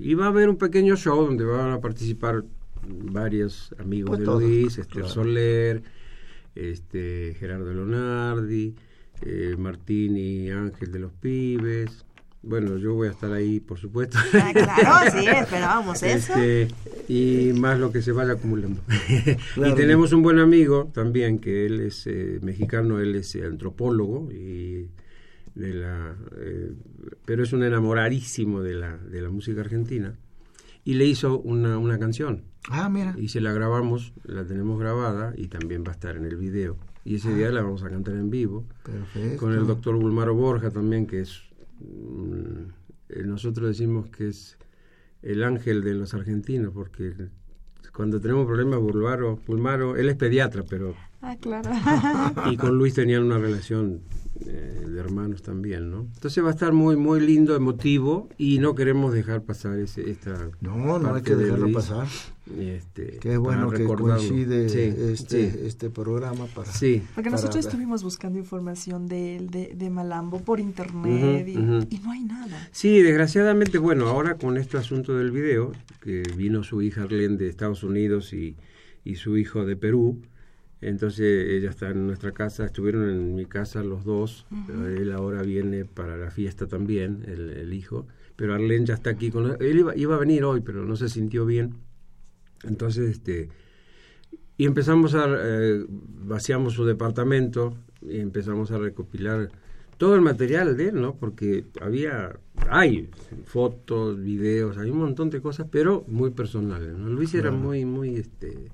Y 0.00 0.14
va 0.14 0.26
a 0.26 0.28
haber 0.28 0.48
un 0.48 0.56
pequeño 0.56 0.96
show 0.96 1.24
donde 1.26 1.44
van 1.44 1.72
a 1.72 1.80
participar 1.80 2.44
varios 2.88 3.74
amigos 3.78 4.10
Pues 4.10 4.18
de 4.20 4.24
todos, 4.24 4.42
Luis, 4.42 4.78
Esther 4.78 4.86
claro. 4.86 5.08
Soler, 5.08 5.82
este 6.54 7.34
Gerardo 7.38 7.72
Leonardi, 7.72 8.74
eh, 9.22 9.54
Martín 9.58 10.16
y 10.16 10.50
Ángel 10.50 10.92
de 10.92 10.98
los 10.98 11.12
Pibes, 11.12 12.04
bueno, 12.42 12.78
yo 12.78 12.94
voy 12.94 13.08
a 13.08 13.10
estar 13.10 13.32
ahí, 13.32 13.60
por 13.60 13.78
supuesto. 13.78 14.16
Ah, 14.32 14.50
claro, 14.52 15.10
sí, 15.12 15.26
esperábamos 15.26 16.02
eso. 16.02 16.32
Este, 16.34 16.68
y 17.06 17.52
más 17.52 17.78
lo 17.78 17.92
que 17.92 18.00
se 18.00 18.12
vaya 18.12 18.32
acumulando. 18.32 18.80
Claro. 19.54 19.72
Y 19.72 19.76
tenemos 19.76 20.12
un 20.12 20.22
buen 20.22 20.38
amigo 20.38 20.90
también, 20.94 21.38
que 21.38 21.66
él 21.66 21.80
es 21.80 22.06
eh, 22.06 22.38
mexicano, 22.42 23.00
él 23.00 23.14
es 23.14 23.36
antropólogo, 23.36 24.30
y 24.32 24.88
de 25.54 25.74
la, 25.74 26.16
eh, 26.38 26.72
pero 27.26 27.42
es 27.42 27.52
un 27.52 27.62
enamoradísimo 27.62 28.62
de 28.62 28.74
la, 28.74 28.96
de 28.96 29.20
la 29.20 29.30
música 29.30 29.60
argentina. 29.60 30.14
Y 30.82 30.94
le 30.94 31.04
hizo 31.04 31.40
una, 31.40 31.78
una 31.78 31.98
canción. 31.98 32.44
Ah, 32.70 32.88
mira. 32.88 33.14
Y 33.18 33.28
se 33.28 33.40
la 33.40 33.52
grabamos, 33.52 34.14
la 34.24 34.46
tenemos 34.46 34.78
grabada 34.80 35.34
y 35.36 35.48
también 35.48 35.84
va 35.84 35.90
a 35.90 35.94
estar 35.94 36.16
en 36.16 36.24
el 36.24 36.36
video. 36.36 36.78
Y 37.04 37.16
ese 37.16 37.34
día 37.34 37.50
la 37.50 37.62
vamos 37.62 37.82
a 37.82 37.88
cantar 37.88 38.14
en 38.14 38.30
vivo. 38.30 38.66
Perfecto. 38.84 39.38
Con 39.38 39.52
el 39.52 39.66
doctor 39.66 39.96
Bulmaro 39.96 40.34
Borja 40.34 40.70
también, 40.70 41.06
que 41.06 41.20
es. 41.20 41.42
mm, 41.80 42.70
eh, 43.08 43.22
nosotros 43.24 43.68
decimos 43.68 44.08
que 44.08 44.28
es 44.28 44.58
el 45.22 45.42
ángel 45.42 45.82
de 45.82 45.94
los 45.94 46.14
argentinos, 46.14 46.72
porque 46.72 47.14
cuando 47.94 48.20
tenemos 48.20 48.46
problemas, 48.46 48.80
Bulmaro, 48.80 49.38
Bulmaro 49.46 49.96
él 49.96 50.08
es 50.08 50.16
pediatra, 50.16 50.64
pero. 50.68 50.94
Ah, 51.22 51.36
claro. 51.40 51.70
Y 52.50 52.56
con 52.56 52.76
Luis 52.78 52.94
tenían 52.94 53.24
una 53.24 53.38
relación 53.38 54.02
eh, 54.46 54.84
de 54.88 55.00
hermanos 55.00 55.42
también, 55.42 55.90
¿no? 55.90 56.08
Entonces 56.14 56.42
va 56.42 56.48
a 56.48 56.52
estar 56.52 56.72
muy, 56.72 56.96
muy 56.96 57.20
lindo, 57.20 57.54
emotivo, 57.56 58.28
y 58.38 58.58
no 58.58 58.74
queremos 58.74 59.12
dejar 59.12 59.42
pasar 59.42 59.78
ese, 59.78 60.10
esta. 60.10 60.50
No, 60.60 60.76
no 60.98 61.08
hay 61.08 61.12
parte 61.14 61.30
que 61.30 61.36
de 61.36 61.44
dejarlo 61.44 61.64
Luis, 61.66 61.76
pasar. 61.76 62.06
Este, 62.58 63.18
Qué 63.20 63.36
bueno 63.36 63.66
para 63.68 63.78
que 63.78 63.84
coincide 63.84 64.68
Sí, 64.68 64.78
este, 65.12 65.50
sí. 65.52 65.58
este 65.66 65.88
programa 65.88 66.46
para... 66.46 66.70
Sí. 66.72 67.00
Porque 67.14 67.30
para 67.30 67.40
nosotros 67.42 67.64
ver. 67.64 67.70
estuvimos 67.72 68.02
buscando 68.02 68.38
información 68.40 69.06
de 69.06 69.46
de, 69.50 69.72
de 69.74 69.90
Malambo, 69.90 70.40
por 70.40 70.58
internet, 70.58 71.46
Ujú, 71.48 71.58
y, 71.60 71.62
ujú. 71.62 71.86
y 71.88 71.98
no 71.98 72.10
hay 72.10 72.24
nada. 72.24 72.68
Sí, 72.72 73.00
desgraciadamente, 73.02 73.78
bueno, 73.78 74.08
ahora 74.08 74.34
con 74.36 74.56
este 74.56 74.78
asunto 74.78 75.16
del 75.16 75.30
video, 75.30 75.70
que 76.02 76.22
vino 76.36 76.64
su 76.64 76.82
hija 76.82 77.02
Arlene 77.04 77.36
de 77.36 77.48
Estados 77.48 77.84
Unidos 77.84 78.32
y, 78.32 78.56
y 79.04 79.14
su 79.14 79.36
hijo 79.38 79.64
de 79.64 79.76
Perú, 79.76 80.20
entonces 80.80 81.48
ella 81.50 81.70
está 81.70 81.90
en 81.90 82.06
nuestra 82.06 82.32
casa, 82.32 82.64
estuvieron 82.64 83.08
en 83.08 83.34
mi 83.34 83.46
casa 83.46 83.82
los 83.82 84.04
dos, 84.04 84.46
pero 84.66 84.88
él 84.88 85.12
ahora 85.12 85.42
viene 85.42 85.84
para 85.84 86.16
la 86.16 86.30
fiesta 86.30 86.66
también, 86.66 87.24
el, 87.26 87.50
el 87.50 87.74
hijo, 87.74 88.06
pero 88.36 88.54
Arlene 88.54 88.86
ya 88.86 88.94
está 88.94 89.10
aquí 89.10 89.30
con 89.30 89.56
él 89.60 89.78
iba, 89.78 89.94
iba 89.96 90.14
a 90.14 90.18
venir 90.18 90.44
hoy, 90.44 90.60
pero 90.60 90.84
no 90.84 90.96
se 90.96 91.08
sintió 91.08 91.44
bien, 91.44 91.74
entonces 92.64 93.10
este 93.10 93.50
y 94.56 94.66
empezamos 94.66 95.14
a 95.14 95.26
eh, 95.28 95.84
vaciamos 95.88 96.74
su 96.74 96.84
departamento 96.84 97.74
y 98.02 98.18
empezamos 98.18 98.70
a 98.70 98.78
recopilar 98.78 99.50
todo 100.00 100.14
el 100.14 100.22
material 100.22 100.78
de 100.78 100.88
él, 100.88 101.00
¿no? 101.00 101.14
Porque 101.14 101.66
había, 101.78 102.34
hay 102.70 103.10
fotos, 103.44 104.18
videos, 104.18 104.78
hay 104.78 104.88
un 104.88 104.96
montón 104.96 105.28
de 105.28 105.42
cosas, 105.42 105.66
pero 105.70 106.04
muy 106.08 106.30
personales, 106.30 106.96
¿no? 106.96 107.10
Luis 107.10 107.34
era 107.34 107.50
muy, 107.50 107.84
muy, 107.84 108.16
este, 108.16 108.70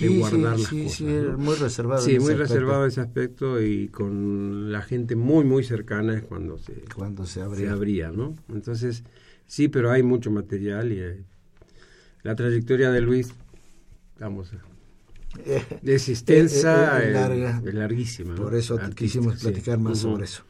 de 0.00 0.08
guardar 0.08 0.56
sí, 0.58 0.62
las 0.62 0.68
sí, 0.68 0.82
cosas, 0.84 1.00
sí, 1.00 1.04
¿no? 1.04 1.38
muy 1.38 1.54
reservado. 1.56 2.02
Sí, 2.02 2.10
en 2.12 2.16
muy 2.16 2.32
ese 2.32 2.32
aspecto. 2.34 2.54
reservado 2.54 2.86
ese 2.86 3.00
aspecto 3.00 3.62
y 3.62 3.88
con 3.88 4.72
la 4.72 4.82
gente 4.82 5.16
muy, 5.16 5.44
muy 5.44 5.64
cercana 5.64 6.14
es 6.16 6.22
cuando 6.22 6.58
se, 6.58 6.74
Cuando 6.94 7.24
se 7.26 7.34
se 7.34 7.42
abría. 7.42 7.72
abría, 7.72 8.10
¿no? 8.10 8.34
Entonces, 8.48 9.02
sí, 9.46 9.68
pero 9.68 9.90
hay 9.90 10.02
mucho 10.02 10.30
material 10.30 10.92
y 10.92 11.00
eh, 11.00 11.22
la 12.22 12.34
trayectoria 12.34 12.90
de 12.90 13.00
Luis, 13.00 13.32
vamos, 14.18 14.52
es 15.82 16.08
extensa, 16.08 17.00
eh, 17.00 17.04
eh, 17.04 17.08
eh, 17.08 17.12
larga. 17.12 17.62
es 17.64 17.74
larguísima. 17.74 18.34
¿no? 18.34 18.42
Por 18.44 18.54
eso 18.54 18.78
quisimos 18.94 19.34
sí. 19.36 19.46
platicar 19.46 19.78
más 19.78 19.98
Ujú. 19.98 20.10
sobre 20.12 20.24
eso. 20.24 20.42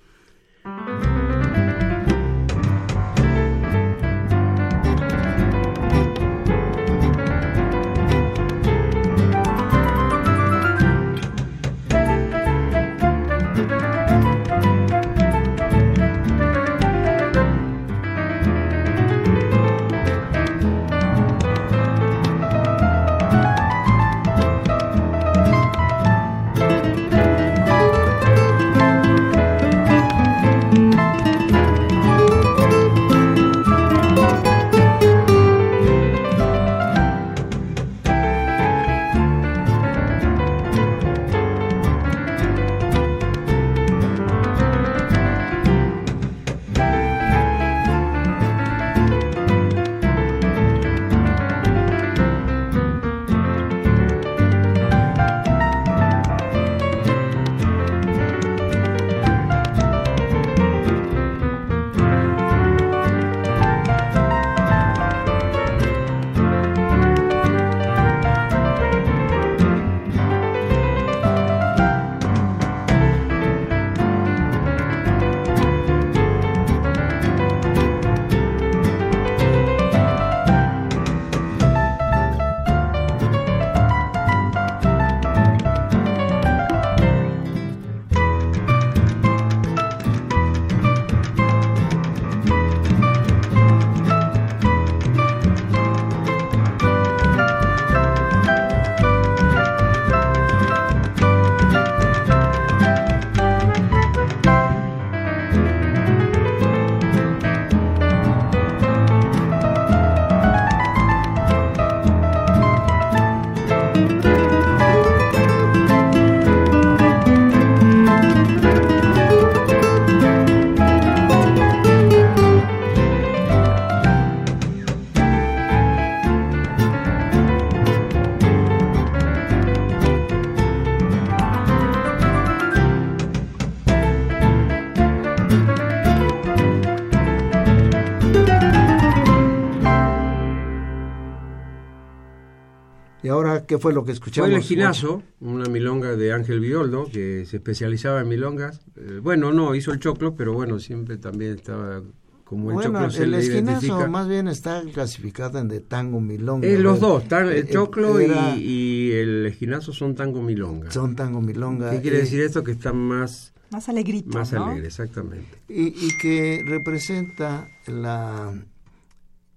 Qué 143.68 143.78
fue 143.78 143.92
lo 143.92 144.00
que 144.02 144.06
Fue 144.06 144.14
escuchamos? 144.14 144.50
el 144.50 144.60
Ginazo, 144.62 145.22
una 145.40 145.66
milonga 145.68 146.16
de 146.16 146.32
Ángel 146.32 146.58
Violdo, 146.58 147.08
que 147.12 147.44
se 147.46 147.58
especializaba 147.58 148.20
en 148.22 148.28
milongas. 148.28 148.80
Eh, 148.96 149.20
bueno, 149.22 149.52
no, 149.52 149.76
hizo 149.76 149.92
el 149.92 150.00
choclo, 150.00 150.34
pero 150.34 150.52
bueno, 150.54 150.80
siempre 150.80 151.18
también 151.18 151.54
estaba 151.54 152.02
como 152.44 152.70
el 152.70 152.74
Bueno, 152.76 152.92
choclo 152.94 153.10
se 153.10 153.24
el 153.24 153.30
le 153.32 153.38
esquinazo 153.40 153.84
identifica. 153.86 154.08
más 154.08 154.26
bien 154.26 154.48
está 154.48 154.82
clasificado 154.92 155.58
en 155.58 155.68
de 155.68 155.80
tango 155.80 156.20
milonga. 156.20 156.66
Eh, 156.66 156.78
los 156.78 156.98
dos, 156.98 157.28
tan- 157.28 157.46
el 157.48 157.52
Eh, 157.58 157.68
choclo 157.70 158.18
era- 158.18 158.56
y, 158.56 158.62
y 158.62 159.12
el 159.12 159.46
esquinazo 159.46 159.92
son 159.92 160.14
tango 160.14 160.40
milonga. 160.42 160.90
Son 160.90 161.14
tango 161.14 161.40
milonga. 161.42 161.90
¿Qué 161.90 162.00
quiere 162.00 162.16
eh, 162.16 162.20
decir 162.22 162.40
esto? 162.40 162.64
Que 162.64 162.72
están 162.72 162.96
más, 162.96 163.52
Más 163.70 163.86
alegrito, 163.90 164.30
más 164.38 164.50
¿no? 164.54 164.64
alegres, 164.64 164.86
exactamente. 164.98 165.58
y, 165.68 165.88
y 165.88 166.16
que 166.20 166.62
representa 166.66 167.68
la 167.86 168.54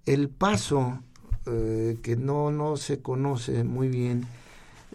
el 0.06 0.28
paso 0.30 1.02
eh, 1.48 1.98
que 2.02 2.16
no 2.16 2.52
no 2.52 2.78
se 2.78 3.00
conoce 3.00 3.64
muy 3.64 3.88
bien 3.88 4.26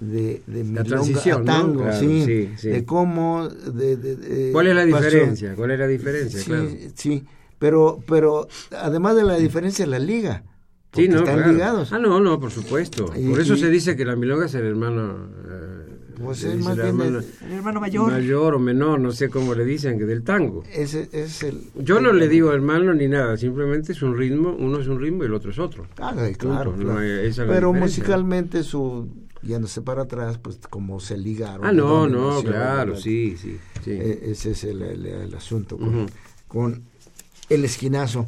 de, 0.01 0.43
de 0.47 0.59
La 0.59 0.65
milonga 0.65 0.85
transición, 0.85 1.45
¿no? 1.45 1.53
tango, 1.53 1.83
Claro, 1.83 1.99
sí, 1.99 2.23
sí, 2.25 2.51
sí. 2.59 2.69
de 2.69 2.85
cómo 2.85 3.49
de, 3.49 3.97
de- 3.97 4.17
de- 4.17 4.53
¿Cuál 4.53 4.67
es 4.69 4.75
la 4.77 4.83
pasó- 4.87 5.05
diferencia? 5.05 5.55
¿Cuál 5.55 5.71
es 5.73 5.79
la 5.79 5.87
diferencia? 5.87 6.39
Sí, 6.41 6.47
Claro. 6.47 6.69
sí, 6.95 7.25
Pero, 7.59 8.01
pero 8.07 8.47
además 8.79 9.17
de 9.17 9.25
la 9.25 9.37
diferencia 9.39 9.87
la 9.87 9.99
liga. 9.99 10.45
Sí, 10.93 11.09
no, 11.09 11.19
están 11.21 11.37
claro. 11.39 11.53
ligados. 11.53 11.93
Ah, 11.93 11.99
no, 11.99 12.21
no, 12.21 12.39
por 12.39 12.51
supuesto. 12.51 13.11
Y- 13.17 13.29
por 13.31 13.41
eso 13.41 13.55
y- 13.55 13.59
se 13.61 13.71
dice 13.71 13.97
que 13.97 14.05
la 14.05 14.15
milonga 14.17 14.45
es 14.47 14.55
el 14.55 14.67
hermano... 14.67 15.29
eh, 15.49 15.96
Pues 16.25 16.43
es 16.45 16.57
más 16.65 16.69
el 16.79 16.83
bien 16.83 16.87
hermano 17.01 17.19
El 17.47 17.53
hermano 17.53 17.81
mayor. 17.81 18.11
mayor 18.11 18.55
o 18.55 18.59
menor, 18.59 19.01
no 19.01 19.13
sé 19.13 19.29
cómo 19.29 19.55
le 19.55 19.65
dicen, 19.65 19.99
que 19.99 20.05
del 20.05 20.23
tango. 20.23 20.63
Ese 20.73 21.09
es 21.13 21.43
el. 21.43 21.61
Yo 21.77 22.01
no 22.01 22.13
le 22.13 22.29
digo 22.29 22.53
hermano 22.53 22.95
ni 22.95 23.07
nada, 23.09 23.37
simplemente 23.37 23.93
es 23.93 24.03
un 24.03 24.17
ritmo, 24.17 24.57
uno 24.59 24.81
es 24.81 24.89
un 24.89 25.01
ritmo 25.01 25.23
y 25.25 25.27
el 25.27 25.35
otro 25.35 25.51
es 25.51 25.59
otro. 25.59 25.87
Ah, 25.99 26.15
claro, 26.39 26.73
Punto, 26.73 26.85
claro. 26.87 26.95
no 26.95 26.99
hay- 26.99 27.11
esa 27.27 27.43
es 27.43 27.49
la 27.49 27.55
Pero 27.55 27.73
musicalmente 27.73 28.63
su 28.63 29.09
yéndose 29.43 29.83
para 29.83 30.03
atrás, 30.03 30.39
pues 30.39 30.59
como 30.71 30.99
se 31.01 31.17
ligaron. 31.17 31.65
Ah, 31.67 31.73
no, 31.73 32.09
no, 32.09 32.43
claro, 32.43 32.97
sí, 32.97 33.37
sí, 33.41 33.59
sí. 33.85 33.91
Eh, 33.93 34.31
ese 34.33 34.53
es 34.53 34.65
el, 34.65 34.83
el- 34.83 35.07
el 35.07 35.35
asunto 35.35 35.79
con 36.49 36.83
el 37.49 37.65
esquinazo. 37.65 38.27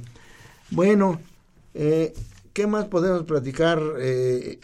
Bueno, 0.70 1.20
eh, 1.74 2.12
¿qué 2.52 2.66
más 2.66 2.84
podemos 2.86 3.24
platicar? 3.24 3.80
Eh, 3.98 4.58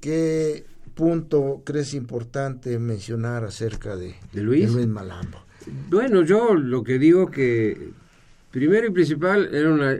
¿Qué 0.00 0.64
punto 0.94 1.62
crees 1.64 1.94
importante 1.94 2.78
mencionar 2.78 3.44
acerca 3.44 3.96
de, 3.96 4.14
¿De 4.32 4.42
Luis? 4.42 4.70
Malambo? 4.86 5.38
Bueno, 5.88 6.22
yo 6.22 6.54
lo 6.54 6.82
que 6.82 6.98
digo 6.98 7.30
que 7.30 7.90
primero 8.50 8.86
y 8.86 8.90
principal 8.90 9.54
era 9.54 9.70
una 9.72 9.98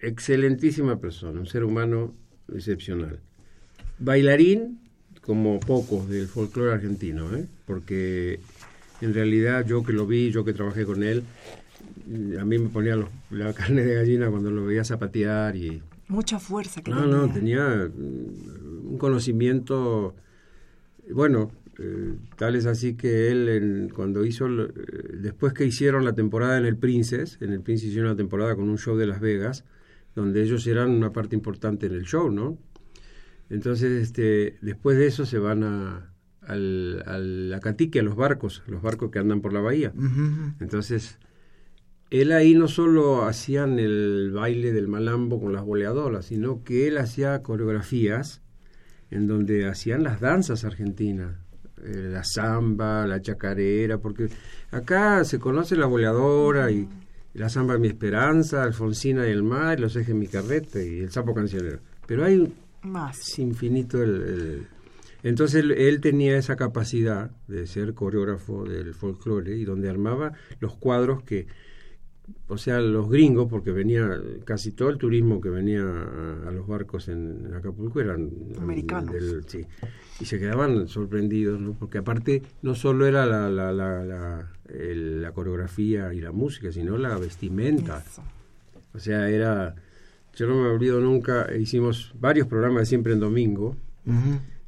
excelentísima 0.00 0.98
persona, 1.00 1.40
un 1.40 1.46
ser 1.46 1.64
humano 1.64 2.14
excepcional. 2.54 3.18
Bailarín 3.98 4.80
como 5.20 5.60
pocos 5.60 6.08
del 6.08 6.26
folclore 6.26 6.72
argentino, 6.72 7.34
¿eh? 7.36 7.46
porque 7.66 8.40
en 9.00 9.14
realidad 9.14 9.66
yo 9.66 9.82
que 9.84 9.92
lo 9.92 10.06
vi, 10.06 10.30
yo 10.30 10.44
que 10.44 10.52
trabajé 10.52 10.84
con 10.84 11.02
él, 11.02 11.22
a 12.40 12.44
mí 12.44 12.58
me 12.58 12.68
ponía 12.68 12.96
los- 12.96 13.08
la 13.30 13.52
carne 13.52 13.84
de 13.84 13.94
gallina 13.94 14.30
cuando 14.30 14.50
lo 14.50 14.64
veía 14.66 14.84
zapatear 14.84 15.56
y 15.56 15.82
Mucha 16.08 16.40
fuerza 16.40 16.82
que 16.82 16.90
no, 16.90 17.02
tenía. 17.02 17.16
no, 17.16 17.32
tenía 17.32 17.90
un 18.90 18.98
conocimiento, 18.98 20.14
bueno, 21.12 21.52
eh, 21.78 22.14
tal 22.36 22.56
es 22.56 22.66
así 22.66 22.94
que 22.94 23.30
él 23.30 23.48
en- 23.48 23.88
cuando 23.88 24.24
hizo, 24.24 24.48
lo- 24.48 24.66
eh, 24.68 24.72
después 25.22 25.52
que 25.52 25.64
hicieron 25.64 26.04
la 26.04 26.14
temporada 26.14 26.58
en 26.58 26.66
el 26.66 26.76
Princess, 26.76 27.38
en 27.40 27.52
el 27.52 27.60
Princess 27.60 27.88
hicieron 27.88 28.10
una 28.10 28.16
temporada 28.16 28.54
con 28.56 28.68
un 28.68 28.78
show 28.78 28.96
de 28.96 29.06
Las 29.06 29.20
Vegas, 29.20 29.64
donde 30.14 30.42
ellos 30.42 30.66
eran 30.66 30.90
una 30.90 31.12
parte 31.12 31.34
importante 31.36 31.86
en 31.86 31.92
el 31.92 32.04
show, 32.04 32.30
¿no? 32.30 32.58
Entonces, 33.48 34.02
este, 34.02 34.56
después 34.60 34.96
de 34.98 35.06
eso 35.06 35.24
se 35.26 35.38
van 35.38 35.62
a, 35.64 36.12
al, 36.42 37.02
al 37.06 37.52
Acatique, 37.54 38.00
a 38.00 38.02
los 38.02 38.16
barcos, 38.16 38.62
los 38.66 38.82
barcos 38.82 39.10
que 39.10 39.18
andan 39.18 39.40
por 39.40 39.52
la 39.52 39.60
bahía. 39.60 39.92
Entonces, 40.60 41.18
él 42.10 42.32
ahí 42.32 42.54
no 42.54 42.66
solo 42.68 43.24
hacían 43.24 43.78
el 43.78 44.32
baile 44.32 44.72
del 44.72 44.88
malambo 44.88 45.40
con 45.40 45.52
las 45.52 45.64
boleadoras, 45.64 46.26
sino 46.26 46.62
que 46.64 46.88
él 46.88 46.98
hacía 46.98 47.42
coreografías 47.42 48.42
en 49.10 49.26
donde 49.26 49.66
hacían 49.68 50.02
las 50.02 50.20
danzas 50.20 50.64
argentinas, 50.64 51.36
eh, 51.84 52.08
la 52.12 52.22
samba, 52.24 53.06
la 53.06 53.20
chacarera, 53.20 53.98
porque 53.98 54.28
acá 54.70 55.24
se 55.24 55.38
conoce 55.38 55.76
la 55.76 55.86
boleadora 55.86 56.70
y 56.70 56.88
la 57.34 57.48
samba 57.48 57.74
de 57.74 57.80
mi 57.80 57.88
esperanza, 57.88 58.62
Alfonsina 58.62 59.26
y 59.26 59.30
el 59.30 59.42
mar, 59.42 59.78
los 59.80 59.94
ejes 59.96 60.14
mi 60.14 60.26
carrete 60.26 60.86
y 60.86 61.00
el 61.00 61.10
sapo 61.10 61.32
cancionero. 61.34 61.78
Pero 62.06 62.24
hay 62.24 62.52
Más. 62.82 63.38
infinito 63.38 64.02
el, 64.02 64.10
el- 64.22 64.66
entonces 65.22 65.60
él, 65.62 65.72
él 65.72 66.00
tenía 66.00 66.36
esa 66.38 66.56
capacidad 66.56 67.30
de 67.46 67.66
ser 67.66 67.92
coreógrafo 67.94 68.64
del 68.64 68.94
folclore 68.94 69.56
y 69.56 69.64
donde 69.64 69.90
armaba 69.90 70.32
los 70.60 70.76
cuadros 70.76 71.22
que 71.22 71.46
o 72.48 72.58
sea 72.58 72.80
los 72.80 73.08
gringos 73.08 73.48
porque 73.48 73.70
venía 73.70 74.20
casi 74.44 74.72
todo 74.72 74.88
el 74.90 74.98
turismo 74.98 75.40
que 75.40 75.48
venía 75.50 75.82
a, 75.82 76.48
a 76.48 76.50
los 76.50 76.66
barcos 76.66 77.08
en, 77.08 77.44
en 77.46 77.54
Acapulco 77.54 78.00
eran 78.00 78.30
Americanos. 78.60 79.12
del- 79.12 79.44
sí, 79.46 79.66
y 80.20 80.24
se 80.24 80.38
quedaban 80.38 80.88
sorprendidos 80.88 81.60
¿no? 81.60 81.72
porque 81.74 81.98
aparte 81.98 82.42
no 82.62 82.74
solo 82.74 83.06
era 83.06 83.26
la, 83.26 83.48
la, 83.50 83.72
la, 83.72 84.04
la, 84.04 84.52
el- 84.68 85.22
la 85.22 85.32
coreografía 85.32 86.12
y 86.14 86.20
la 86.20 86.32
música 86.32 86.72
sino 86.72 86.96
la 86.98 87.16
vestimenta 87.18 88.02
Eso. 88.06 88.22
o 88.94 88.98
sea, 88.98 89.28
era. 89.30 89.74
Yo 90.36 90.46
no 90.46 90.54
me 90.62 90.68
olvido 90.68 91.00
nunca, 91.00 91.48
hicimos 91.56 92.14
varios 92.20 92.46
programas 92.46 92.82
de 92.82 92.86
siempre 92.86 93.12
en 93.12 93.20
domingo. 93.20 93.76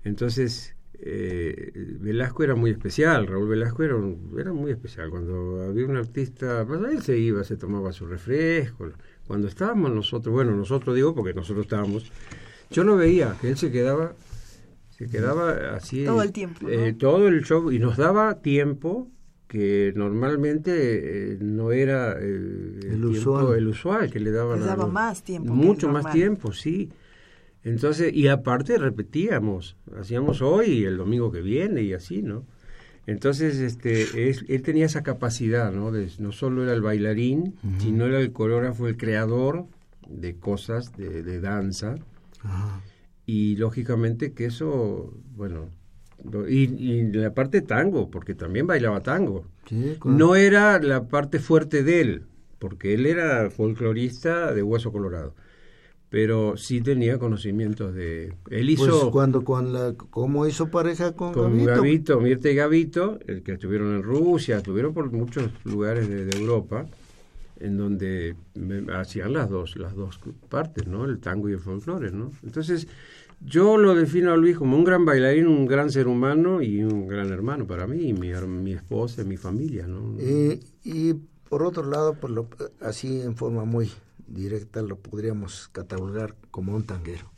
Entonces, 0.04 0.74
eh, 1.04 1.72
Velasco 2.00 2.44
era 2.44 2.54
muy 2.54 2.70
especial, 2.70 3.26
Raúl 3.26 3.48
Velasco 3.48 3.82
era, 3.82 3.96
un- 3.96 4.34
era 4.38 4.52
muy 4.52 4.70
especial. 4.70 5.10
Cuando 5.10 5.60
había 5.62 5.84
un 5.86 5.96
artista, 5.96 6.64
pues 6.66 6.80
él 6.90 7.02
se 7.02 7.18
iba, 7.18 7.42
se 7.44 7.56
tomaba 7.56 7.92
su 7.92 8.06
refresco. 8.06 8.88
Cuando 9.26 9.48
estábamos 9.48 9.90
nosotros, 9.92 10.32
bueno, 10.32 10.54
nosotros 10.56 10.94
digo 10.94 11.14
porque 11.14 11.34
nosotros 11.34 11.66
estábamos, 11.66 12.10
yo 12.70 12.84
no 12.84 12.96
veía 12.96 13.36
que 13.40 13.48
él 13.50 13.56
se 13.56 13.72
quedaba, 13.72 14.14
se 14.90 15.06
quedaba 15.08 15.74
así. 15.74 16.04
Todo 16.04 16.22
el 16.22 16.32
tiempo, 16.32 16.60
¿no? 16.62 16.68
eh, 16.70 16.92
todo 16.92 17.26
el 17.28 17.42
show, 17.44 17.72
y 17.72 17.78
nos 17.80 17.96
daba 17.96 18.40
tiempo 18.40 19.08
que 19.48 19.92
normalmente 19.96 21.32
eh, 21.34 21.38
no 21.40 21.72
era 21.72 22.12
eh, 22.18 22.24
el, 22.24 22.80
tiempo- 22.80 23.08
usual. 23.08 23.58
el 23.58 23.66
usual 23.68 24.10
que 24.10 24.20
le 24.20 24.30
daban 24.30 24.58
Les 24.60 24.66
a 24.66 24.70
daba 24.70 24.84
los- 24.84 24.92
más 24.92 25.22
tiempo 25.24 25.52
mucho 25.52 25.88
más 25.90 26.10
tiempo 26.12 26.52
sí 26.52 26.90
entonces 27.64 28.12
y 28.12 28.28
aparte 28.28 28.78
repetíamos 28.78 29.76
hacíamos 29.98 30.42
hoy 30.42 30.66
y 30.66 30.84
el 30.84 30.96
domingo 30.96 31.30
que 31.30 31.40
viene 31.42 31.82
y 31.82 31.92
así 31.92 32.22
no 32.22 32.44
entonces 33.06 33.58
este 33.58 34.28
es- 34.30 34.44
él 34.48 34.62
tenía 34.62 34.86
esa 34.86 35.02
capacidad 35.02 35.72
no 35.72 35.90
de, 35.92 36.08
no 36.18 36.32
solo 36.32 36.62
era 36.64 36.72
el 36.72 36.82
bailarín 36.82 37.54
sino 37.78 38.06
era 38.06 38.20
el 38.20 38.32
coreógrafo 38.32 38.86
el 38.88 38.96
creador 38.96 39.66
de 40.08 40.36
cosas 40.36 40.96
de, 40.96 41.22
de 41.22 41.40
danza. 41.40 41.94
Y 43.24 43.56
lógicamente 43.56 44.32
que 44.32 44.46
eso 44.46 45.14
bueno 45.36 45.70
y, 46.48 46.64
y 46.74 47.12
la 47.12 47.32
parte 47.34 47.60
tango 47.62 48.10
porque 48.10 48.34
también 48.34 48.66
bailaba 48.66 49.02
tango. 49.02 49.46
Sí, 49.68 49.96
claro. 50.00 50.16
no 50.18 50.36
era 50.36 50.78
la 50.80 51.04
parte 51.08 51.38
fuerte 51.38 51.82
de 51.84 52.00
él, 52.00 52.22
porque 52.58 52.94
él 52.94 53.06
era 53.06 53.50
folclorista 53.50 54.52
de 54.52 54.62
hueso 54.62 54.90
colorado, 54.92 55.34
pero 56.12 56.58
sí 56.58 56.82
tenía 56.82 57.18
conocimientos 57.18 57.94
de... 57.94 58.34
Él 58.50 58.66
Pues 58.66 58.70
hizo 58.70 59.10
cuando 59.10 59.42
con 59.44 59.72
la 59.72 59.94
cómo 59.94 60.46
hizo 60.46 60.70
pareja 60.70 61.12
con, 61.12 61.32
con 61.32 61.52
Gavito. 61.56 61.74
Gavito, 61.74 62.20
Mirta 62.20 62.50
y 62.50 62.54
Gavito, 62.54 63.18
el 63.26 63.42
que 63.42 63.52
estuvieron 63.52 63.94
en 63.96 64.02
Rusia, 64.02 64.58
estuvieron 64.58 64.92
por 64.92 65.10
muchos 65.10 65.50
lugares 65.64 66.10
de, 66.10 66.26
de 66.26 66.38
Europa, 66.38 66.84
en 67.60 67.78
donde 67.78 68.36
hacían 68.94 69.32
las 69.32 69.48
dos, 69.48 69.76
las 69.76 69.94
dos 69.94 70.20
partes, 70.50 70.86
¿no? 70.86 71.06
El 71.06 71.18
tango 71.18 71.48
y 71.48 71.52
el 71.54 71.60
folclore, 71.60 72.12
¿no? 72.12 72.30
Entonces, 72.42 72.88
yo 73.40 73.78
lo 73.78 73.94
defino 73.94 74.34
a 74.34 74.36
Luis 74.36 74.58
como 74.58 74.76
un 74.76 74.84
gran 74.84 75.06
bailarín, 75.06 75.46
un 75.46 75.64
gran 75.64 75.90
ser 75.90 76.08
humano 76.08 76.60
y 76.60 76.84
un 76.84 77.08
gran 77.08 77.30
hermano 77.30 77.66
para 77.66 77.86
mí, 77.86 78.10
y 78.10 78.12
mi, 78.12 78.32
mi 78.46 78.72
esposa 78.74 79.22
y 79.22 79.24
mi 79.24 79.38
familia, 79.38 79.86
¿no? 79.86 80.14
Eh, 80.20 80.60
y 80.84 81.14
por 81.48 81.62
otro 81.62 81.88
lado, 81.88 82.12
por 82.20 82.28
lo, 82.28 82.48
así 82.82 83.22
en 83.22 83.34
forma 83.34 83.64
muy 83.64 83.90
directa 84.32 84.82
lo 84.82 84.96
podríamos 84.98 85.68
catalogar 85.72 86.34
como 86.50 86.74
un 86.74 86.84
tanguero. 86.84 87.30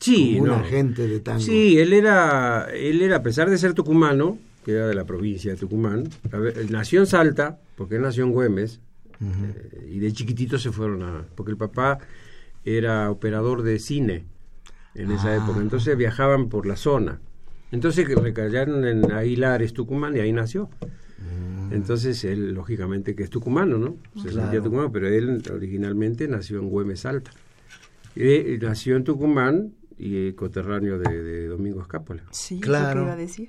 Sí, 0.00 0.36
como 0.38 0.54
un 0.54 0.58
agente 0.60 1.06
de 1.06 1.20
tango. 1.20 1.40
Sí, 1.40 1.78
él 1.78 1.92
era, 1.92 2.68
él 2.72 3.02
era, 3.02 3.16
a 3.16 3.22
pesar 3.22 3.50
de 3.50 3.58
ser 3.58 3.74
tucumano, 3.74 4.38
que 4.64 4.72
era 4.72 4.86
de 4.88 4.94
la 4.94 5.04
provincia 5.04 5.50
de 5.52 5.56
Tucumán, 5.58 6.08
ver, 6.32 6.70
nació 6.70 7.00
en 7.00 7.06
Salta, 7.06 7.58
porque 7.76 7.96
él 7.96 8.02
nació 8.02 8.24
en 8.24 8.32
Güemes, 8.32 8.80
eh, 9.20 9.88
y 9.92 9.98
de 9.98 10.12
chiquitito 10.12 10.58
se 10.58 10.70
fueron 10.72 11.02
a... 11.02 11.24
porque 11.34 11.50
el 11.52 11.58
papá 11.58 11.98
era 12.64 13.10
operador 13.10 13.62
de 13.62 13.78
cine 13.78 14.24
en 14.94 15.10
esa 15.12 15.28
Ah. 15.32 15.36
época, 15.36 15.60
entonces 15.60 15.96
viajaban 15.96 16.48
por 16.48 16.66
la 16.66 16.76
zona. 16.76 17.20
Entonces 17.72 18.06
que 18.06 18.14
recallaron 18.16 18.84
en 18.86 19.12
Aguilares, 19.12 19.72
Tucumán, 19.74 20.16
y 20.16 20.20
ahí 20.20 20.32
nació. 20.32 20.68
Entonces 21.70 22.24
él, 22.24 22.52
lógicamente, 22.52 23.14
que 23.14 23.22
es 23.22 23.30
tucumano, 23.30 23.78
¿no? 23.78 23.96
Se 24.20 24.28
Claro. 24.28 24.40
sentía 24.42 24.62
tucumano, 24.62 24.90
pero 24.92 25.08
él 25.08 25.42
originalmente 25.52 26.26
nació 26.28 26.58
en 26.58 26.68
Güemes, 26.68 27.00
Salta. 27.00 27.30
Eh, 28.16 28.58
nació 28.60 28.96
en 28.96 29.04
Tucumán 29.04 29.72
y 29.96 30.28
eh, 30.28 30.34
coterráneo 30.34 30.98
de, 30.98 31.22
de 31.22 31.46
Domingo 31.46 31.80
Escápola. 31.80 32.24
Sí, 32.32 32.58
Claro. 32.60 33.00
¿qué 33.00 33.04
iba 33.06 33.12
a 33.12 33.16
decir? 33.16 33.48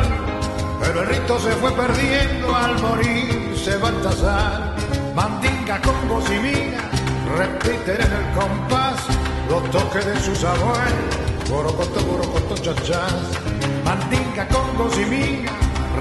fue 1.61 1.71
perdiendo 1.71 2.55
al 2.55 2.81
morirse 2.81 3.77
Baltasar. 3.77 4.75
Mandinga 5.15 5.81
con 5.81 6.09
voz 6.09 6.25
y 6.29 6.73
repiten 7.37 8.01
en 8.01 8.11
el 8.11 8.33
compás 8.33 8.99
los 9.49 9.71
toques 9.71 10.05
de 10.05 10.19
sus 10.19 10.43
abuelos. 10.43 11.49
Borocoto, 11.49 12.01
borocoto, 12.05 12.55
chachás. 12.55 13.13
Mandinga 13.85 14.47
con 14.49 14.77
voz 14.77 14.97
y 14.97 15.45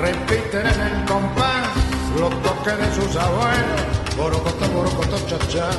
repiten 0.01 0.67
en 0.67 0.81
el 0.81 1.05
compás 1.05 1.69
los 2.19 2.43
toques 2.43 2.79
de 2.79 2.95
sus 2.95 3.17
abuelos. 3.17 4.17
Borocoto, 4.17 4.69
borocoto, 4.71 5.17
chachás. 5.27 5.77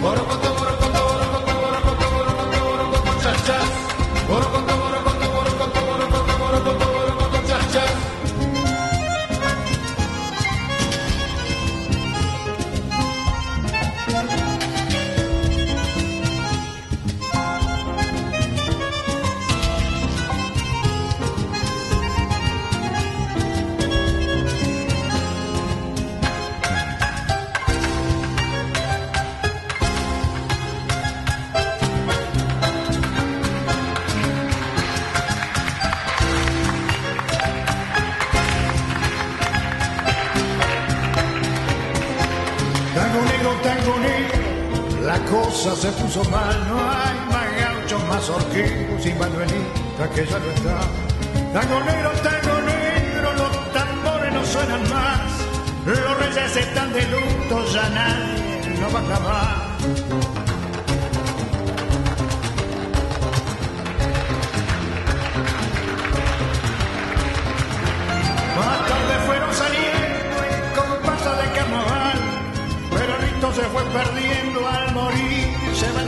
Borocoto, 0.00 0.54
borocoto, 0.54 0.98
borocoto, 1.08 1.54
borocoto, 1.60 2.10
borocoto, 2.10 2.60
borocoto, 2.64 3.16
borocoto, 4.28 4.85
se 45.74 45.90
puso 45.92 46.22
mal, 46.30 46.68
no 46.68 46.78
hay 46.78 47.18
más 47.28 47.60
gauchos, 47.60 48.04
más 48.04 48.28
horquillos 48.28 49.04
y 49.04 49.12
manuelitas 49.14 50.08
que 50.14 50.24
ya 50.24 50.38
no 50.38 50.50
está. 50.50 50.80
Tango 51.52 51.80
negro, 51.80 52.10
tango 52.22 52.60
negro, 52.62 53.32
los 53.34 53.72
tambores 53.72 54.32
no 54.32 54.44
suenan 54.44 54.82
más, 54.90 55.20
los 55.84 56.18
reyes 56.18 56.56
están 56.56 56.92
de 56.92 57.02
luto, 57.06 57.64
ya 57.72 57.88
nadie 57.88 58.78
no 58.80 58.92
va 58.92 59.00
a 59.00 59.02
acabar. 59.02 59.66
Más 68.56 68.78
tarde 68.88 69.14
fueron 69.26 69.54
saliendo 69.54 70.36
en 70.48 70.60
compasa 70.76 71.36
de 71.42 71.52
carnaval, 71.58 72.18
pero 72.90 73.16
rito 73.18 73.52
se 73.52 73.62
fue 73.62 73.84
morir 73.84 74.25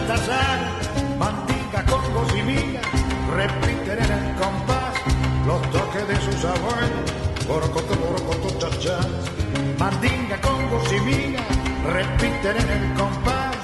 entasar. 0.08 0.58
Mantica, 1.18 1.84
congos 1.84 2.32
y 2.34 2.42
repiten 3.36 3.98
en 4.04 4.10
el 4.10 4.36
compás 4.36 4.94
los 5.46 5.60
toques 5.70 6.08
de 6.08 6.16
sus 6.16 6.44
abuelos. 6.44 7.12
Borocoto, 7.46 7.94
borocoto, 7.96 8.58
chachás. 8.58 9.06
Mandinga, 9.78 10.40
congos 10.40 10.92
y 10.92 11.00
migas 11.00 11.44
repiten 11.84 12.56
en 12.56 12.68
el 12.70 12.94
compás 12.94 13.56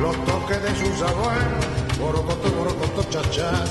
los 0.00 0.16
toques 0.24 0.62
de 0.62 0.70
sus 0.76 1.02
abuelos. 1.02 1.66
Borocoto, 2.00 2.50
borocoto, 2.50 3.02
chachás. 3.10 3.70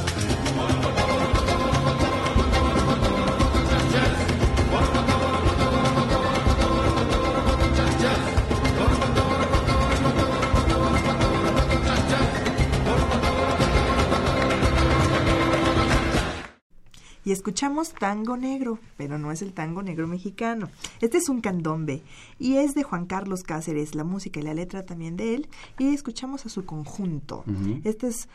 Y 17.31 17.33
escuchamos 17.33 17.93
tango 17.93 18.35
negro, 18.35 18.77
pero 18.97 19.17
no 19.17 19.31
es 19.31 19.41
el 19.41 19.53
tango 19.53 19.81
negro 19.81 20.05
mexicano. 20.05 20.69
Este 20.99 21.17
es 21.17 21.29
un 21.29 21.39
candombe 21.39 22.01
y 22.39 22.57
es 22.57 22.75
de 22.75 22.83
Juan 22.83 23.05
Carlos 23.05 23.43
Cáceres, 23.43 23.95
la 23.95 24.03
música 24.03 24.41
y 24.41 24.43
la 24.43 24.53
letra 24.53 24.83
también 24.85 25.15
de 25.15 25.35
él. 25.35 25.47
Y 25.79 25.93
escuchamos 25.93 26.45
a 26.45 26.49
su 26.49 26.65
conjunto. 26.65 27.45
Este 27.85 28.07
es 28.07 28.27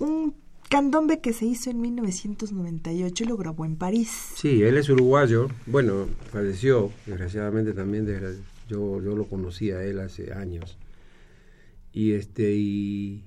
un 0.00 0.34
candombe 0.68 1.20
que 1.20 1.32
se 1.32 1.46
hizo 1.46 1.70
en 1.70 1.80
1998 1.82 3.22
y 3.22 3.26
lo 3.28 3.36
grabó 3.36 3.64
en 3.64 3.76
París. 3.76 4.10
Sí, 4.34 4.60
él 4.64 4.76
es 4.76 4.88
uruguayo. 4.88 5.46
Bueno, 5.66 6.08
falleció, 6.32 6.90
desgraciadamente 7.06 7.72
también. 7.74 8.08
yo, 8.68 9.00
yo 9.00 9.14
lo 9.14 9.26
conocí 9.26 9.70
a 9.70 9.84
él 9.84 10.00
hace 10.00 10.32
años. 10.32 10.78
Y 11.92 12.14
este 12.14 12.56
y, 12.56 13.22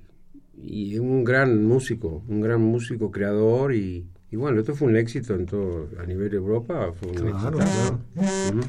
y 0.61 0.99
un 0.99 1.23
gran 1.23 1.65
músico, 1.65 2.21
un 2.27 2.41
gran 2.41 2.61
músico 2.61 3.11
creador 3.11 3.73
y, 3.73 4.07
y 4.31 4.35
bueno, 4.35 4.59
esto 4.59 4.75
fue 4.75 4.87
un 4.87 4.97
éxito 4.97 5.35
en 5.35 5.45
todo 5.45 5.87
a 6.01 6.05
nivel 6.05 6.29
de 6.29 6.37
Europa, 6.37 6.91
fue 6.99 7.09
un 7.09 7.15
Claro, 7.15 7.59
éxito. 7.59 7.99
claro. 8.13 8.61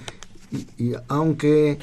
Y, 0.53 0.85
y 0.85 0.93
aunque 1.09 1.79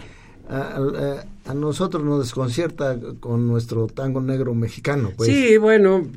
a, 0.49 0.77
a- 0.77 1.25
a 1.51 1.53
nosotros 1.53 2.01
nos 2.03 2.19
desconcierta 2.23 2.97
con 3.19 3.47
nuestro 3.47 3.87
tango 3.87 4.21
negro 4.21 4.53
mexicano, 4.55 5.11
pues 5.17 5.29
Sí, 5.29 5.57
bueno, 5.57 6.07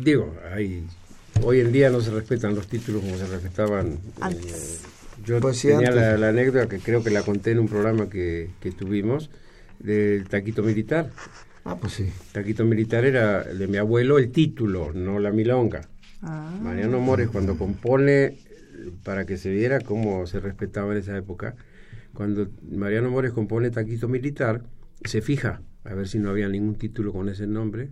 digo, 0.00 0.34
hay, 0.52 0.84
hoy 1.44 1.60
en 1.60 1.70
día 1.70 1.88
no 1.90 2.00
se 2.00 2.10
respetan 2.10 2.54
los 2.56 2.66
títulos 2.66 3.02
como 3.02 3.16
se 3.16 3.26
respetaban. 3.26 3.98
Antes. 4.20 4.52
eh, 4.52 4.88
yo 5.24 5.38
Pues 5.40 5.58
sí, 5.58 5.68
tenía 5.68 5.88
antes. 5.90 6.02
la, 6.02 6.16
la 6.16 6.28
anécdota 6.30 6.68
que 6.68 6.78
creo 6.80 7.04
que 7.04 7.10
la 7.10 7.22
conté 7.22 7.52
en 7.52 7.60
un 7.60 7.68
programa 7.68 8.08
que, 8.10 8.50
que 8.60 8.72
tuvimos 8.72 9.30
del 9.78 10.28
taquito 10.28 10.64
militar. 10.64 11.10
ah, 11.64 11.76
pues 11.76 11.92
sí. 11.92 12.08
Taquito 12.32 12.64
militar 12.64 13.04
era 13.04 13.44
de 13.44 13.68
mi 13.68 13.76
abuelo 13.76 14.18
el 14.18 14.32
título, 14.32 14.90
no 14.92 15.20
la 15.20 15.30
milonga. 15.30 15.88
Ah, 16.22 16.50
Mariano 16.62 17.00
Mores 17.00 17.28
cuando 17.28 17.56
compone, 17.58 18.38
para 19.04 19.26
que 19.26 19.36
se 19.36 19.50
viera 19.50 19.80
cómo 19.80 20.26
se 20.26 20.40
respetaba 20.40 20.92
en 20.92 20.98
esa 20.98 21.16
época, 21.16 21.54
cuando 22.14 22.48
Mariano 22.70 23.10
Mores 23.10 23.32
compone 23.32 23.70
Taquito 23.70 24.08
Militar, 24.08 24.62
se 25.04 25.20
fija 25.22 25.62
a 25.84 25.94
ver 25.94 26.06
si 26.08 26.18
no 26.18 26.30
había 26.30 26.48
ningún 26.48 26.76
título 26.76 27.12
con 27.12 27.28
ese 27.28 27.46
nombre 27.46 27.88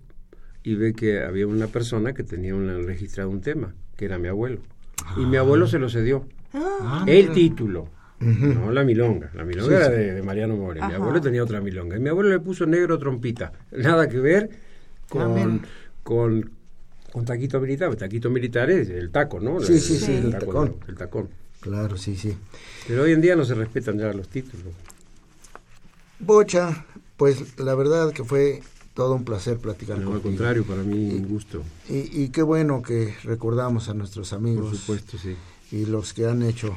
y 0.63 0.75
ve 0.77 0.93
que 0.93 1.23
había 1.23 1.47
una 1.47 1.67
persona 1.67 2.13
que 2.13 2.23
tenía 2.23 2.55
registrado 2.55 3.31
un 3.31 3.41
tema, 3.41 3.75
que 3.97 4.05
era 4.05 4.19
mi 4.19 4.29
abuelo. 4.29 4.61
Y 5.17 5.25
mi 5.27 5.37
abuelo 5.39 5.67
se 5.67 5.79
lo 5.79 5.89
cedió. 5.89 6.27
Ah, 6.53 7.05
el 7.09 7.23
mira. 7.23 7.33
título, 7.35 7.89
no 8.21 8.71
la 8.71 8.85
milonga. 8.85 9.31
La 9.35 9.45
milonga 9.45 9.69
Sí, 9.69 9.75
era 9.75 9.87
sí. 9.87 9.93
de, 9.93 10.13
de 10.15 10.23
Mariano 10.23 10.57
Mores. 10.57 10.85
Mi 10.87 10.93
abuelo 10.93 11.21
tenía 11.21 11.43
otra 11.43 11.61
milonga. 11.61 11.97
Y 11.97 12.01
mi 12.01 12.11
abuelo 12.11 12.29
le 12.31 12.39
puso 12.41 12.67
negro 12.67 12.99
trompita. 12.99 13.53
Nada 13.73 14.09
que 14.09 14.21
ver 14.21 14.51
con, 15.09 15.63
con, 16.03 16.51
con 17.13 17.25
taquito 17.25 17.61
militar. 17.61 17.95
Taquito 17.97 18.31
militar 18.31 18.71
es 18.71 18.89
el 18.89 19.11
taco, 19.11 19.41
¿no? 19.41 19.61
Sí, 19.61 19.79
sí, 19.81 19.97
sí, 19.99 20.13
el 20.13 20.31
taco, 20.33 20.47
tacón. 20.47 20.77
El 20.89 20.95
tacón. 20.97 21.29
Claro, 21.61 21.97
sí, 21.97 22.17
sí. 22.17 22.37
Pero 22.89 23.03
hoy 23.03 23.13
en 23.13 23.21
día 23.21 23.37
no 23.37 23.45
se 23.45 23.55
respetan 23.55 23.99
ya 23.99 24.13
los 24.13 24.29
títulos. 24.29 24.67
Bocha, 26.19 26.85
pues 27.17 27.59
la 27.59 27.75
verdad 27.75 28.13
que 28.13 28.25
fue 28.25 28.63
todo 28.95 29.15
un 29.15 29.25
placer 29.25 29.57
platicar 29.59 29.99
No, 29.99 30.09
al 30.09 30.21
contigo. 30.21 30.23
contrario, 30.31 30.65
para 30.65 30.83
mí 30.83 31.11
un 31.15 31.29
gusto. 31.29 31.63
Y, 31.89 32.23
y 32.25 32.29
qué 32.31 32.43
bueno 32.43 32.83
que 32.83 33.15
recordamos 33.25 33.89
a 33.89 33.95
nuestros 33.95 34.33
amigos 34.33 34.71
Por 34.71 34.77
supuesto, 34.79 35.19
sí. 35.19 35.37
y 35.73 35.87
los 35.87 36.13
que 36.13 36.27
han 36.27 36.43
hecho 36.43 36.77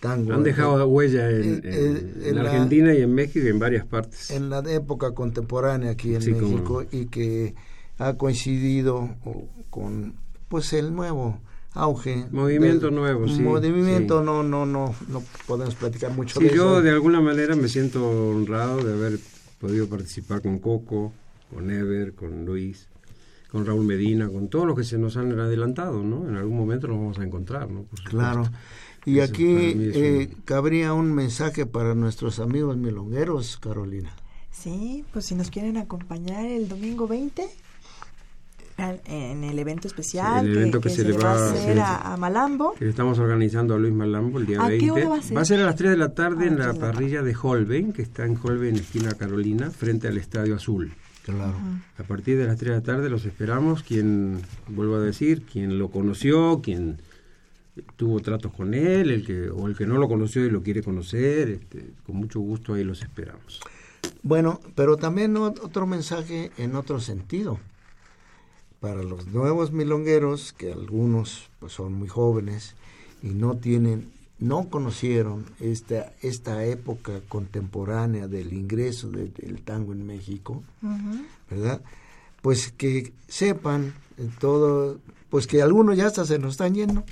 tango. 0.00 0.32
Han 0.34 0.42
dejado 0.42 0.86
huella 0.86 1.30
en, 1.30 1.36
Eh, 1.42 1.60
en- 1.62 1.62
eh, 1.64 2.12
en 2.22 2.26
en 2.28 2.34
la- 2.36 2.50
Argentina 2.50 2.94
y 2.94 3.00
en 3.02 3.14
México 3.14 3.46
y 3.46 3.48
en 3.48 3.58
varias 3.58 3.86
partes. 3.86 4.30
en 4.30 4.50
la 4.50 4.58
época 4.70 5.12
contemporánea 5.12 5.90
aquí 5.90 6.14
en 6.14 6.22
Sí, 6.22 6.32
México 6.32 6.84
y 6.90 7.06
que 7.06 7.54
ha 7.98 8.14
coincidido 8.14 9.10
o- 9.24 9.48
con 9.70 10.14
pues 10.48 10.72
el 10.72 10.94
nuevo 10.94 11.40
auge 11.74 12.26
Movimiento 12.30 12.86
del- 12.86 12.94
nuevo, 12.94 13.28
sí, 13.28 13.40
movimiento 13.42 14.20
sí. 14.20 14.24
no 14.26 14.42
no 14.42 14.64
no 14.66 14.94
no 15.08 15.22
podemos 15.46 15.74
platicar 15.74 16.12
mucho 16.12 16.40
Sí, 16.40 16.46
de 16.46 16.54
yo 16.54 16.64
eso 16.76 16.82
de 16.82 16.90
alguna 16.90 17.20
manera 17.20 17.54
me 17.56 17.68
siento 17.68 18.08
honrado 18.30 18.82
de 18.82 18.92
haber 18.94 19.18
podido 19.60 19.88
participar 19.88 20.40
con 20.42 20.58
Coco, 20.58 21.12
con 21.52 21.70
Ever, 21.70 22.14
con 22.14 22.44
Luis, 22.46 22.88
con 23.50 23.66
Raúl 23.66 23.84
Medina, 23.84 24.28
con 24.28 24.48
todos 24.48 24.66
los 24.66 24.76
que 24.76 24.84
se 24.84 24.98
nos 24.98 25.16
han 25.16 25.38
adelantado, 25.38 26.02
¿no? 26.02 26.28
En 26.28 26.36
algún 26.36 26.56
momento 26.56 26.86
nos 26.86 26.98
vamos 26.98 27.18
a 27.18 27.24
encontrar, 27.24 27.68
¿no? 27.70 27.82
Por 27.82 28.02
claro 28.04 28.48
y 29.06 29.18
Eso 29.20 29.32
aquí 29.32 29.46
eh, 29.48 30.28
un- 30.36 30.42
cabría 30.44 30.92
un 30.92 31.12
mensaje 31.14 31.64
para 31.66 31.94
nuestros 31.94 32.40
amigos 32.40 32.76
milongueros 32.76 33.56
Carolina 33.58 34.12
Sí, 34.50 35.04
pues 35.12 35.26
si 35.26 35.34
nos 35.34 35.50
quieren 35.50 35.76
acompañar 35.76 36.44
el 36.46 36.68
domingo 36.68 37.06
20 37.06 37.42
al- 37.42 37.48
en 38.78 39.42
el 39.44 39.58
evento 39.58 39.88
especial 39.88 40.44
Sí, 40.44 40.50
el 40.52 40.56
evento 40.58 40.80
que 40.80 40.88
se 40.90 41.04
le 41.04 41.12
va 41.12 41.24
va 41.24 41.30
a 41.32 41.48
a 41.48 41.52
hacer 41.52 41.78
a, 41.80 42.12
a 42.12 42.16
Malambo. 42.16 42.74
Que 42.74 42.84
le 42.84 42.90
estamos 42.90 43.18
organizando 43.18 43.74
a 43.74 43.78
Luis 43.78 43.92
Malambo 43.92 44.38
el 44.38 44.46
día 44.46 44.62
¿A 44.64 44.68
qué 44.68 44.76
20. 44.78 44.90
hora 44.92 45.08
va 45.08 45.40
a 45.40 45.44
ser? 45.44 45.60
a 45.60 45.64
las 45.66 45.76
3 45.76 45.90
de 45.90 45.96
la 45.96 46.14
tarde 46.14 46.44
Ah, 46.44 46.48
en 46.48 46.58
la 46.58 46.74
parrilla 46.74 47.22
de 47.22 47.36
Holbein, 47.40 47.92
que 47.92 48.02
está 48.02 48.24
en 48.24 48.38
Holbein, 48.42 48.76
esquina 48.76 49.12
Carolina, 49.14 49.70
frente 49.70 50.06
al 50.08 50.16
Estadio 50.16 50.54
Azul. 50.54 50.92
claro 51.24 51.54
A 51.98 52.02
partir 52.04 52.38
de 52.38 52.46
las 52.46 52.56
3 52.56 52.70
de 52.70 52.76
la 52.78 52.82
tarde 52.82 53.10
los 53.10 53.24
esperamos. 53.24 53.82
Quien, 53.82 54.40
vuelvo 54.68 54.94
a 54.96 55.00
decir, 55.00 55.42
quien 55.42 55.78
lo 55.78 55.90
conoció, 55.90 56.60
quien 56.62 57.00
tuvo 57.96 58.20
tratos 58.20 58.52
con 58.52 58.74
él, 58.74 59.10
el 59.10 59.24
que, 59.26 59.50
o 59.50 59.66
el 59.68 59.76
que 59.76 59.86
no 59.86 59.98
lo 59.98 60.08
conoció 60.08 60.44
y 60.44 60.50
lo 60.50 60.62
quiere 60.62 60.82
conocer, 60.82 61.48
este, 61.48 61.90
con 62.06 62.16
mucho 62.16 62.40
gusto 62.40 62.74
ahí 62.74 62.84
los 62.84 63.02
esperamos. 63.02 63.60
Bueno, 64.22 64.60
pero 64.74 64.96
también 64.96 65.36
otro 65.36 65.86
mensaje 65.86 66.50
en 66.58 66.74
otro 66.74 66.98
sentido. 67.00 67.58
Para 68.80 69.02
los 69.02 69.26
nuevos 69.28 69.72
milongueros, 69.72 70.52
que 70.52 70.72
algunos 70.72 71.50
pues, 71.58 71.72
son 71.72 71.94
muy 71.94 72.08
jóvenes 72.08 72.74
y 73.22 73.28
no 73.28 73.56
tienen, 73.56 74.10
no 74.38 74.68
conocieron 74.68 75.44
esta, 75.58 76.12
esta 76.22 76.64
época 76.64 77.20
contemporánea 77.28 78.28
del 78.28 78.52
ingreso 78.52 79.10
del 79.10 79.62
tango 79.64 79.92
en 79.92 80.06
México, 80.06 80.62
¿verdad? 81.50 81.82
Pues 82.40 82.70
que 82.70 83.12
sepan 83.26 83.94
todo, 84.38 85.00
pues 85.28 85.48
que 85.48 85.60
algunos 85.60 85.96
ya 85.96 86.06
hasta 86.06 86.24
se 86.24 86.38
nos 86.38 86.52
están 86.52 86.74
yendo. 86.74 87.04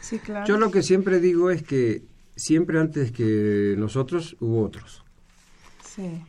Sí, 0.00 0.18
claro. 0.18 0.46
Yo 0.46 0.56
lo 0.56 0.70
que 0.70 0.82
siempre 0.82 1.20
digo 1.20 1.50
es 1.50 1.62
que 1.62 2.02
siempre 2.36 2.80
antes 2.80 3.12
que 3.12 3.74
nosotros 3.78 4.36
hubo 4.40 4.64
otros. 4.64 5.02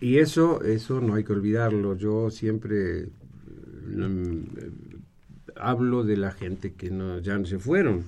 Y 0.01 0.17
eso, 0.17 0.61
eso 0.63 0.99
no 0.99 1.15
hay 1.15 1.23
que 1.23 1.33
olvidarlo. 1.33 1.95
Yo 1.95 2.29
siempre 2.29 3.07
hablo 5.55 6.03
de 6.03 6.17
la 6.17 6.31
gente 6.31 6.73
que 6.73 6.89
no, 6.89 7.19
ya 7.19 7.37
no 7.37 7.45
se 7.45 7.59
fueron, 7.59 8.03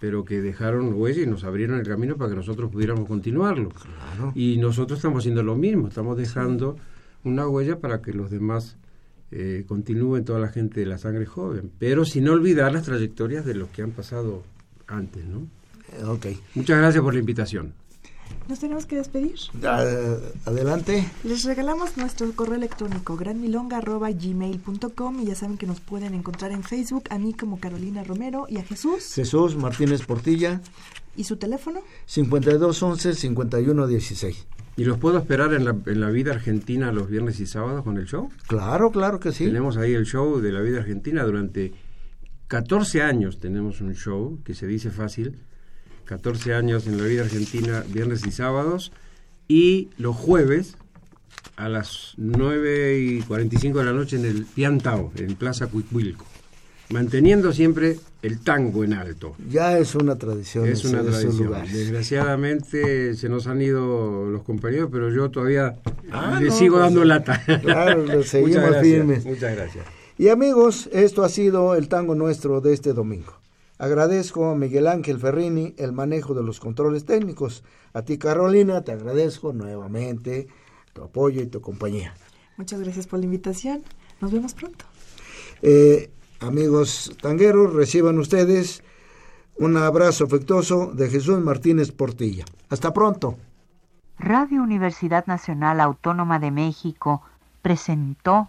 pero 0.00 0.24
que 0.24 0.40
dejaron 0.40 0.92
huella 0.94 1.22
y 1.22 1.26
nos 1.26 1.44
abrieron 1.44 1.78
el 1.78 1.86
camino 1.86 2.16
para 2.16 2.30
que 2.30 2.36
nosotros 2.36 2.70
pudiéramos 2.70 3.06
continuarlo. 3.08 3.70
Y 4.34 4.58
nosotros 4.58 4.98
estamos 4.98 5.22
haciendo 5.22 5.42
lo 5.42 5.56
mismo, 5.56 5.88
estamos 5.88 6.16
dejando 6.16 6.76
una 7.24 7.48
huella 7.48 7.78
para 7.80 8.02
que 8.02 8.12
los 8.12 8.30
demás 8.30 8.76
eh, 9.30 9.64
continúen, 9.66 10.24
toda 10.24 10.38
la 10.38 10.48
gente 10.48 10.80
de 10.80 10.86
la 10.86 10.98
sangre 10.98 11.26
joven, 11.26 11.70
pero 11.78 12.04
sin 12.04 12.28
olvidar 12.28 12.72
las 12.72 12.84
trayectorias 12.84 13.44
de 13.44 13.54
los 13.54 13.68
que 13.70 13.82
han 13.82 13.92
pasado 13.92 14.42
antes, 14.86 15.24
¿no? 15.24 15.46
Okay. 16.12 16.38
Muchas 16.54 16.78
gracias 16.78 17.02
por 17.02 17.14
la 17.14 17.20
invitación. 17.20 17.72
Nos 18.48 18.60
tenemos 18.60 18.86
que 18.86 18.96
despedir. 18.96 19.34
adelante. 20.44 21.04
Les 21.24 21.44
regalamos 21.44 21.96
nuestro 21.96 22.30
correo 22.32 22.56
electrónico 22.56 23.16
granmilonga.gmail.com 23.16 25.20
y 25.20 25.24
ya 25.26 25.34
saben 25.34 25.56
que 25.56 25.66
nos 25.66 25.80
pueden 25.80 26.12
encontrar 26.14 26.52
en 26.52 26.62
Facebook 26.62 27.04
a 27.10 27.18
mí 27.18 27.34
como 27.34 27.58
Carolina 27.58 28.04
Romero 28.04 28.46
y 28.48 28.58
a 28.58 28.64
Jesús. 28.64 29.14
Jesús 29.14 29.56
Martínez 29.56 30.04
Portilla. 30.04 30.60
¿Y 31.16 31.24
su 31.24 31.36
teléfono? 31.36 31.80
5211-5116. 32.08 34.36
¿Y 34.76 34.84
los 34.84 34.98
puedo 34.98 35.18
esperar 35.18 35.54
en 35.54 35.64
la, 35.64 35.76
en 35.86 36.00
la 36.00 36.10
vida 36.10 36.32
argentina 36.32 36.92
los 36.92 37.08
viernes 37.08 37.40
y 37.40 37.46
sábados 37.46 37.84
con 37.84 37.96
el 37.96 38.06
show? 38.06 38.28
Claro, 38.48 38.90
claro 38.90 39.20
que 39.20 39.30
sí. 39.32 39.44
Tenemos 39.44 39.76
ahí 39.76 39.94
el 39.94 40.04
show 40.04 40.40
de 40.40 40.50
la 40.50 40.60
vida 40.60 40.80
argentina 40.80 41.22
durante 41.22 41.72
14 42.48 43.02
años 43.02 43.40
tenemos 43.40 43.80
un 43.80 43.94
show 43.94 44.40
que 44.44 44.54
se 44.54 44.66
dice 44.66 44.90
fácil 44.90 45.38
14 46.04 46.54
años 46.54 46.86
en 46.86 46.98
la 46.98 47.04
vida 47.04 47.22
argentina, 47.22 47.84
viernes 47.88 48.26
y 48.26 48.30
sábados, 48.30 48.92
y 49.48 49.88
los 49.98 50.16
jueves 50.16 50.76
a 51.56 51.68
las 51.68 52.14
9 52.16 52.98
y 52.98 53.20
45 53.22 53.78
de 53.78 53.84
la 53.84 53.92
noche 53.92 54.16
en 54.16 54.24
el 54.24 54.44
Piantao, 54.44 55.12
en 55.16 55.36
Plaza 55.36 55.68
Cuicuilco, 55.68 56.24
manteniendo 56.90 57.52
siempre 57.52 57.98
el 58.22 58.40
tango 58.40 58.84
en 58.84 58.94
alto. 58.94 59.36
Ya 59.50 59.78
es 59.78 59.94
una 59.94 60.16
tradición. 60.16 60.66
Es 60.66 60.84
una 60.84 61.02
tradición. 61.02 61.52
Desgraciadamente 61.72 63.14
se 63.14 63.28
nos 63.28 63.46
han 63.46 63.62
ido 63.62 64.26
los 64.26 64.42
compañeros, 64.42 64.88
pero 64.90 65.14
yo 65.14 65.30
todavía 65.30 65.76
ah, 66.10 66.40
le 66.42 66.50
sigo 66.50 66.76
pues, 66.76 66.86
dando 66.86 67.04
lata. 67.04 67.42
Claro, 67.62 68.22
seguimos 68.24 68.76
firmes. 68.80 69.24
Muchas 69.24 69.54
gracias. 69.54 69.84
Y 70.16 70.28
amigos, 70.28 70.88
esto 70.92 71.24
ha 71.24 71.28
sido 71.28 71.74
el 71.74 71.88
tango 71.88 72.14
nuestro 72.14 72.60
de 72.60 72.72
este 72.72 72.92
domingo. 72.92 73.43
Agradezco 73.78 74.50
a 74.50 74.54
Miguel 74.54 74.86
Ángel 74.86 75.18
Ferrini 75.18 75.74
el 75.78 75.92
manejo 75.92 76.34
de 76.34 76.42
los 76.42 76.60
controles 76.60 77.04
técnicos. 77.04 77.64
A 77.92 78.02
ti, 78.02 78.18
Carolina, 78.18 78.82
te 78.82 78.92
agradezco 78.92 79.52
nuevamente 79.52 80.46
tu 80.92 81.02
apoyo 81.02 81.42
y 81.42 81.46
tu 81.46 81.60
compañía. 81.60 82.14
Muchas 82.56 82.80
gracias 82.80 83.06
por 83.06 83.18
la 83.18 83.24
invitación. 83.24 83.82
Nos 84.20 84.30
vemos 84.30 84.54
pronto. 84.54 84.84
Eh, 85.62 86.10
amigos 86.40 87.12
tangueros, 87.20 87.74
reciban 87.74 88.18
ustedes 88.18 88.82
un 89.56 89.76
abrazo 89.76 90.24
afectuoso 90.24 90.92
de 90.94 91.08
Jesús 91.08 91.40
Martínez 91.40 91.92
Portilla. 91.92 92.44
Hasta 92.68 92.92
pronto. 92.92 93.36
Radio 94.18 94.62
Universidad 94.62 95.26
Nacional 95.26 95.80
Autónoma 95.80 96.38
de 96.38 96.50
México 96.50 97.22
presentó 97.62 98.48